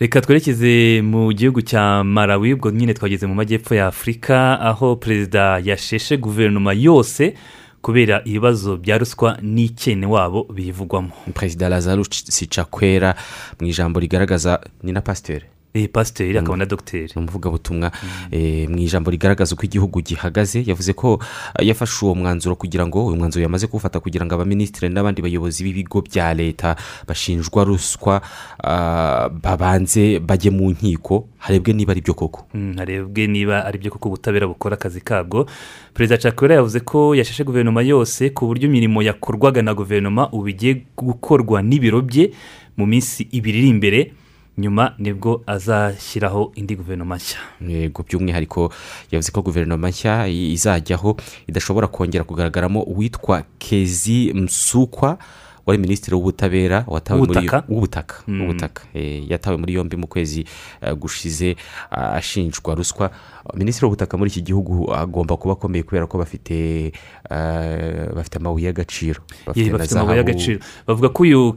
Reka 0.00 0.20
twerekeze 0.20 1.00
mu 1.02 1.32
gihugu 1.32 1.60
cya 1.62 2.04
malawi 2.04 2.52
ubwo 2.54 2.70
nyine 2.70 2.94
twageze 2.94 3.26
mu 3.26 3.34
majyepfo 3.34 3.74
ya 3.74 3.86
afurika 3.86 4.60
aho 4.60 4.96
perezida 4.96 5.58
yasheshe 5.64 6.16
guverinoma 6.16 6.72
yose 6.72 7.34
kubera 7.82 8.22
ibibazo 8.24 8.76
bya 8.76 8.98
ruswa 8.98 9.38
n'ikene 9.42 10.06
wabo 10.06 10.44
biyivugwamo 10.54 11.10
perezida 11.34 11.68
lazaro 11.68 12.04
sicakwera 12.10 13.14
mu 13.60 13.66
ijambo 13.66 14.00
rigaragaza 14.00 14.60
ni 14.82 14.92
na 14.92 15.00
pasiteri. 15.00 15.44
Pasiteri 15.92 16.38
akaba 16.38 16.56
na 16.56 16.64
dogiteri 16.64 17.12
ni 17.16 17.22
umuvugabutumwa 17.22 17.92
eh, 18.30 18.68
mu 18.68 18.78
ijambo 18.78 19.10
rigaragaza 19.10 19.54
uko 19.54 19.64
igihugu 19.68 20.00
gihagaze 20.00 20.64
yavuze 20.66 20.92
ko 20.92 21.20
eh, 21.58 21.66
yafashe 21.68 22.04
uwo 22.04 22.14
mwanzuro 22.14 22.56
kugira 22.56 22.86
ngo 22.86 23.06
uyu 23.06 23.16
mwanzuro 23.16 23.42
yamaze 23.42 23.66
kuwufata 23.66 24.00
kugira 24.00 24.26
ngo 24.26 24.34
abaminisitiri 24.34 24.88
n'abandi 24.88 25.22
bayobozi 25.22 25.64
b'ibigo 25.64 26.02
bya 26.02 26.34
leta 26.34 26.76
bashinjwa 27.08 27.64
ruswa 27.64 28.20
ah, 28.64 29.28
babanze 29.28 30.18
bajye 30.20 30.50
mu 30.50 30.70
nkiko. 30.70 31.28
Harebwe 31.38 31.72
niba 31.72 31.92
ari 31.92 32.00
byo 32.00 32.14
koko. 32.14 32.46
Mm, 32.54 32.74
harebwe 32.78 33.26
niba 33.26 33.64
ari 33.64 33.78
byo 33.78 33.90
koko 33.90 34.08
ubutabera 34.08 34.46
bukora 34.46 34.74
akazi 34.74 35.00
kabwo. 35.00 35.46
Perezida 35.94 36.18
cakwera 36.18 36.54
yavuze 36.54 36.80
ko 36.80 37.14
yasheshe 37.14 37.44
guverinoma 37.44 37.82
yose 37.82 38.30
ku 38.30 38.46
buryo 38.46 38.68
imirimo 38.68 39.02
yakorwaga 39.02 39.62
na 39.62 39.74
guverinoma 39.74 40.28
ubu 40.32 40.48
igiye 40.48 40.82
gukorwa 40.96 41.62
n'ibiro 41.62 42.02
bye 42.02 42.32
mu 42.76 42.86
minsi 42.86 43.28
ibiri 43.30 43.58
iri 43.58 43.68
imbere. 43.68 44.12
Nyuma 44.58 44.94
ni 44.98 45.12
bwo 45.12 45.42
azashyiraho 45.46 46.52
indi 46.54 46.76
guverinoma 46.76 47.16
nshya. 47.16 47.38
Yego 47.68 48.02
by'umwihariko 48.02 48.72
yavuze 49.10 49.32
ko 49.32 49.42
guverinoma 49.42 49.88
nshya 49.88 50.26
izajyaho 50.28 51.16
idashobora 51.46 51.86
kongera 51.86 52.24
kugaragaramo 52.24 52.82
uwitwa 52.82 53.42
kezi 53.58 54.32
msukwa 54.34 55.18
wari 55.66 55.78
minisitiri 55.78 56.14
w'ubutabera 56.16 56.84
W'ubutaka? 56.86 57.64
w'ubutaka. 57.68 58.14
Mm. 58.28 58.40
w'ubutaka. 58.40 58.82
Eh, 58.94 59.30
yatawe 59.30 59.56
muri 59.56 59.74
yombi 59.74 59.96
mu 59.96 60.06
kwezi 60.06 60.44
eh, 60.82 60.94
gushize 60.94 61.56
ah, 61.90 62.12
ashinjwa 62.14 62.74
ruswa. 62.74 63.10
Minisitiri 63.54 63.84
w'ubutaka 63.86 64.16
muri 64.16 64.30
iki 64.30 64.42
gihugu 64.42 64.94
agomba 64.94 65.36
kuba 65.36 65.52
akomeye 65.52 65.82
kubera 65.82 66.06
ko 66.06 66.18
bafite 66.18 66.92
eh, 67.30 68.12
bafite 68.14 68.36
amabuye 68.38 68.66
y'agaciro. 68.66 69.20
Bafite 69.46 69.94
amabuye 69.98 70.16
y'agaciro. 70.16 70.58
Bavuga 70.86 71.08
ko 71.08 71.22
uyu 71.22 71.52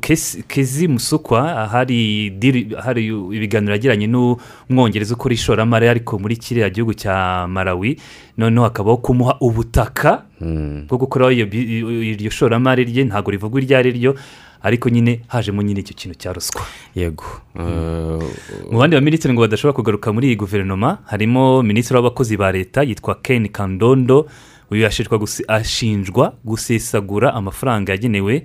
kezi 0.48 0.88
musukwa 0.88 1.68
hari 1.70 2.30
diri- 2.30 2.74
hari 2.82 3.08
ibiganiro 3.08 3.74
yagiranye 3.74 4.08
n'umwongereza 4.08 5.14
ukora 5.14 5.34
ishoramari 5.34 5.88
ariko 5.88 6.20
muri 6.20 6.38
kiriya 6.38 6.70
gihugu 6.70 6.94
cya 6.94 7.48
malawi 7.48 8.00
noneho 8.38 8.64
hakabaho 8.64 8.98
kumuha 8.98 9.38
ubutaka. 9.42 10.26
Bwo 10.88 10.98
gukoraho 10.98 11.32
iryo 11.32 12.30
shoramari 12.32 12.84
rye 12.86 13.04
ntabwo 13.04 13.32
rivugwa 13.32 13.62
iryo 13.62 13.78
ari 13.78 13.92
ryo 13.92 14.16
ariko 14.62 14.90
nyine 14.90 15.22
hajemo 15.28 15.62
nyine 15.62 15.80
icyo 15.80 15.96
kintu 15.96 16.18
cya 16.20 16.34
ruswa. 16.34 16.62
Yego. 16.96 17.24
Mu 18.72 18.78
bandi 18.80 18.96
baminisitiri 18.96 19.34
ngo 19.34 19.42
badashobora 19.42 19.76
kugaruka 19.76 20.14
muri 20.14 20.28
iyi 20.28 20.36
guverinoma 20.36 20.98
harimo 21.08 21.64
minisitiri 21.64 21.96
w'abakozi 21.98 22.38
ba 22.38 22.52
leta 22.52 22.84
yitwa 22.84 23.16
ken 23.24 23.48
kandondo 23.48 24.28
uyu 24.72 24.88
ashinjwa 25.48 26.34
gusesagura 26.44 27.34
amafaranga 27.34 27.92
yagenewe 27.92 28.44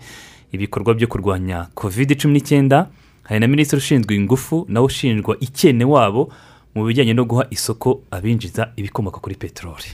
ibikorwa 0.53 0.95
byo 0.95 1.07
kurwanya 1.07 1.67
covid 1.75 2.15
cumi 2.21 2.35
n'icyenda. 2.39 2.87
Hari 3.23 3.41
na 3.41 3.47
minisitiri 3.49 3.79
ushinzwe 3.79 4.15
ingufu 4.15 4.67
nawe 4.69 4.87
ushinjwa 4.87 5.37
ikene 5.41 5.85
wabo 5.85 6.33
mu 6.75 6.85
bijyanye 6.87 7.15
no 7.15 7.25
guha 7.25 7.47
isoko 7.51 8.03
abinjiza 8.11 8.73
ibikomoka 8.77 9.19
kuri 9.21 9.35
peteroli. 9.35 9.87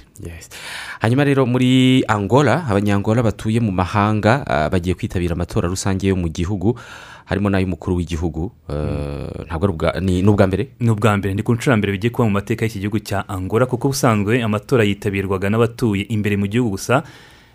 Hanyuma 1.00 1.24
rero 1.24 1.46
muri 1.46 2.04
angola 2.08 2.64
abanyangola 2.68 3.22
batuye 3.22 3.60
mu 3.60 3.72
mahanga 3.72 4.44
ah, 4.46 4.68
bagiye 4.70 4.94
kwitabira 4.94 5.32
amatora 5.34 5.68
rusange 5.68 6.08
yo 6.08 6.16
mu 6.16 6.28
gihugu 6.28 6.76
harimo 7.24 7.48
n'ay'umukuru 7.50 7.96
w'igihugu 7.96 8.50
eh, 8.68 9.46
ntabwo 9.46 9.64
ari 9.66 9.72
ubwa- 9.76 10.00
ni 10.00 10.22
ubwa 10.28 10.46
mbere? 10.46 10.68
Ni 10.80 10.90
ubwa 10.90 11.16
mbere. 11.16 11.34
Ni 11.34 11.42
ku 11.42 11.54
nshuro 11.54 11.76
mbere 11.76 11.92
bigiye 11.92 12.10
kuba 12.10 12.26
mu 12.28 12.34
mateka 12.40 12.64
y'iki 12.64 12.80
gihugu 12.80 12.98
cya 12.98 13.28
angola 13.28 13.66
kuko 13.66 13.88
ubusanzwe 13.88 14.42
amatora 14.42 14.84
yitabirwaga 14.84 15.50
n'abatuye 15.50 16.02
imbere 16.10 16.36
mu 16.36 16.46
gihugu 16.48 16.70
gusa 16.80 17.02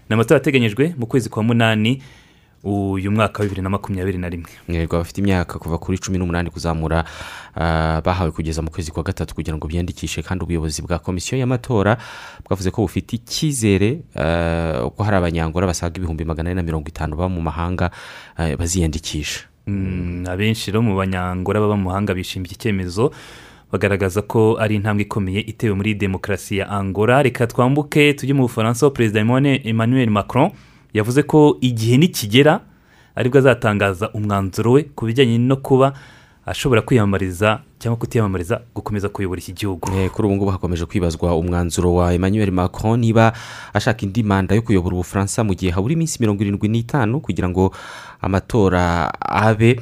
ni 0.10 0.14
amatora 0.14 0.38
ateganyijwe 0.40 0.94
mu 0.98 1.06
kwezi 1.10 1.30
kwa 1.30 1.44
munani 1.44 2.02
uyu 2.66 3.12
mwaka 3.12 3.40
wa 3.40 3.46
bibiri 3.46 3.62
na 3.62 3.70
makumyabiri 3.70 4.18
na 4.18 4.30
rimwe. 4.30 4.50
Yego 4.68 4.96
abafite 4.96 5.18
imyaka 5.22 5.60
kuva 5.60 5.78
kuri 5.78 5.98
cumi 5.98 6.18
n'umunani 6.18 6.50
kuzamura 6.50 7.06
ah, 7.56 8.02
bahawe 8.02 8.32
kugeza 8.32 8.62
mu 8.62 8.70
kwezi 8.70 8.92
kwa 8.92 9.04
gatatu 9.04 9.36
kugira 9.36 9.58
ngo 9.58 9.68
biyandikishe 9.68 10.22
kandi 10.26 10.44
ubuyobozi 10.44 10.82
bwa 10.82 11.00
komisiyo 11.00 11.38
y'amatora 11.40 11.98
bwavuze 12.50 12.72
ko 12.72 12.82
bufite 12.82 13.16
icyizere 13.16 14.02
ah, 14.18 14.90
ko 14.90 15.04
hari 15.04 15.18
abanyangola 15.18 15.68
basaga 15.68 15.98
ibihumbi 15.98 16.26
magana 16.26 16.50
ane 16.50 16.56
na 16.56 16.64
mirongo 16.66 16.90
itanu 16.90 17.16
baba 17.16 17.30
mu 17.30 17.42
mahanga 17.42 17.92
ah, 18.38 18.58
baziyandikisha. 18.58 19.46
Mm, 19.68 20.26
abenshi 20.30 20.72
rero 20.72 20.82
mu 20.82 20.98
banyangora 20.98 21.60
baba 21.62 21.78
mu 21.78 21.90
mahanga 21.90 22.14
bishimiye 22.14 22.50
iki 22.50 22.58
cyemezo 22.58 23.14
bagaragaza 23.72 24.22
ko 24.22 24.58
ari 24.62 24.76
intambwe 24.76 25.04
ikomeye 25.06 25.42
itewe 25.42 25.74
muri 25.74 25.94
demokarasi 25.94 26.58
ya 26.58 26.70
angola 26.70 27.24
reka 27.24 27.48
twambuke 27.48 28.14
tujye 28.14 28.34
mu 28.34 28.46
bufaransa 28.46 28.86
aho 28.86 28.94
perezida 28.94 29.20
emmanuel 29.22 30.10
macron 30.10 30.52
yavuze 30.96 31.24
ko 31.28 31.58
igihe 31.62 31.98
nikigera 32.00 32.64
ari 33.16 33.28
bwo 33.30 33.40
azatangaza 33.44 34.10
umwanzuro 34.16 34.72
we 34.80 34.84
ku 34.96 35.06
bijyanye 35.06 35.36
no 35.38 35.56
kuba 35.60 35.92
ashobora 36.46 36.82
kwiyamamariza 36.82 37.60
cyangwa 37.80 37.98
kutiyamamariza 38.00 38.62
gukomeza 38.76 39.10
kuyobora 39.10 39.40
iki 39.42 39.54
gihugu. 39.54 39.90
Eh, 39.98 40.10
kuri 40.12 40.28
ubu 40.28 40.36
ngubu 40.36 40.52
hakomeje 40.52 40.86
kwibazwa 40.86 41.36
umwanzuro 41.36 41.94
wa 41.94 42.14
emmanuel 42.14 42.52
macron. 42.52 43.00
Niba 43.00 43.34
ashaka 43.74 44.06
indi 44.06 44.24
manda 44.24 44.56
yo 44.56 44.62
kuyobora 44.62 44.96
ubufaransa 44.96 45.44
mu 45.44 45.54
gihe 45.58 45.72
habura 45.72 45.94
iminsi 45.94 46.22
mirongo 46.22 46.42
irindwi 46.44 46.70
n'itanu 46.70 47.20
kugira 47.22 47.50
ngo 47.50 47.74
amatora 48.22 49.10
abe 49.20 49.80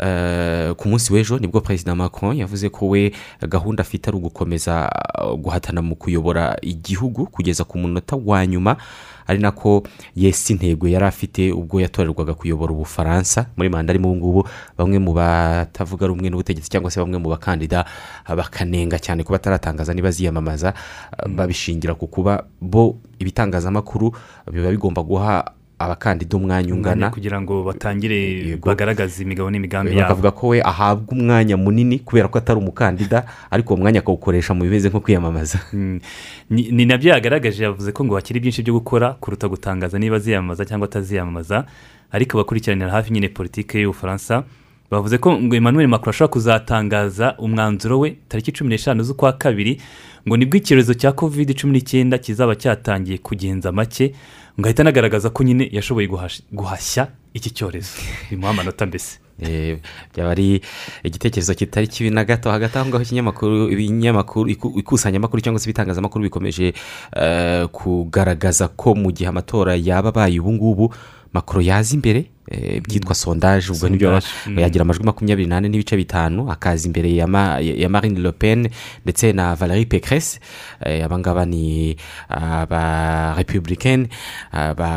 eh, 0.00 0.72
ku 0.76 0.88
munsi 0.88 1.12
w'ejo 1.12 1.38
ni 1.38 1.46
bwo 1.46 1.60
perezida 1.60 1.94
macron 1.94 2.36
yavuze 2.36 2.68
ko 2.70 2.88
we 2.88 3.12
gahunda 3.48 3.80
afite 3.82 4.08
ari 4.08 4.16
ugukomeza 4.16 4.88
eh, 5.20 5.34
guhatana 5.36 5.82
mu 5.82 5.94
kuyobora 5.96 6.56
igihugu 6.62 7.26
kugeza 7.26 7.64
ku 7.64 7.78
munota 7.78 8.16
wa 8.16 8.46
nyuma. 8.46 8.76
Ari 9.28 9.38
nako 9.38 9.82
yesi 10.16 10.52
intego 10.52 10.88
yari 10.88 11.04
afite 11.04 11.52
ubwo 11.52 11.80
yatorerwaga 11.80 12.34
kuyobora 12.34 12.72
ubufaransa. 12.72 13.46
Muri 13.56 13.68
manda 13.68 13.92
arimo 13.92 14.08
ubu 14.10 14.16
ngubu 14.16 14.40
bamwe 14.78 14.98
mu 14.98 15.12
batavuga 15.12 16.06
rumwe 16.08 16.30
n'ubutegetsi 16.30 16.70
cyangwa 16.70 16.90
se 16.90 17.00
bamwe 17.00 17.18
mu 17.20 17.28
bakandida 17.28 17.84
bakanenga 18.24 18.98
cyane 18.98 19.22
ko 19.22 19.32
bataratangaza 19.36 19.94
niba 19.94 20.10
ziyamamaza 20.10 20.72
babishingira 21.28 21.94
ku 21.94 22.06
kuba 22.08 22.48
bo 22.60 22.96
ibitangazamakuru 23.20 24.12
biba 24.52 24.70
bigomba 24.72 25.02
guha 25.02 25.44
abakandida 25.78 26.36
umwanya 26.36 26.74
ungana. 26.74 27.10
kugira 27.10 27.40
ngo 27.40 27.62
batangire 27.64 28.56
bagaragaze 28.64 29.22
imigabo 29.22 29.50
n'imigambi 29.50 29.90
yabo. 29.90 30.02
bakavuga 30.02 30.30
ko 30.30 30.48
we 30.48 30.58
ahabwa 30.62 31.14
umwanya 31.14 31.56
munini 31.56 31.98
kubera 31.98 32.28
ko 32.28 32.38
atari 32.38 32.58
umukandida 32.58 33.24
ariko 33.50 33.74
uwo 33.74 33.80
mwanya 33.82 34.00
akawukoresha 34.00 34.54
mu 34.54 34.62
bimeze 34.64 34.88
nko 34.88 35.00
kwiyamamaza. 35.00 35.58
Mm. 35.78 36.00
ni 36.50 36.86
na 36.86 36.96
byo 36.98 37.12
yagaragaje 37.12 37.62
yavuze 37.64 37.92
ko 37.92 38.04
ngo 38.04 38.14
hakiri 38.14 38.40
byinshi 38.40 38.62
byo 38.62 38.74
gukora 38.74 39.14
kuruta 39.20 39.48
gutangaza 39.48 39.98
niba 39.98 40.16
aziyamamaza 40.16 40.64
cyangwa 40.64 40.88
ataziyamamaza. 40.88 41.64
Ariko 42.10 42.38
abakurikiranira 42.38 42.90
hafi 42.90 43.12
nyine 43.12 43.28
politiki 43.28 43.78
y'ubufaransa 43.78 44.42
bavuze 44.90 45.18
ko 45.18 45.36
ngo 45.38 45.54
emmanuel 45.56 45.88
macron 45.88 46.10
ashobora 46.10 46.32
kuzatangaza 46.32 47.36
umwanzuro 47.38 47.98
we 48.00 48.16
tariki 48.28 48.52
cumi 48.52 48.70
n'eshanu 48.70 49.02
z'ukwa 49.02 49.32
kabiri 49.32 49.80
ngo 50.26 50.36
ni 50.36 50.46
bwo 50.46 50.56
icyorezo 50.56 50.94
cya 50.94 51.12
covid 51.12 51.54
cumi 51.54 51.72
n'icyenda 51.72 52.18
kizaba 52.18 52.56
cyatangiye 52.56 53.18
kugenza 53.18 53.72
make. 53.72 54.14
Ngo 54.58 54.66
ahita 54.68 54.82
anagaragaza 54.82 55.30
ko 55.30 55.42
nyine 55.44 55.68
yashoboye 55.72 56.06
guhash- 56.08 56.42
guhashya 56.52 57.08
iki 57.34 57.50
cyorezo. 57.50 57.94
Bimuha 58.30 58.50
amanota 58.50 58.86
mbese. 58.86 59.18
Eh, 59.38 59.78
byaba 60.14 60.30
ari 60.30 60.60
igitekerezo 61.04 61.54
kitari 61.54 61.86
kibi 61.86 62.10
na 62.10 62.24
gato. 62.24 62.50
Hagati 62.50 62.78
aho 62.78 62.88
ngaho 62.90 63.02
ibinyamakuru 63.70 64.50
iku- 64.50 64.74
ikusanyamakuru 64.78 65.40
cyangwa 65.42 65.60
se 65.60 65.70
ibitangazamakuru 65.70 66.24
bikomeje 66.26 66.74
eh, 67.16 67.66
kugaragaza 67.70 68.66
ko 68.68 68.94
mu 68.98 69.12
gihe 69.14 69.28
amatora 69.30 69.78
yaba 69.78 70.08
abaye 70.10 70.40
ubu 70.42 70.52
ngubu 70.52 70.94
makoro 71.32 71.60
yaza 71.62 71.94
imbere 71.94 72.30
eh, 72.50 72.80
byitwa 72.80 73.14
sondaje 73.14 73.72
ubwo 73.72 73.88
ni 73.88 73.96
byo 73.96 74.20
mm. 74.46 74.58
yagira 74.58 74.82
amajwi 74.82 75.04
makumyabiri 75.04 75.48
n'ane 75.48 75.68
n'ibice 75.68 75.96
bitanu 75.96 76.48
akaza 76.50 76.86
imbere 76.88 77.12
ya, 77.14 77.26
ma, 77.26 77.60
ya 77.60 77.88
marine 77.88 78.20
le 78.20 78.32
pen 78.32 78.68
ndetse 79.04 79.32
na 79.32 79.54
valerie 79.54 79.84
pécresse. 79.84 80.40
Eh, 80.80 81.04
abangaba 81.04 81.44
ni 81.44 81.96
aba 82.28 83.34
republicaine 83.36 84.08
aba 84.52 84.88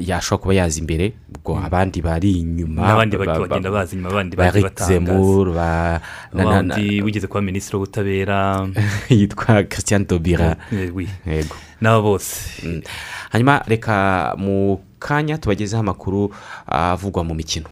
yashobora 0.00 0.42
kuba 0.42 0.54
yaza 0.54 0.78
imbere 0.80 1.12
ubwo 1.34 1.58
abandi 1.58 2.02
bari 2.02 2.30
inyuma 2.40 2.82
n'abandi 2.86 3.16
bagenda 3.18 3.70
baza 3.70 3.92
inyuma 3.96 4.10
abandi 4.10 4.36
ba 4.36 4.44
bagiye 4.46 4.64
Eric 4.64 4.78
Zemmour 4.82 5.46
ba 5.54 6.00
na- 6.32 6.44
na- 6.44 6.62
na- 6.62 6.74
abandi 6.74 7.02
wigeze 7.02 7.26
kuba 7.26 7.42
minisitiri 7.42 7.76
w'ubutabera. 7.76 8.68
yitwa 9.10 9.62
christian 9.66 10.06
tobira 10.06 10.56
Eh, 10.72 10.90
yego. 11.26 11.56
N'abo 11.80 12.02
bose. 12.02 12.62
Mm. 12.66 12.82
hanyuma 13.30 13.62
reka 13.66 14.34
mu 14.38 14.78
kanya 15.06 15.38
tubagezeho 15.38 15.80
amakuru 15.80 16.34
avugwa 16.66 17.24
mu 17.24 17.34
mikino. 17.34 17.68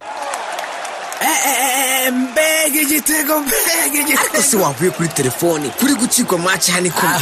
Mbega 2.12 2.80
igitego 2.80 3.40
mbega 3.40 3.98
igitego. 4.00 4.20
Ariko 4.20 4.42
se 4.42 4.56
wavuye 4.56 4.90
kuri 4.90 5.08
telefoni 5.08 5.70
kuri 5.80 5.94
gucikwa 5.94 6.38
maci 6.38 6.72
hano 6.72 6.86
ikoma 6.86 7.20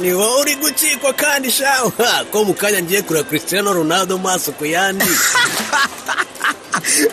ni 0.00 0.12
wowe 0.12 0.40
uri 0.40 0.54
gucikwa 0.56 1.12
kandi 1.12 1.50
shawa 1.50 1.90
ko 2.32 2.44
mu 2.44 2.54
kanya 2.54 2.82
ngiye 2.82 3.02
kureba 3.02 3.28
christian 3.28 3.64
ronaldo 3.64 4.18
maso 4.18 4.52
ku 4.52 4.64
yandi. 4.66 5.04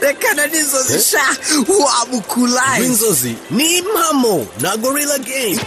Reka 0.02 0.34
na 0.34 0.48
n'inzozi 0.48 1.00
sha 1.00 1.26
wamukurayi 1.68 2.86
inzozi 2.86 3.36
ni 3.52 3.78
impamo 3.78 4.48
na 4.62 4.78
gorilla 4.78 5.18
game. 5.18 5.60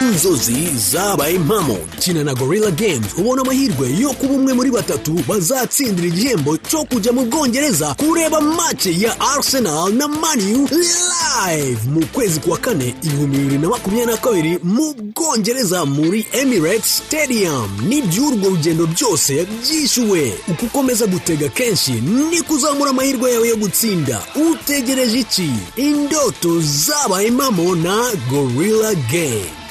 Inzozi 0.00 0.68
zabaye 0.90 1.34
impamo 1.34 1.78
kina 2.00 2.24
na 2.24 2.34
gorilla 2.34 2.70
games 2.70 3.06
ubona 3.18 3.42
amahirwe 3.42 3.96
yo 3.98 4.10
kuba 4.12 4.34
umwe 4.34 4.52
muri 4.54 4.70
batatu 4.70 5.12
bazatsindira 5.28 6.08
igihembo 6.08 6.56
cyo 6.56 6.84
kujya 6.84 7.12
mu 7.12 7.24
bwongereza 7.24 7.94
kureba 7.94 8.40
mace 8.40 8.92
ya 9.00 9.20
arsenal 9.20 9.92
na 9.92 10.08
maniyu 10.08 10.68
live 10.72 11.80
mu 11.90 12.06
kwezi 12.12 12.40
kwa 12.40 12.58
kane 12.58 12.94
ibihumbi 13.02 13.38
bibiri 13.38 13.58
na 13.58 13.68
makumyabiri 13.68 14.12
na 14.12 14.16
kabiri 14.16 14.58
mu 14.62 14.94
bwongereza 14.94 15.84
muri 15.86 16.26
emirates 16.32 16.96
stadium. 17.06 17.68
N'iby'urwo 17.88 18.48
rugendo 18.48 18.86
byose 18.86 19.46
byishyuwe. 19.46 20.34
Uko 20.48 20.66
ukomeza 20.66 21.06
gutega 21.06 21.48
kenshi 21.48 21.92
ni 22.30 22.42
kuzamura 22.42 22.90
amahirwe 22.90 23.32
yawe 23.32 23.48
yo 23.48 23.56
gutsinda. 23.56 24.22
Utegereje 24.50 25.18
iki? 25.20 25.50
Indoto 25.76 26.60
zabaye 26.60 27.28
impamo 27.28 27.74
na 27.74 28.12
gorilla 28.30 28.94
games. 28.94 29.65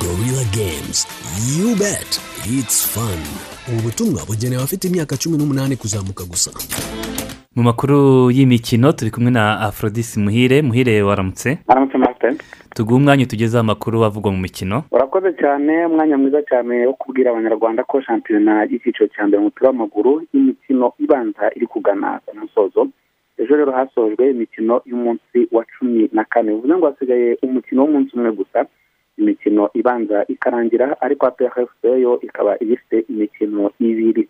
Gorilla 0.00 0.44
games. 0.52 1.06
You 1.58 1.76
bet. 1.76 2.10
It's 2.46 2.78
fun. 2.94 3.20
Ubu 3.68 3.82
butumwa 3.82 4.20
bugenewe 4.28 4.56
abafite 4.62 4.88
imyaka 4.88 5.16
cumi 5.16 5.38
n'umunani 5.38 5.76
kuzamuka 5.76 6.24
gusa. 6.24 6.50
Mu 7.56 7.62
makuru 7.62 8.30
y'imikino 8.30 8.92
turi 8.92 9.10
kumwe 9.10 9.30
na 9.30 9.60
afrodisi 9.60 10.20
muhire. 10.20 10.62
Muhire 10.62 11.02
waramutse? 11.02 11.58
Aramutse 11.68 11.98
martin? 11.98 12.38
Tuguhe 12.74 12.96
umwanya 12.96 13.24
utugezeho 13.24 13.60
amakuru 13.60 14.04
avugwa 14.04 14.32
mu 14.32 14.38
mikino. 14.38 14.82
Urakoze 14.90 15.32
cyane 15.32 15.86
umwanya 15.86 16.16
mwiza 16.18 16.42
cyane 16.42 16.86
wo 16.86 16.92
kubwira 16.94 17.30
abanyarwanda 17.30 17.84
ko 17.84 18.00
shampiyona 18.02 18.62
y'icyiciro 18.70 19.06
cya 19.08 19.26
mbere 19.26 19.38
mu 19.40 19.44
mupira 19.44 19.68
w'amaguru 19.70 20.22
y'imikino 20.32 20.92
ibanza 20.98 21.50
iri 21.56 21.66
kugana 21.66 22.20
ku 22.26 22.36
musozo. 22.38 22.88
Ejo 23.38 23.56
rero 23.56 23.72
hasojwe 23.72 24.30
imikino 24.30 24.80
y'umunsi 24.84 25.38
wa 25.52 25.64
cumi 25.78 26.08
na 26.12 26.24
kane. 26.24 26.52
Bivuze 26.52 26.74
ngo 26.76 26.86
hasigaye 26.86 27.38
umukino 27.42 27.82
w'umunsi 27.82 28.10
umwe 28.16 28.32
gusa. 28.32 28.66
Imikino 29.18 29.70
ibanza 29.74 30.24
ikarangira 30.28 31.00
ariko 31.00 31.26
apfc 31.26 31.84
yo 31.84 32.20
ikaba 32.22 32.58
igifite 32.60 33.04
imikino 33.12 33.70
ibiri. 33.80 34.28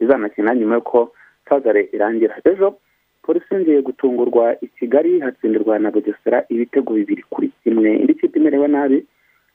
Izanakina 0.00 0.54
nyuma 0.54 0.74
y'uko 0.74 1.12
tazare 1.44 1.88
irangira. 1.92 2.34
Ejo 2.44 2.74
polisi 3.22 3.54
yongeye 3.54 3.82
gutungurwa 3.82 4.56
i 4.60 4.66
kigali 4.66 5.20
hatsindirwa 5.20 5.78
na 5.78 5.90
bugesera 5.90 6.44
ibitego 6.48 6.94
bibiri 6.94 7.22
kuri 7.30 7.50
kimwe. 7.62 7.96
Indi 7.96 8.14
kipe 8.14 8.38
imerewe 8.38 8.68
nabi 8.68 9.06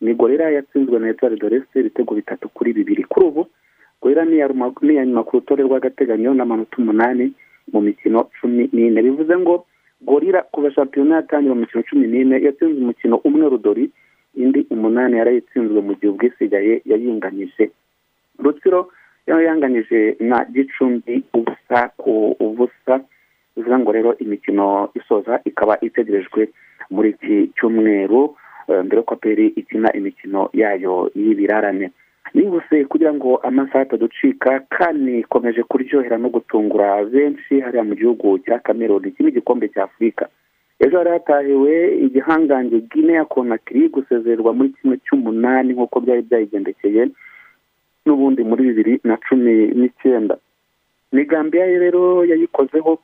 ni 0.01 0.13
gorira 0.13 0.49
yatsinzwe 0.51 0.99
na 0.99 1.09
etuwari 1.09 1.35
dorese 1.37 1.79
ibitego 1.79 2.15
bitatu 2.15 2.49
kuri 2.49 2.73
bibiri. 2.73 3.03
Kuri 3.03 3.25
ubu 3.25 3.47
gorira 4.01 4.25
ni 4.25 4.35
iya 4.35 5.05
nyuma 5.05 5.23
ku 5.23 5.35
rutonde 5.37 5.63
rw'agateganyo 5.63 6.33
n'amanota 6.33 6.77
umunani 6.77 7.33
mu 7.73 7.81
mikino 7.81 8.27
cumi 8.41 8.69
n'ine. 8.73 9.01
Bivuze 9.01 9.37
ngo 9.37 9.65
gorira 10.01 10.41
kuva 10.51 10.71
shampiyona 10.71 11.15
yatangira 11.15 11.53
mu 11.55 11.61
mikino 11.61 11.83
cumi 11.83 12.07
n'ine 12.07 12.41
yatsinze 12.41 12.79
umukino 12.81 13.15
umwe 13.23 13.49
rudori 13.49 13.91
indi 14.41 14.65
umunani 14.73 15.17
yarayitsinzwe 15.19 15.79
mu 15.87 15.93
gihe 15.99 16.09
ubwisigaye 16.11 16.81
yayinganyije 16.85 17.69
rutsiro 18.43 18.87
yo 19.27 19.35
yanganyije 19.41 20.15
na 20.19 20.45
gicumbi 20.53 21.23
ubusa 21.37 21.79
ku 22.01 22.35
ubusa. 22.39 22.95
Bivuze 23.55 23.77
ngo 23.77 23.91
rero 23.91 24.11
imikino 24.23 24.89
isoza 24.95 25.39
ikaba 25.45 25.77
itegerejwe 25.81 26.49
muri 26.89 27.09
iki 27.13 27.35
cyumweru 27.55 28.35
eh, 28.69 28.81
mbere 28.85 29.01
ko 29.05 29.15
peri 29.15 29.45
ikina 29.59 29.89
imikino 29.93 30.49
yayo 30.53 31.11
y'ibirarane. 31.15 31.91
Nibuse 32.33 32.85
kugira 32.85 33.13
ngo 33.13 33.37
amasaha 33.37 33.81
ataducika 33.81 34.59
kandi 34.69 35.19
ikomeje 35.19 35.63
kuryohera 35.63 36.17
no 36.17 36.29
gutungura 36.29 37.03
benshi 37.05 37.59
hariya 37.61 37.83
mu 37.83 37.95
gihugu 37.95 38.39
cya 38.45 38.59
kameruni 38.59 39.07
iki 39.09 39.23
ni 39.23 39.29
igikombe 39.29 39.67
cya 39.73 39.83
afurika 39.83 40.29
ejo 40.79 40.97
hari 40.97 41.09
hatahiwe 41.09 41.97
igihangange 42.05 42.79
gine 42.91 43.13
ya 43.13 43.25
konakiri 43.25 43.89
gusezererwa 43.89 44.53
muri 44.53 44.69
kimwe 44.69 44.97
cy'umunani 45.05 45.73
nk'uko 45.73 45.99
byari 45.99 46.21
byayigendekeye 46.21 47.09
n'ubundi 48.05 48.43
muri 48.43 48.63
bibiri 48.63 48.93
na 49.03 49.17
cumi 49.17 49.53
n'icyenda. 49.79 50.37
Ni 51.11 51.25
gambiya 51.25 51.65
rero 51.65 52.25
yayikozeho 52.25 52.99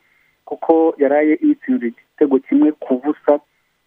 kuko 0.45 0.95
yaraye 0.97 1.37
yitsinze 1.41 1.85
igitego 1.87 2.39
kimwe 2.39 2.71
ku 2.79 3.01
busa 3.03 3.39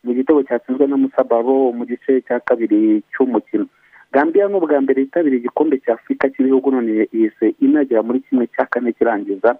mu 0.04 0.12
gitego 0.14 0.42
cyatsinzwe 0.42 0.86
na 0.86 0.96
musabaro 0.96 1.72
mu 1.72 1.84
gice 1.86 2.20
cya 2.26 2.40
kabiri 2.40 3.02
cy'umukino. 3.12 3.66
Gambiya 4.12 4.48
ni 4.48 4.54
ubwa 4.56 4.80
mbere 4.80 5.00
yitabiriye 5.02 5.40
igikombe 5.40 5.78
cya 5.84 5.94
afurika 5.94 6.28
cy'ibihugu 6.32 6.70
none 6.70 7.08
yise 7.12 7.54
inagera 7.60 8.02
muri 8.02 8.20
kimwe 8.20 8.46
cya 8.52 8.66
kane 8.66 8.92
kirangiza. 8.92 9.56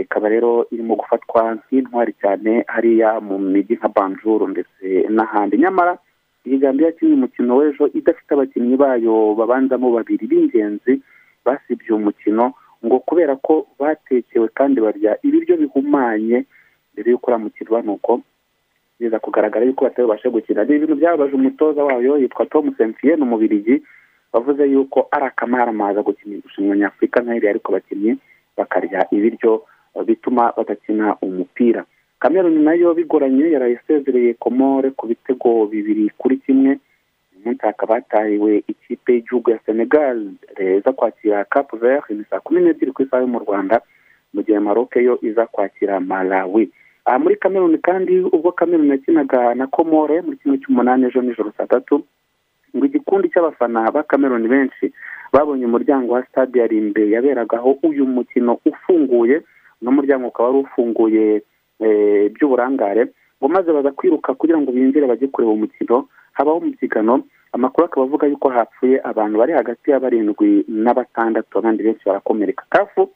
Ikaba 0.00 0.28
rero 0.28 0.66
irimo 0.70 0.94
gufatwa 0.96 1.54
nk'intwari 1.54 2.12
cyane 2.20 2.64
hariya 2.68 3.20
mu 3.20 3.38
mijyi 3.38 3.74
nka 3.76 3.88
banjuru 3.88 4.48
ndetse 4.48 4.84
n'ahandi. 5.14 5.58
Nyamara 5.58 5.98
iyi 6.46 6.58
gambiya 6.58 6.88
yakinnye 6.90 7.14
umukino 7.14 7.56
w'ejo 7.56 7.84
idafite 7.94 8.30
abakinnyi 8.34 8.76
bayo 8.76 9.34
babanzamo 9.38 9.88
babiri 9.92 10.26
b'ingenzi 10.30 11.02
basibye 11.44 11.92
umukino 11.94 12.52
ngo 12.84 12.98
kubera 13.04 13.36
ko 13.36 13.66
batekewe 13.78 14.48
kandi 14.56 14.80
barya 14.80 15.12
ibiryo 15.22 15.56
bihumanye 15.60 16.44
mbere 16.92 17.06
y'uko 17.10 17.26
uramukirwa 17.30 17.82
ni 17.82 17.90
uko 17.92 18.20
biza 19.00 19.18
kugaragara 19.20 19.64
yuko 19.66 19.84
batari 19.84 20.04
bubashe 20.08 20.28
gukina. 20.30 20.64
Ni 20.64 20.76
ibintu 20.76 20.94
byababaje 20.96 21.34
umutoza 21.36 21.84
wayo 21.84 22.18
yitwa 22.18 22.46
tom 22.46 22.74
semfiye 22.76 23.16
ni 23.16 23.22
umubirigi 23.22 23.82
wavuze 24.32 24.64
yuko 24.72 25.08
ari 25.10 25.24
akamaramaza 25.26 26.02
gukina 26.02 26.36
irushanwa 26.36 26.76
nyafurika 26.76 27.20
nk'iri 27.20 27.48
ariko 27.48 27.72
abakinnyi 27.72 28.16
bakarya 28.56 29.06
ibiryo 29.12 29.52
eh, 29.54 29.69
bituma 30.06 30.52
badakina 30.56 31.16
umupira. 31.22 31.84
Kameruni 32.20 32.64
na 32.64 32.72
yo 32.74 32.94
bigoranye 32.94 33.50
yaraye 33.50 33.78
isezereye 33.80 34.34
komore 34.34 34.90
ku 34.90 35.06
bitego 35.06 35.66
bibiri 35.66 36.10
kuri 36.18 36.36
kimwe. 36.36 36.70
Uyu 37.32 37.40
munsi 37.44 37.62
hakaba 37.66 37.94
hatahiwe 37.94 38.62
ikipe 38.68 39.12
y'igihugu 39.14 39.50
ya 39.50 39.58
senegal. 39.66 40.26
Iza 40.78 40.92
kwakira 40.92 41.44
cap 41.44 41.72
vert 41.80 42.10
ni 42.10 42.24
saa 42.30 42.40
kumi 42.40 42.60
n'ebyiri 42.60 42.92
ku 42.92 43.02
isaha 43.02 43.22
yo 43.22 43.28
mu 43.28 43.38
rwanda 43.38 43.80
mu 44.34 44.42
gihe 44.42 44.58
maroc 44.58 44.96
yo 44.96 45.18
iza 45.22 45.46
kwakira 45.46 46.00
malawi. 46.00 46.70
Aha 47.04 47.18
muri 47.18 47.36
kameruni 47.36 47.78
kandi 47.78 48.20
ubwo 48.20 48.52
kameruni 48.52 48.90
yakinaga 48.90 49.54
na 49.54 49.66
komore 49.66 50.20
muri 50.20 50.36
kimwe 50.36 50.58
cy'umunani 50.60 51.06
ejo 51.08 51.22
nijoro 51.22 51.52
saa 51.56 51.66
tatu 51.66 52.04
ngo 52.76 52.84
igikundi 52.86 53.28
cy'abafana 53.32 53.90
ba 53.90 54.02
kameruni 54.04 54.48
benshi 54.48 54.92
babonye 55.32 55.64
umuryango 55.66 56.12
wa 56.14 56.22
stade 56.28 56.58
ya 56.60 56.66
rimbe 56.66 57.10
yaberagaho 57.10 57.78
uyu 57.82 58.06
mukino 58.06 58.60
ufunguye. 58.64 59.40
Uno 59.82 59.90
muryango 59.92 60.28
ukaba 60.28 60.48
wari 60.48 60.58
ufunguye 60.64 61.42
by'uburangare 62.34 63.08
ngo 63.38 63.48
maze 63.48 63.72
baza 63.72 63.90
kwiruka 63.90 64.34
kugira 64.34 64.58
ngo 64.60 64.72
binjire 64.72 65.06
bajye 65.06 65.28
kureba 65.28 65.52
umukino. 65.52 66.08
Habaho 66.32 66.58
umubyigano 66.58 67.24
amakuru 67.52 67.84
akaba 67.86 68.06
avuga 68.06 68.26
yuko 68.26 68.48
hapfuye 68.48 69.00
abantu 69.04 69.38
bari 69.38 69.52
hagati 69.52 69.90
ya 69.90 70.00
barindwi 70.00 70.64
na 70.68 70.94
batandatu 70.94 71.58
abandi 71.58 71.82
benshi 71.82 72.04
barakomereka. 72.06 72.64
Kafu 72.70 73.10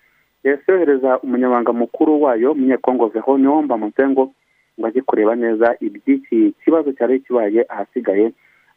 yahise 0.45 0.73
yohereza 0.73 1.19
umunyamabanga 1.21 1.73
mukuru 1.73 2.23
wayo 2.23 2.53
umunyekongo 2.53 3.07
veho 3.09 3.39
niwomba 3.39 3.77
muzengo 3.77 4.33
ngo 4.81 4.87
ajye 4.87 5.03
kureba 5.03 5.35
neza 5.37 5.77
iby'iki 5.81 6.55
kibazo 6.65 6.93
cyari 6.93 7.21
kibaye 7.21 7.67
ahasigaye 7.69 8.33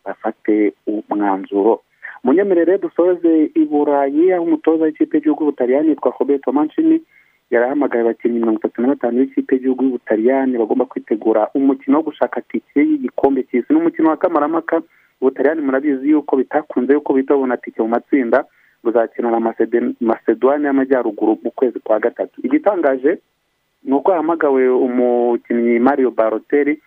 bafate 0.06 0.74
umwanzuro. 0.88 1.82
Munyemerere 2.24 2.78
dusoze 2.78 3.52
i 3.56 3.66
burayi 3.66 4.32
aho 4.34 4.44
umutoza 4.44 4.84
w'ikipe 4.84 5.18
y'igihugu 5.18 5.44
y'ubutaliyani 5.44 5.90
yitwa 5.90 6.14
roberto 6.20 6.52
mancini 6.52 7.02
yari 7.52 7.66
ahamagaye 7.66 8.02
abakinnyi 8.04 8.40
mirongo 8.40 8.60
itatu 8.60 8.82
na 8.82 8.88
batanu 8.88 9.18
b'ikipe 9.24 9.56
y'igihugu 9.56 9.84
y'ubutaliyani 9.84 10.58
bagomba 10.58 10.86
kwitegura 10.86 11.48
umukino 11.56 11.98
wo 11.98 12.04
gushaka 12.04 12.42
tike 12.42 12.80
y'igikombe 12.80 13.44
cy'isi 13.44 13.74
n'umukino 13.74 14.10
wa 14.10 14.18
kamaramaka 14.18 14.82
ubutaliyani 15.22 15.62
murabizi 15.62 16.10
yuko 16.10 16.36
bitakunze 16.38 16.94
yuko 16.94 17.14
bita 17.14 17.34
babona 17.34 17.58
tike 17.58 17.82
mu 17.82 17.88
matsinda. 17.88 18.46
Buzakina 18.84 19.32
na 19.32 19.40
masedwane 20.02 20.66
y'amajyaruguru 20.68 21.40
mu 21.44 21.52
kwezi 21.52 21.80
kwa 21.80 22.00
gatatu. 22.00 22.42
Igitangaje 22.44 23.18
ni 23.84 23.94
uko 23.94 24.12
yahamagawe 24.12 24.70
umukinnyi 24.70 25.80
mario 25.80 26.12
baroteri 26.12 26.80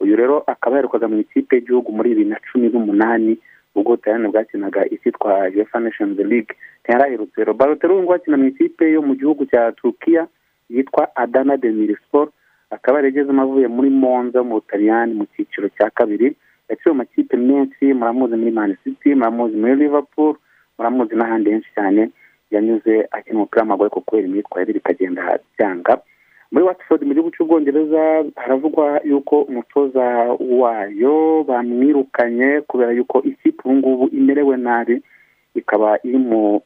uyu 0.00 0.16
rero 0.16 0.42
akaba 0.46 0.76
yaherukaga 0.76 1.08
mu 1.08 1.18
ikipe 1.20 1.56
y'igihugu 1.56 1.92
muri 1.92 2.08
bibiri 2.10 2.28
na 2.30 2.38
cumi 2.52 2.68
n'umunani. 2.68 3.38
Ubwo 3.74 3.92
ubutaliyani 3.92 4.28
bwakinaga 4.32 4.80
icyitwa 4.94 5.50
uefa 5.56 5.80
nations 5.80 6.18
league 6.18 6.52
ntiyaraherutse 6.84 7.40
ngubu 8.02 8.14
akina 8.14 8.36
mu 8.36 8.46
ikipe 8.48 8.92
yo 8.92 9.02
mu 9.02 9.14
gihugu 9.14 9.46
cya 9.46 9.72
turukiya 9.72 10.26
yitwa 10.70 11.16
adana 11.16 11.56
de 11.56 11.70
mirisiporo 11.72 12.32
akaba 12.70 12.98
yaragezemo 12.98 13.42
avuye 13.42 13.68
muri 13.68 13.90
monza 13.90 14.42
mu 14.42 14.54
butaliyani 14.58 15.14
mu 15.14 15.24
cyiciro 15.36 15.68
cya 15.68 15.90
kabiri. 15.90 16.36
Yaciye 16.68 16.92
mu 16.92 16.98
makipe 16.98 17.36
menshi 17.36 17.84
muramuzi 17.94 18.36
muri 18.36 18.50
mani 18.50 18.74
city 18.84 19.14
muramuzi 19.14 19.56
muri 19.56 19.74
liverpool 19.76 20.34
muramuzi 20.78 21.14
n'ahandi 21.16 21.50
henshi 21.50 21.70
cyane 21.74 22.10
yanyuze 22.50 23.08
akina 23.10 23.36
umupira 23.36 23.60
w'amaguru 23.62 23.86
ariko 23.86 24.00
kubera 24.00 24.26
imyitwarire 24.28 24.72
bikagenda 24.72 25.38
byanga 25.58 25.98
muri 26.54 26.64
watford 26.70 27.02
mu 27.02 27.12
gihugu 27.14 27.30
cy'ubwongereza 27.34 28.24
haravugwa 28.38 29.00
yuko 29.04 29.42
umutoza 29.42 30.04
wayo 30.60 31.42
bamwirukanye 31.48 32.60
kubera 32.70 32.92
yuko 32.94 33.22
ikipe 33.26 33.62
ubu 33.64 33.74
ngubu 33.76 34.04
imerewe 34.14 34.56
nabi 34.56 35.02
ikaba 35.54 35.98
iri 36.06 36.18
mu 36.18 36.62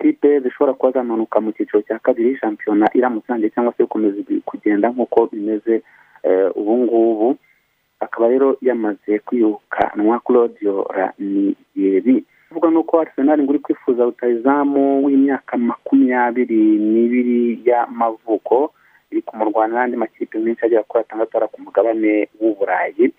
kipe 0.00 0.40
zishobora 0.40 0.72
kuba 0.74 0.92
zamanuka 0.92 1.40
mu 1.44 1.52
cyiciro 1.52 1.82
cya 1.84 1.98
kabiri 2.00 2.36
shampiyona 2.40 2.88
iramutse 2.96 3.50
cyangwa 3.54 3.72
se 3.76 3.82
gukomeza 3.84 4.16
kugenda 4.48 4.88
nk'uko 4.90 5.26
bimeze 5.32 5.82
ubu 6.56 6.72
ngubu. 6.78 7.36
Akaba 8.00 8.28
rero 8.28 8.56
yamaze 8.62 9.18
kwirukanwa 9.18 10.20
claudio 10.26 10.86
raniyeri 10.96 12.24
avuga 12.50 12.70
nuko 12.70 13.00
arsenal 13.00 13.38
ngo 13.42 13.50
uri 13.50 13.58
kwifuza 13.58 14.04
rutayizamu 14.04 15.04
w'imyaka 15.06 15.56
makumyabiri 15.56 16.62
n'ibiri 16.78 17.60
y'amavuko 17.64 18.72
iri 19.12 19.22
kumurwana 19.22 19.74
n'andi 19.74 19.96
makipe 19.96 20.38
menshi 20.38 20.64
agera 20.64 20.82
kuri 20.88 21.00
atandatu 21.04 21.36
ari 21.36 21.48
ku 21.52 21.58
mugabane 21.62 22.28
w'uburayi 22.40 23.12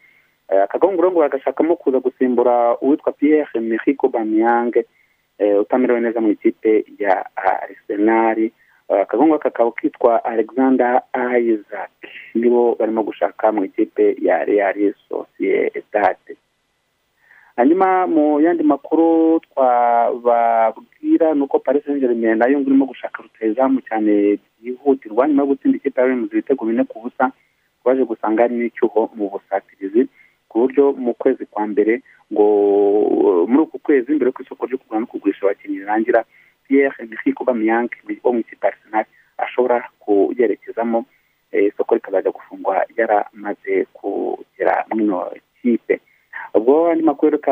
akagongoro 0.65 1.11
ngo 1.11 1.19
bagashakamo 1.23 1.75
kuza 1.75 1.99
gusimbura 1.99 2.77
uwitwa 2.81 3.11
pierre 3.11 3.47
emerick 3.53 4.01
bamiyang 4.11 4.73
utamerewe 5.61 5.99
neza 6.01 6.21
mu 6.21 6.29
ikipe 6.31 6.85
ya 6.99 7.25
arsenal. 7.35 8.49
Akagongoro 8.89 9.39
kakaba 9.39 9.71
kitwa 9.71 10.23
alexander 10.25 11.01
isaac 11.41 11.89
nibo 12.35 12.75
barimo 12.79 13.03
gushaka 13.03 13.51
mu 13.51 13.65
ikipe 13.65 14.15
ya 14.21 14.43
real 14.45 14.93
sociedade 15.09 16.37
hanyuma 17.55 18.07
mu 18.07 18.39
yandi 18.41 18.63
makuru 18.63 19.39
twababwira 19.39 21.33
ni 21.33 21.41
uko 21.41 21.59
paris 21.59 21.83
saint 21.85 22.01
na 22.03 22.47
yo 22.47 22.59
ngo 22.59 22.67
irimo 22.69 22.85
gushaka 22.85 23.23
rutayizamu 23.23 23.81
cyane 23.81 24.39
byihutirwa 24.61 25.27
nyuma 25.27 25.41
yo 25.43 25.47
gutsinda 25.47 25.77
ikipe 25.77 26.01
ya 26.01 26.07
remezo 26.07 26.33
ibitego 26.33 26.65
bine 26.65 26.83
ku 26.83 26.99
busa 27.01 27.31
baje 27.85 28.03
gusanga 28.05 28.43
hari 28.43 28.55
n'icyuho 28.55 29.09
mu 29.15 29.29
busatirizi 29.29 30.07
ku 30.49 30.59
buryo 30.59 30.93
mu 30.93 31.13
kwezi 31.13 31.45
kwa 31.45 31.67
mbere 31.67 32.01
ngo 32.33 32.45
muri 33.47 33.61
uku 33.63 33.79
kwezi 33.79 34.11
mbere 34.15 34.27
y'uko 34.29 34.41
isoko 34.43 34.65
ryo 34.65 34.77
kugura 34.77 34.99
no 34.99 35.05
kugurisha 35.05 35.45
abakinnyi 35.45 35.79
rirangira 35.79 36.23
pierre 36.67 36.95
emerick 36.99 37.37
bamiyang 37.45 37.89
wo 38.23 38.33
mu 38.33 38.39
ikipe 38.39 38.67
arsenal 38.67 39.05
ashobora 39.37 39.89
kuyerekezamo 39.99 41.05
isoko 41.53 41.95
rikazajya 41.95 42.31
gufungwa 42.31 42.85
yaramaze 42.97 43.85
kugera 43.93 44.85
muri 44.89 45.03
ino 45.05 45.29
kipe 45.61 45.99
ubwo 46.53 46.93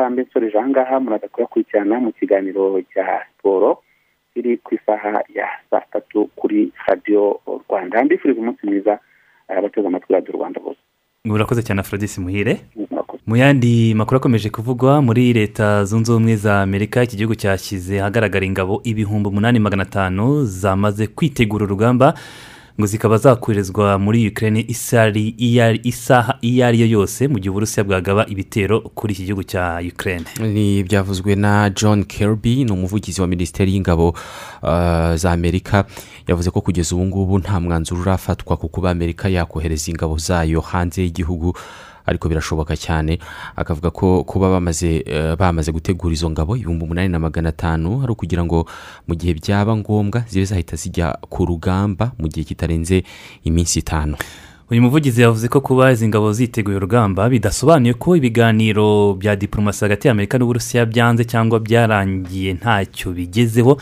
reka 0.00 0.10
mbe 0.10 0.22
nsoreje 0.22 0.58
aha 0.58 0.68
ngaha 0.68 1.00
muraza 1.00 1.28
kuyakurikirana 1.28 2.00
mu 2.00 2.12
kiganiro 2.12 2.80
cya 2.94 3.22
siporo 3.36 3.78
kiri 4.34 4.56
ku 4.58 4.74
isaha 4.74 5.22
ya 5.34 5.46
saa 5.70 5.80
tatu 5.92 6.30
kuri 6.36 6.72
radiyo 6.86 7.40
rwanda. 7.68 8.04
Mbifuriza 8.04 8.40
umunsi 8.40 8.66
mwiza 8.66 8.98
abateze 9.48 9.86
amatwi 9.86 10.14
radiyo 10.14 10.32
rwanda 10.32 10.60
bose. 10.60 10.78
Murakoze 11.24 11.62
cyane 11.62 11.80
afrodisi 11.80 12.20
muhire. 12.20 12.60
Mu 13.26 13.36
yandi 13.36 13.94
makuru 13.94 14.16
akomeje 14.16 14.50
kuvugwa 14.50 15.02
muri 15.02 15.32
leta 15.32 15.84
zunze 15.84 16.12
ubumwe 16.12 16.36
za 16.36 16.62
amerika 16.62 17.02
iki 17.02 17.16
gihugu 17.16 17.34
cyashyize 17.34 18.00
ahagaragara 18.00 18.46
ingabo 18.46 18.80
ibihumbi 18.84 19.28
umunani 19.28 19.58
magana 19.58 19.82
atanu 19.82 20.44
zamaze 20.44 21.06
kwitegura 21.06 21.64
urugamba 21.64 22.14
ngo 22.78 22.86
zikaba 22.86 23.18
zakoherezwa 23.18 23.98
muri 23.98 24.28
Ukraine 24.28 24.64
isaha 24.68 26.38
iyo 26.40 26.66
ari 26.66 26.80
yo 26.80 26.86
yose 26.86 27.28
mu 27.28 27.38
gihe 27.38 27.50
uburusiya 27.50 27.84
bwagaba 27.84 28.26
ibitero 28.26 28.80
kuri 28.80 29.12
iki 29.14 29.24
gihugu 29.24 29.44
cya 29.44 29.80
Ukraine. 29.92 30.24
Ni 30.40 30.82
byavuzwe 30.82 31.34
na 31.36 31.70
john 31.70 32.04
kirby 32.04 32.64
ni 32.64 32.72
umuvugizi 32.72 33.20
wa 33.20 33.26
minisiteri 33.26 33.72
y'ingabo 33.74 34.14
za 35.14 35.32
amerika. 35.32 35.84
Yavuze 36.28 36.50
ko 36.50 36.60
kugeza 36.60 36.94
ubu 36.96 37.04
ngubu 37.06 37.38
nta 37.38 37.60
mwanzuro 37.60 38.00
urafatwa 38.00 38.56
ku 38.56 38.68
kuba 38.68 38.90
amerika 38.90 39.28
yakohereza 39.28 39.90
ingabo 39.90 40.18
zayo 40.18 40.60
hanze 40.60 41.02
y'igihugu. 41.02 41.52
Ariko 42.06 42.28
birashoboka 42.28 42.76
cyane. 42.76 43.18
Akavuga 43.56 43.90
ko 43.90 44.24
kuba 44.24 44.50
bamaze 44.50 45.04
bamaze 45.38 45.72
gutegura 45.72 46.12
izo 46.14 46.30
ngabo 46.30 46.56
ibihumbi 46.56 46.84
umunani 46.84 47.08
na 47.08 47.18
magana 47.18 47.48
atanu 47.48 48.02
ari 48.02 48.12
ukugira 48.12 48.44
ngo 48.44 48.66
mu 49.08 49.14
gihe 49.14 49.34
byaba 49.34 49.76
ngombwa 49.76 50.24
zibe 50.28 50.44
zahita 50.44 50.76
zijya 50.76 51.18
ku 51.30 51.44
rugamba 51.46 52.12
mu 52.18 52.28
gihe 52.28 52.44
kitarenze 52.44 53.02
iminsi 53.44 53.78
itanu. 53.78 54.16
Uyu 54.70 54.82
muvugizi 54.82 55.20
yavuze 55.22 55.48
ko 55.48 55.60
kuba 55.60 55.92
izi 55.92 56.08
ngabo 56.08 56.32
ziteguye 56.32 56.76
urugamba 56.76 57.28
bidasobanuye 57.28 57.94
ko 57.94 58.16
ibiganiro 58.16 59.14
bya 59.20 59.36
diporomasi 59.36 59.84
hagati 59.84 60.08
y'amerika 60.08 60.38
n'uburusiya 60.38 60.86
byanze 60.86 61.24
cyangwa 61.28 61.60
byarangiye 61.60 62.52
ntacyo 62.56 63.12
bigezeho 63.12 63.76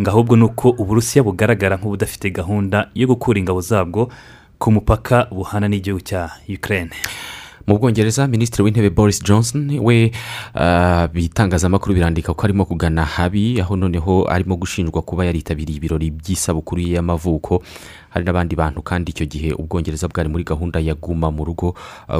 ngo 0.00 0.08
ahubwo 0.10 0.34
ni 0.36 0.42
uko 0.50 0.74
uburusiya 0.74 1.22
bugaragara 1.22 1.78
nk'ubudafite 1.78 2.34
gahunda 2.34 2.90
yo 2.98 3.06
gukura 3.06 3.38
ingabo 3.38 3.60
zabwo 3.62 4.10
ku 4.58 4.72
mupaka 4.74 5.30
buhana 5.30 5.70
n'igihugu 5.70 6.02
cya 6.02 6.34
Ukraine. 6.50 6.90
Mu 7.66 7.78
bwongereza 7.78 8.26
minisitiri 8.28 8.62
w'intebe 8.62 8.90
boris 8.90 9.22
johnson 9.24 9.78
we 9.80 10.10
bitangazamakuru 11.12 11.94
birandika 11.94 12.34
ko 12.34 12.44
arimo 12.46 12.64
kugana 12.64 13.04
habi 13.04 13.60
aho 13.60 13.76
noneho 13.76 14.28
arimo 14.28 14.56
gushinjwa 14.56 15.02
kuba 15.02 15.24
yaritabiriye 15.24 15.76
ibirori 15.78 16.10
by'isabukuru 16.10 16.80
ye 16.80 16.90
y'amavuko. 16.94 17.62
Hari 18.10 18.24
n'abandi 18.24 18.54
bantu 18.56 18.82
kandi 18.82 19.10
icyo 19.10 19.26
gihe 19.26 19.52
ubwongereza 19.52 20.08
bwari 20.08 20.28
muri 20.28 20.44
gahunda 20.44 20.78
ya 20.80 20.94
guma 20.94 21.30
mu 21.34 21.44
rugo 21.44 21.74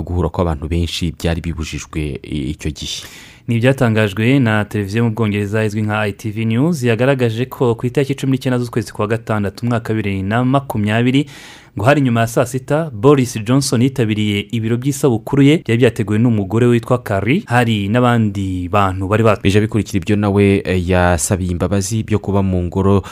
guhura 0.05 0.29
kw'abantu 0.29 0.67
benshi 0.69 1.13
byari 1.13 1.41
bibujijwe 1.41 2.19
icyo 2.25 2.71
gihe. 2.71 3.07
Ni 3.49 3.55
ibyatangajwe 3.57 4.39
na 4.39 4.65
televiziyo 4.65 5.05
mu 5.05 5.11
bwongereza 5.11 5.65
izwi 5.65 5.83
nka 5.83 6.07
itv 6.09 6.37
news 6.39 6.83
yagaragaje 6.83 7.45
ko 7.47 7.75
ku 7.75 7.87
itariki 7.87 8.15
cumi 8.15 8.33
n'icyenda 8.33 8.59
z'ukwezi 8.59 8.93
kwa 8.93 9.07
gatandatu 9.07 9.67
umwaka 9.67 9.93
wa 9.93 9.97
bibiri 9.97 10.23
na 10.23 10.45
makumyabiri 10.45 11.29
ngo 11.77 11.85
hari 11.85 12.01
nyuma 12.01 12.21
ya 12.21 12.27
saa 12.27 12.47
sita 12.47 12.91
boris 12.91 13.37
johnson 13.45 13.83
yitabiriye 13.83 14.41
ibiro 14.51 14.77
by'isabukuru 14.77 15.43
ye 15.43 15.57
byari 15.59 15.79
byateguwe 15.79 16.19
n'umugore 16.19 16.67
witwa 16.67 16.99
kari 17.03 17.45
hari 17.47 17.89
n'abandi 17.89 18.69
bantu 18.69 19.09
bari 19.09 19.25
bije 19.43 19.61
bikurikira 19.61 19.97
ibyo 20.01 20.17
nawe 20.17 20.63
yasabiye 20.87 21.51
imbabazi 21.53 22.03
byo 22.03 22.19
kuba 22.19 22.41
mu 22.43 22.63
ngoro 22.65 23.03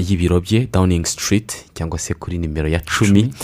y'ibiro 0.00 0.40
bye 0.40 0.64
downing 0.72 1.04
street 1.04 1.52
cyangwa 1.74 1.98
se 1.98 2.14
kuri 2.14 2.38
nimero 2.38 2.68
ya 2.68 2.80
cumi. 2.80 3.34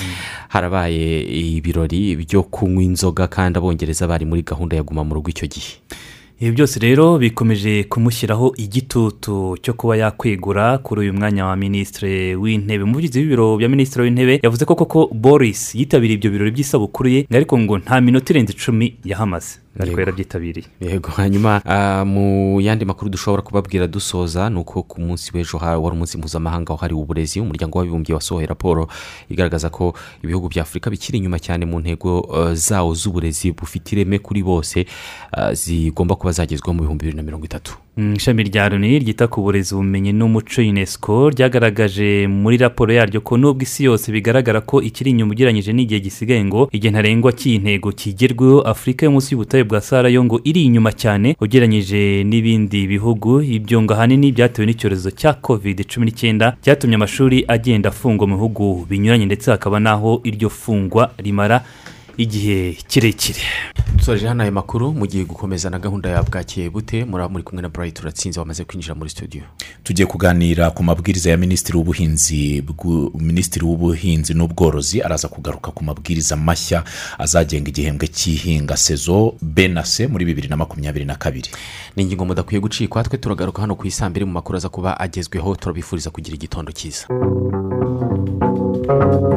Harabaye 0.49 1.21
ibirori 1.57 2.17
byo 2.17 2.43
kunywa 2.43 2.83
inzoga 2.83 3.27
kandi 3.29 3.59
abongereza 3.59 4.07
bari 4.09 4.25
muri 4.25 4.43
gahunda 4.43 4.77
ya 4.77 4.83
guma 4.83 5.05
mu 5.05 5.15
rugo 5.15 5.29
icyo 5.31 5.47
gihe. 5.51 5.77
Ibi 6.41 6.53
byose 6.53 6.81
rero 6.81 7.19
bikomeje 7.19 7.85
kumushyiraho 7.85 8.53
igitutu 8.57 9.57
cyo 9.63 9.75
kuba 9.75 9.97
yakwegura 9.97 10.79
kuri 10.79 11.01
uyu 11.01 11.13
mwanya 11.13 11.47
wa 11.47 11.57
minisitiri 11.57 12.35
w'intebe. 12.37 12.85
Umuvugizi 12.85 13.19
w'ibiro 13.21 13.57
bya 13.57 13.69
minisitiri 13.69 14.03
w'intebe 14.05 14.41
yavuze 14.43 14.65
ko 14.65 14.75
koko 14.75 15.07
boris 15.15 15.75
yitabiriye 15.75 16.17
ibyo 16.17 16.31
birori 16.31 16.51
by'isabukuru 16.51 17.09
ye 17.09 17.27
ariko 17.31 17.59
ngo 17.59 17.79
nta 17.79 18.01
minota 18.01 18.33
irenze 18.33 18.53
icumi 18.53 18.97
yahamaze. 19.05 19.59
Ariko 19.79 20.01
yarabyitabiriye 20.01 20.67
yego. 20.81 21.11
Hanyuma 21.11 21.63
ah, 21.65 22.05
mu 22.05 22.61
yandi 22.61 22.85
makuru 22.85 23.11
dushobora 23.11 23.43
kubabwira 23.43 23.87
dusoza 23.87 24.51
ni 24.51 24.59
uko 24.59 24.83
ku 24.83 25.01
munsi 25.01 25.31
w'ejo 25.35 25.59
wari 25.59 25.95
umunsi 25.97 26.19
mpuzamahanga 26.19 26.73
wahariwe 26.73 27.01
uburezi 27.01 27.41
umuryango 27.41 27.79
w'abibumbye 27.79 28.15
wasohoye 28.15 28.47
raporo 28.47 28.89
igaragaza 29.29 29.71
ko 29.71 29.95
ibihugu 30.23 30.49
bya 30.49 30.63
afurika 30.63 30.91
bikiri 30.91 31.19
inyuma 31.19 31.39
cyane 31.39 31.65
mu 31.67 31.81
ntego 31.81 32.27
eh, 32.35 32.55
zawo 32.55 32.95
z'uburezi 32.95 33.53
bufite 33.53 33.93
ireme 33.95 34.19
kuri 34.19 34.43
bose 34.43 34.87
ah, 35.33 35.55
zigomba 35.55 36.17
kuba 36.17 36.33
zagezweho 36.33 36.75
mu 36.75 36.83
bihumbi 36.83 37.05
bibiri 37.07 37.17
na 37.17 37.23
mirongo 37.23 37.45
itatu. 37.47 37.79
Ishami 37.97 38.43
rya 38.43 38.69
loni 38.69 38.99
ryita 38.99 39.27
ku 39.29 39.43
burezi 39.43 39.75
ubumenyi 39.75 40.13
n'umuco 40.13 40.63
unesco 40.63 41.31
ryagaragaje 41.31 42.27
muri 42.29 42.57
raporo 42.57 42.93
yaryo 42.93 43.21
ko 43.21 43.37
nubwo 43.37 43.63
isi 43.63 43.85
yose 43.85 44.13
bigaragara 44.13 44.61
ko 44.61 44.81
ikiri 44.83 45.11
inyuma 45.11 45.33
ugereranyije 45.33 45.73
n'igihe 45.73 46.01
gisigaye 46.01 46.45
ngo 46.45 46.69
igihe 46.73 46.91
ntarengwa 46.91 47.33
cy'iyi 47.33 47.59
ntego 47.59 47.93
kigerweho 47.93 48.61
afurika 48.63 49.07
yo 49.07 49.13
munsi 49.13 49.35
y'ubutayu 49.35 49.65
bwa 49.65 49.81
sahara 49.81 50.09
yo 50.09 50.25
ngo 50.25 50.41
iri 50.45 50.65
inyuma 50.65 50.93
cyane 50.93 51.37
ugereranyije 51.41 52.25
n'ibindi 52.25 52.87
bihugu. 52.87 53.43
Ibyo 53.43 53.83
ngo 53.83 53.93
ahanini 53.95 54.33
byatewe 54.33 54.67
n'icyorezo 54.67 55.11
cya 55.11 55.33
covid 55.35 55.85
cumi 55.91 56.07
n'icyenda 56.07 56.57
cyatumye 56.63 56.95
amashuri 56.97 57.45
agenda 57.49 57.89
afungwa 57.91 58.27
mu 58.27 58.37
bihugu 58.37 58.87
binyuranye 58.89 59.27
ndetse 59.27 59.51
hakaba 59.51 59.77
n'aho 59.81 60.21
iryo 60.25 60.49
fungwa 60.49 61.11
rimara. 61.19 61.61
Igihe 62.25 62.73
kirekire. 62.89 63.41
Dusoje 63.97 64.27
hano 64.29 64.43
aya 64.43 64.53
makuru 64.53 64.93
mugiye 64.93 65.25
gukomeza 65.25 65.71
na 65.71 65.79
gahunda 65.79 66.09
ya 66.11 66.23
bwakeye 66.23 66.71
bute 66.71 67.05
muraba 67.05 67.29
muri 67.29 67.45
kumwe 67.45 67.63
na 67.63 67.69
burayiti 67.69 68.01
turatsinze 68.01 68.41
wamaze 68.41 68.65
kwinjira 68.65 68.95
muri 68.95 69.11
studio. 69.11 69.43
Tugiye 69.83 70.07
kuganira 70.07 70.71
ku 70.71 70.83
mabwiriza 70.83 71.31
ya 71.31 71.37
minisitiri 71.37 71.79
w'ubuhinzi 71.79 72.63
minisitiri 73.15 73.65
w'ubuhinzi 73.65 74.35
n'ubworozi 74.35 75.03
araza 75.03 75.29
kugaruka 75.29 75.71
ku 75.71 75.85
mabwiriza 75.85 76.37
mashya 76.37 76.85
azagenga 77.19 77.69
igihembwe 77.69 78.07
cy'ihinga 78.09 78.77
sezo 78.77 79.35
b 79.43 79.69
na 79.69 79.83
c 79.83 80.07
muri 80.07 80.25
bibiri 80.25 80.49
na 80.49 80.57
makumyabiri 80.57 81.05
na 81.05 81.15
kabiri. 81.17 81.49
Ni 81.97 82.03
ingingo 82.03 82.25
mudakwiye 82.25 82.61
gucikwa 82.61 83.03
twe 83.03 83.19
turagaruka 83.19 83.63
hano 83.63 83.75
ku 83.75 83.87
isambiri 83.87 84.25
mu 84.25 84.33
makuru 84.33 84.57
aza 84.57 84.69
kuba 84.69 85.01
agezweho 85.01 85.57
turabifuriza 85.57 86.11
kugira 86.11 86.35
igitondo 86.37 86.73
cyiza. 86.73 87.07
Thank 88.91 89.31